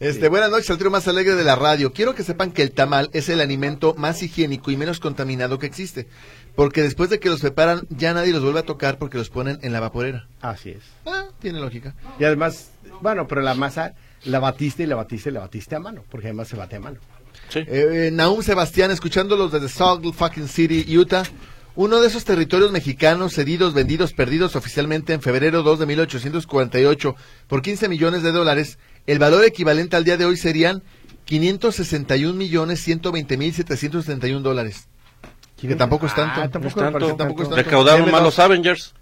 Este, 0.00 0.28
buenas 0.28 0.52
noches, 0.52 0.70
al 0.70 0.78
trío 0.78 0.92
más 0.92 1.08
alegre 1.08 1.34
de 1.34 1.42
la 1.42 1.56
radio. 1.56 1.92
Quiero 1.92 2.14
que 2.14 2.22
sepan 2.22 2.52
que 2.52 2.62
el 2.62 2.70
tamal 2.70 3.10
es 3.12 3.28
el 3.28 3.40
alimento 3.40 3.94
más 3.94 4.22
higiénico 4.22 4.70
y 4.70 4.76
menos 4.76 5.00
contaminado 5.00 5.58
que 5.58 5.66
existe. 5.66 6.06
Porque 6.54 6.84
después 6.84 7.10
de 7.10 7.18
que 7.18 7.28
los 7.28 7.40
preparan, 7.40 7.84
ya 7.90 8.14
nadie 8.14 8.32
los 8.32 8.44
vuelve 8.44 8.60
a 8.60 8.64
tocar 8.64 8.98
porque 8.98 9.18
los 9.18 9.28
ponen 9.28 9.58
en 9.62 9.72
la 9.72 9.80
vaporera. 9.80 10.28
Así 10.40 10.70
es. 10.70 10.84
Ah, 11.04 11.26
tiene 11.40 11.58
lógica. 11.58 11.96
Y 12.20 12.22
además, 12.22 12.70
bueno, 13.00 13.26
pero 13.26 13.40
la 13.40 13.54
masa 13.54 13.96
la 14.24 14.38
batiste 14.38 14.84
y 14.84 14.86
la 14.86 14.94
batiste 14.94 15.30
y 15.30 15.32
la 15.32 15.40
batiste 15.40 15.74
a 15.74 15.80
mano, 15.80 16.04
porque 16.08 16.28
además 16.28 16.46
se 16.46 16.56
bate 16.56 16.76
a 16.76 16.80
mano. 16.80 17.00
Sí. 17.48 17.60
Eh, 17.60 17.66
eh, 17.68 18.10
Nahum 18.12 18.42
Sebastián, 18.42 18.90
escuchándolos 18.90 19.52
desde 19.52 19.68
Salt 19.68 20.04
fucking 20.14 20.48
City, 20.48 20.84
Utah. 20.96 21.24
Uno 21.74 22.00
de 22.00 22.08
esos 22.08 22.24
territorios 22.24 22.72
mexicanos 22.72 23.34
cedidos, 23.34 23.72
vendidos, 23.72 24.12
perdidos 24.12 24.56
oficialmente 24.56 25.12
en 25.12 25.22
febrero 25.22 25.62
2 25.62 25.78
de 25.78 25.86
1848 25.86 27.14
por 27.46 27.62
15 27.62 27.88
millones 27.88 28.22
de 28.24 28.32
dólares, 28.32 28.78
el 29.06 29.20
valor 29.20 29.44
equivalente 29.44 29.94
al 29.94 30.02
día 30.04 30.16
de 30.16 30.24
hoy 30.24 30.36
serían 30.36 30.82
561 31.26 32.34
millones 32.34 32.80
120 32.82 33.36
mil 33.36 33.54
771 33.54 34.40
dólares. 34.40 34.88
Que 35.60 35.74
tampoco 35.74 36.06
es 36.06 36.14
tanto. 36.14 36.40
Ah, 36.40 36.48
tampoco, 36.48 36.60
No 36.62 36.68
es 36.68 36.74
tanto. 36.74 36.98
parece 36.98 37.16
Tampoco 37.16 37.42
es 37.42 37.48
tanto. 37.48 37.62
Recaudaron 37.62 38.10
más 38.10 38.22
los 38.22 38.38
Avengers. 38.38 38.94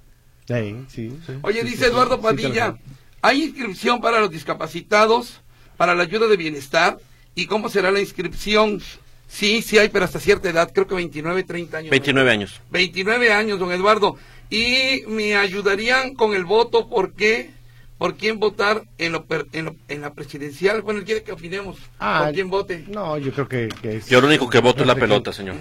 Sí, 0.47 0.76
sí. 0.88 1.18
Oye, 1.42 1.62
Sí, 1.62 1.66
dice 1.66 1.84
sí, 1.84 1.90
Eduardo 1.90 2.16
sí, 2.16 2.22
Padilla, 2.22 2.76
sí, 2.76 2.92
¿hay 3.22 3.42
inscripción 3.42 4.01
para 4.01 4.20
los 4.20 4.30
discapacitados, 4.30 5.40
para 5.76 5.94
la 5.94 6.05
ayuda 6.05 6.28
de 6.28 6.36
bienestar? 6.36 6.99
¿Y 7.37 7.47
cómo 7.47 7.68
será 7.68 7.93
la 7.93 8.01
inscripción? 8.01 8.82
Sí, 9.28 9.62
sí 9.62 9.78
hay, 9.78 9.89
pero 9.91 10.05
hasta 10.05 10.18
cierta 10.18 10.49
edad, 10.51 10.70
creo 10.72 10.87
que 10.89 10.95
29, 10.97 11.45
30 11.45 11.78
años. 11.78 11.91
29 11.91 12.30
años. 12.30 12.61
29 12.70 13.32
años, 13.32 13.59
don 13.61 13.70
Eduardo. 13.72 14.16
Y 14.51 15.03
me 15.09 15.37
ayudarían 15.37 16.14
con 16.14 16.34
el 16.34 16.45
voto, 16.45 16.89
¿por 16.89 17.12
qué? 17.12 17.51
¿Por 17.99 18.16
quién 18.16 18.39
votar 18.39 18.84
en, 18.99 19.12
lo 19.12 19.24
per- 19.24 19.47
en, 19.53 19.64
lo- 19.66 19.76
en 19.89 20.01
la 20.03 20.12
presidencial? 20.12 20.82
Bueno, 20.82 21.01
él 21.01 21.07
quiere 21.07 21.22
que 21.22 21.32
opinemos. 21.32 21.78
Ah, 21.99 22.22
¿Por 22.26 22.34
quién 22.34 22.51
vote? 22.51 22.84
No, 22.89 23.16
yo 23.18 23.32
creo 23.32 23.49
que, 23.49 23.68
que 23.82 23.97
es... 23.97 24.07
Yo 24.09 24.20
lo 24.20 24.26
único 24.28 24.49
que 24.51 24.59
voto 24.61 24.82
es 24.82 24.87
la 24.87 24.95
pelota, 24.95 25.32
señor. 25.32 25.57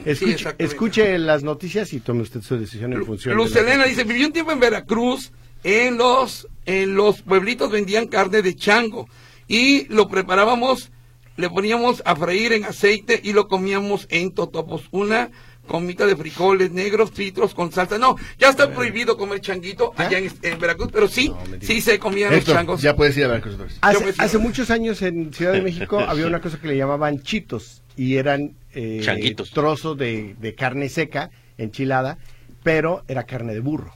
Escuche, 0.57 1.17
las 1.17 1.43
noticias 1.43 1.91
y 1.93 1.99
tome 2.01 2.21
usted 2.21 2.41
su 2.41 2.57
decisión 2.57 2.93
en 2.93 3.05
función 3.05 3.35
Luz 3.35 3.55
Elena 3.55 3.85
dice, 3.85 4.03
viví 4.03 4.23
un 4.25 4.33
tiempo 4.33 4.51
en 4.51 4.59
Veracruz, 4.59 5.31
en 5.63 5.97
los, 5.97 6.47
en 6.65 6.93
los 6.95 7.21
pueblitos 7.21 7.71
vendían 7.71 8.07
carne 8.07 8.41
de 8.41 8.55
chango 8.55 9.07
y 9.47 9.85
lo 9.87 10.07
preparábamos, 10.09 10.91
le 11.37 11.49
poníamos 11.49 12.01
a 12.05 12.15
freír 12.15 12.53
en 12.53 12.65
aceite 12.65 13.19
y 13.23 13.33
lo 13.33 13.47
comíamos 13.47 14.07
en 14.09 14.31
totopos. 14.31 14.83
Una 14.91 15.29
comita 15.67 16.05
de 16.05 16.15
frijoles 16.15 16.71
negros, 16.71 17.11
fritos 17.11 17.55
con 17.55 17.71
salsa. 17.71 17.97
No, 17.97 18.15
ya 18.37 18.49
está 18.49 18.71
prohibido 18.71 19.17
comer 19.17 19.41
changuito 19.41 19.93
allá 19.97 20.19
en, 20.19 20.31
en 20.43 20.59
Veracruz, 20.59 20.89
pero 20.93 21.07
sí, 21.07 21.29
No, 21.29 21.37
sí 21.59 21.81
se 21.81 21.97
comían 21.97 22.31
los 22.33 22.45
changos. 22.45 22.81
ya 22.81 22.95
puedes 22.95 23.17
ir 23.17 23.25
a 23.25 23.29
ver 23.29 23.47
otra 23.47 23.65
vez. 23.65 23.77
Hace, 23.81 24.13
hace 24.17 24.37
muchos 24.37 24.69
años 24.69 25.01
en 25.01 25.33
Ciudad 25.33 25.53
de 25.53 25.61
México 25.61 25.99
había 26.07 26.27
una 26.27 26.39
cosa 26.39 26.59
que 26.59 26.67
le 26.67 26.77
llamaban 26.77 27.21
chitos 27.23 27.81
y 27.97 28.17
eran 28.17 28.53
eh, 28.73 29.01
Changuitos. 29.03 29.51
trozos 29.51 29.97
de, 29.97 30.35
de 30.39 30.53
carne 30.53 30.87
seca, 30.89 31.31
enchilada, 31.57 32.17
pero 32.61 33.03
era 33.07 33.23
carne 33.23 33.53
de 33.53 33.59
burro. 33.61 33.93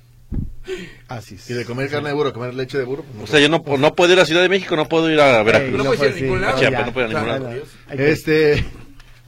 Así 1.07 1.35
es. 1.35 1.49
Y 1.49 1.53
de 1.53 1.65
comer 1.65 1.89
carne 1.89 2.09
de 2.09 2.15
burro, 2.15 2.31
comer 2.33 2.53
leche 2.53 2.77
de 2.77 2.83
burro. 2.83 3.03
pues, 3.03 3.17
no 3.17 3.23
O 3.23 3.27
sea, 3.27 3.39
yo 3.39 3.49
no, 3.49 3.63
no 3.77 3.95
puedo 3.95 4.13
ir 4.13 4.19
a 4.19 4.25
Ciudad 4.25 4.41
de 4.41 4.49
México, 4.49 4.75
no 4.75 4.87
puedo 4.87 5.09
ir 5.09 5.19
a 5.19 5.41
Veracruz. 5.43 5.77
No 5.83 5.85
puedes 5.85 6.15
ir 6.17 6.23
a 6.23 6.25
ningún 6.25 6.41
lado. 6.41 6.53
no, 6.53 6.59
Chiapas, 6.59 6.79
ya, 6.79 6.85
no 6.85 6.93
puedo 6.93 7.09
ir 7.09 7.15
a 7.17 7.21
ningún 7.23 7.43
lado. 7.43 7.61
Este, 7.91 8.65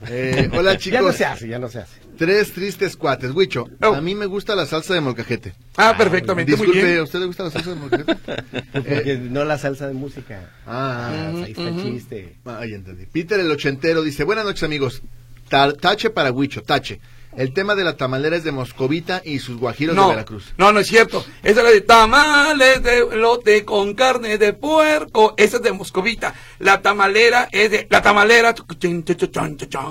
eh, 0.08 0.50
hola 0.54 0.78
chicos. 0.78 1.00
ya 1.00 1.02
no 1.02 1.12
se 1.14 1.26
hace, 1.26 1.48
ya 1.48 1.58
no 1.60 1.68
se 1.70 1.80
hace. 1.80 2.00
Tres 2.18 2.52
tristes 2.54 2.96
cuates. 2.96 3.32
Huicho, 3.32 3.68
Oh. 3.82 3.96
a 3.96 4.02
mí 4.02 4.14
me 4.14 4.28
gusta 4.28 4.56
la 4.56 4.68
salsa 4.68 4.94
de 4.94 5.02
molcajete. 5.02 5.56
Ah, 5.78 5.96
perfectamente, 5.98 6.52
muy 6.56 6.68
Disculpe, 6.68 6.86
bien. 6.88 7.00
¿a 7.00 7.04
usted 7.04 7.20
le 7.20 7.26
gusta 7.26 7.44
la 7.46 7.50
salsa 7.52 7.70
de 7.72 7.76
molcajete? 7.78 8.16
Porque 8.74 9.18
no 9.18 9.44
la 9.44 9.58
salsa 9.58 9.88
de 9.88 9.94
música. 9.96 10.52
ah, 10.68 11.32
ahí 11.34 11.52
está 11.52 11.68
el 11.68 11.82
chiste. 11.82 12.36
ah, 12.46 12.64
ya 12.70 12.76
entendí. 12.76 13.08
Peter 13.08 13.40
el 13.40 13.50
ochentero 13.50 14.04
dice, 14.04 14.24
buenas 14.24 14.46
noches 14.46 14.62
amigos. 14.62 15.02
Ta- 15.50 15.74
tache 15.74 16.12
para 16.12 16.32
Huicho, 16.32 16.62
tache. 16.62 17.00
El 17.36 17.54
tema 17.54 17.76
de 17.76 17.84
la 17.84 17.96
tamalera 17.96 18.36
es 18.36 18.44
de 18.44 18.52
Moscovita 18.52 19.22
y 19.24 19.40
sus 19.40 19.58
guajiros 19.58 19.96
No, 19.96 20.04
de 20.10 20.16
Veracruz. 20.16 20.54
no, 20.58 20.72
no 20.74 20.80
es 20.82 20.88
cierto. 20.88 21.24
Esa 21.44 21.60
es 21.62 21.66
la 21.66 21.72
de 21.72 21.82
tamales 21.82 22.84
de 22.84 23.16
lote 23.18 23.64
con 23.64 23.94
carne 23.94 24.38
de 24.38 24.54
puerco. 24.54 25.34
Esa 25.38 25.58
es 25.58 25.64
de 25.64 25.72
Moscovita. 25.72 26.34
La 26.60 26.82
tamalera 26.82 27.48
es 27.52 27.72
de... 27.72 27.88
La 27.90 28.02
tamalera... 28.02 28.54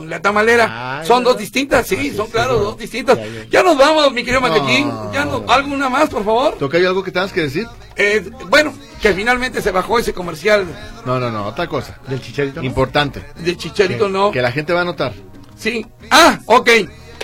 La 0.07 0.21
tamalera... 0.23 0.67
Ah, 1.01 1.05
son 1.05 1.25
dos 1.25 1.39
distintas, 1.39 1.87
sí, 1.87 1.97
Ah, 1.99 2.03
sí, 2.03 2.11
son 2.15 2.27
sí, 2.27 2.33
claro, 2.33 2.59
sí. 2.59 2.65
dos 2.65 2.79
distintas. 2.79 3.17
Ya, 3.19 3.27
ya. 3.27 3.45
Ya 3.51 3.63
nos 3.63 3.77
vamos, 3.79 4.13
mi 4.13 4.23
querido. 4.25 4.41
No. 4.41 5.13
Ya 5.13 5.25
no, 5.25 5.45
¿Alguna 5.49 5.89
más, 5.89 6.09
por 6.11 6.25
favor? 6.25 6.57
¿Tocayo 6.59 6.89
algo 6.89 7.03
que 7.03 7.11
tengas 7.11 7.33
que 7.33 7.43
decir? 7.43 7.67
Eh, 7.97 8.31
bueno, 8.49 8.73
que 9.01 9.13
finalmente 9.13 9.61
se 9.63 9.71
bajó 9.71 9.99
ese 9.99 10.13
comercial 10.13 10.67
No, 11.05 11.19
no, 11.19 11.31
no, 11.31 11.47
otra 11.47 11.67
cosa. 11.67 11.99
¿Del 12.09 12.21
chicharito? 12.21 12.63
Importante. 12.63 13.23
de 13.37 13.57
Chicharito, 13.57 14.09
¿no? 14.09 14.31
Que 14.31 14.43
la 14.43 14.53
gente 14.53 14.73
va 14.73 14.83
a 14.83 14.85
notar. 14.85 15.13
Sí. 15.57 15.87
Ah, 16.11 16.39
ok. 16.47 16.71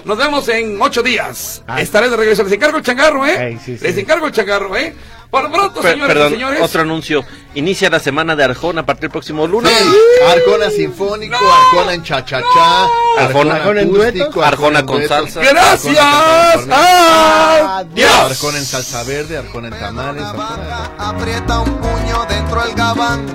Nos 0.06 0.16
vemos 0.16 0.48
en 0.48 0.80
ocho 0.80 1.02
días. 1.02 1.62
Ah. 1.66 1.80
Estaré 1.80 2.08
de 2.08 2.16
regreso. 2.16 2.42
Les 2.44 2.52
encargo 2.52 2.78
el 2.78 2.84
changarro, 2.84 3.26
¿eh? 3.26 3.58
Sí, 3.64 3.76
sí. 3.76 3.84
Les 3.84 3.98
encargo 3.98 4.26
el 4.26 4.32
changarro, 4.32 4.76
¿eh? 4.76 4.94
Por 5.28 5.50
pronto, 5.50 5.82
señores 5.82 6.06
perdón, 6.06 6.30
señores. 6.32 6.60
otro 6.62 6.82
anuncio. 6.82 7.24
Inicia 7.56 7.90
la 7.90 7.98
semana 7.98 8.36
de 8.36 8.44
Arjona 8.44 8.82
a 8.82 8.86
partir 8.86 9.02
del 9.02 9.10
próximo 9.10 9.44
lunes. 9.48 9.72
Arjona 10.28 10.70
sinfónico, 10.70 11.36
No. 11.40 11.52
Arjona 11.52 11.94
en 11.94 12.02
cha-cha-cha, 12.04 12.86
Arjona- 13.18 13.56
Arjona 13.56 13.80
en 13.80 13.92
duetos. 13.92 14.36
Arjona 14.44 14.86
con 14.86 15.06
salsa. 15.08 15.40
Gracias. 15.40 15.98
Adiós. 15.98 16.68
Adiós. 16.70 18.12
Arjona 18.30 18.58
en 18.58 18.64
salsa 18.64 19.02
verde, 19.02 19.36
Arjona 19.38 19.68
en 19.68 19.78
tamales, 19.78 20.22
Arjona... 20.22 20.90
Aprieta 20.96 21.58
un 21.58 21.76
puño 21.78 22.24
dentro 22.28 22.62
del 22.62 22.74
gabán. 22.74 23.26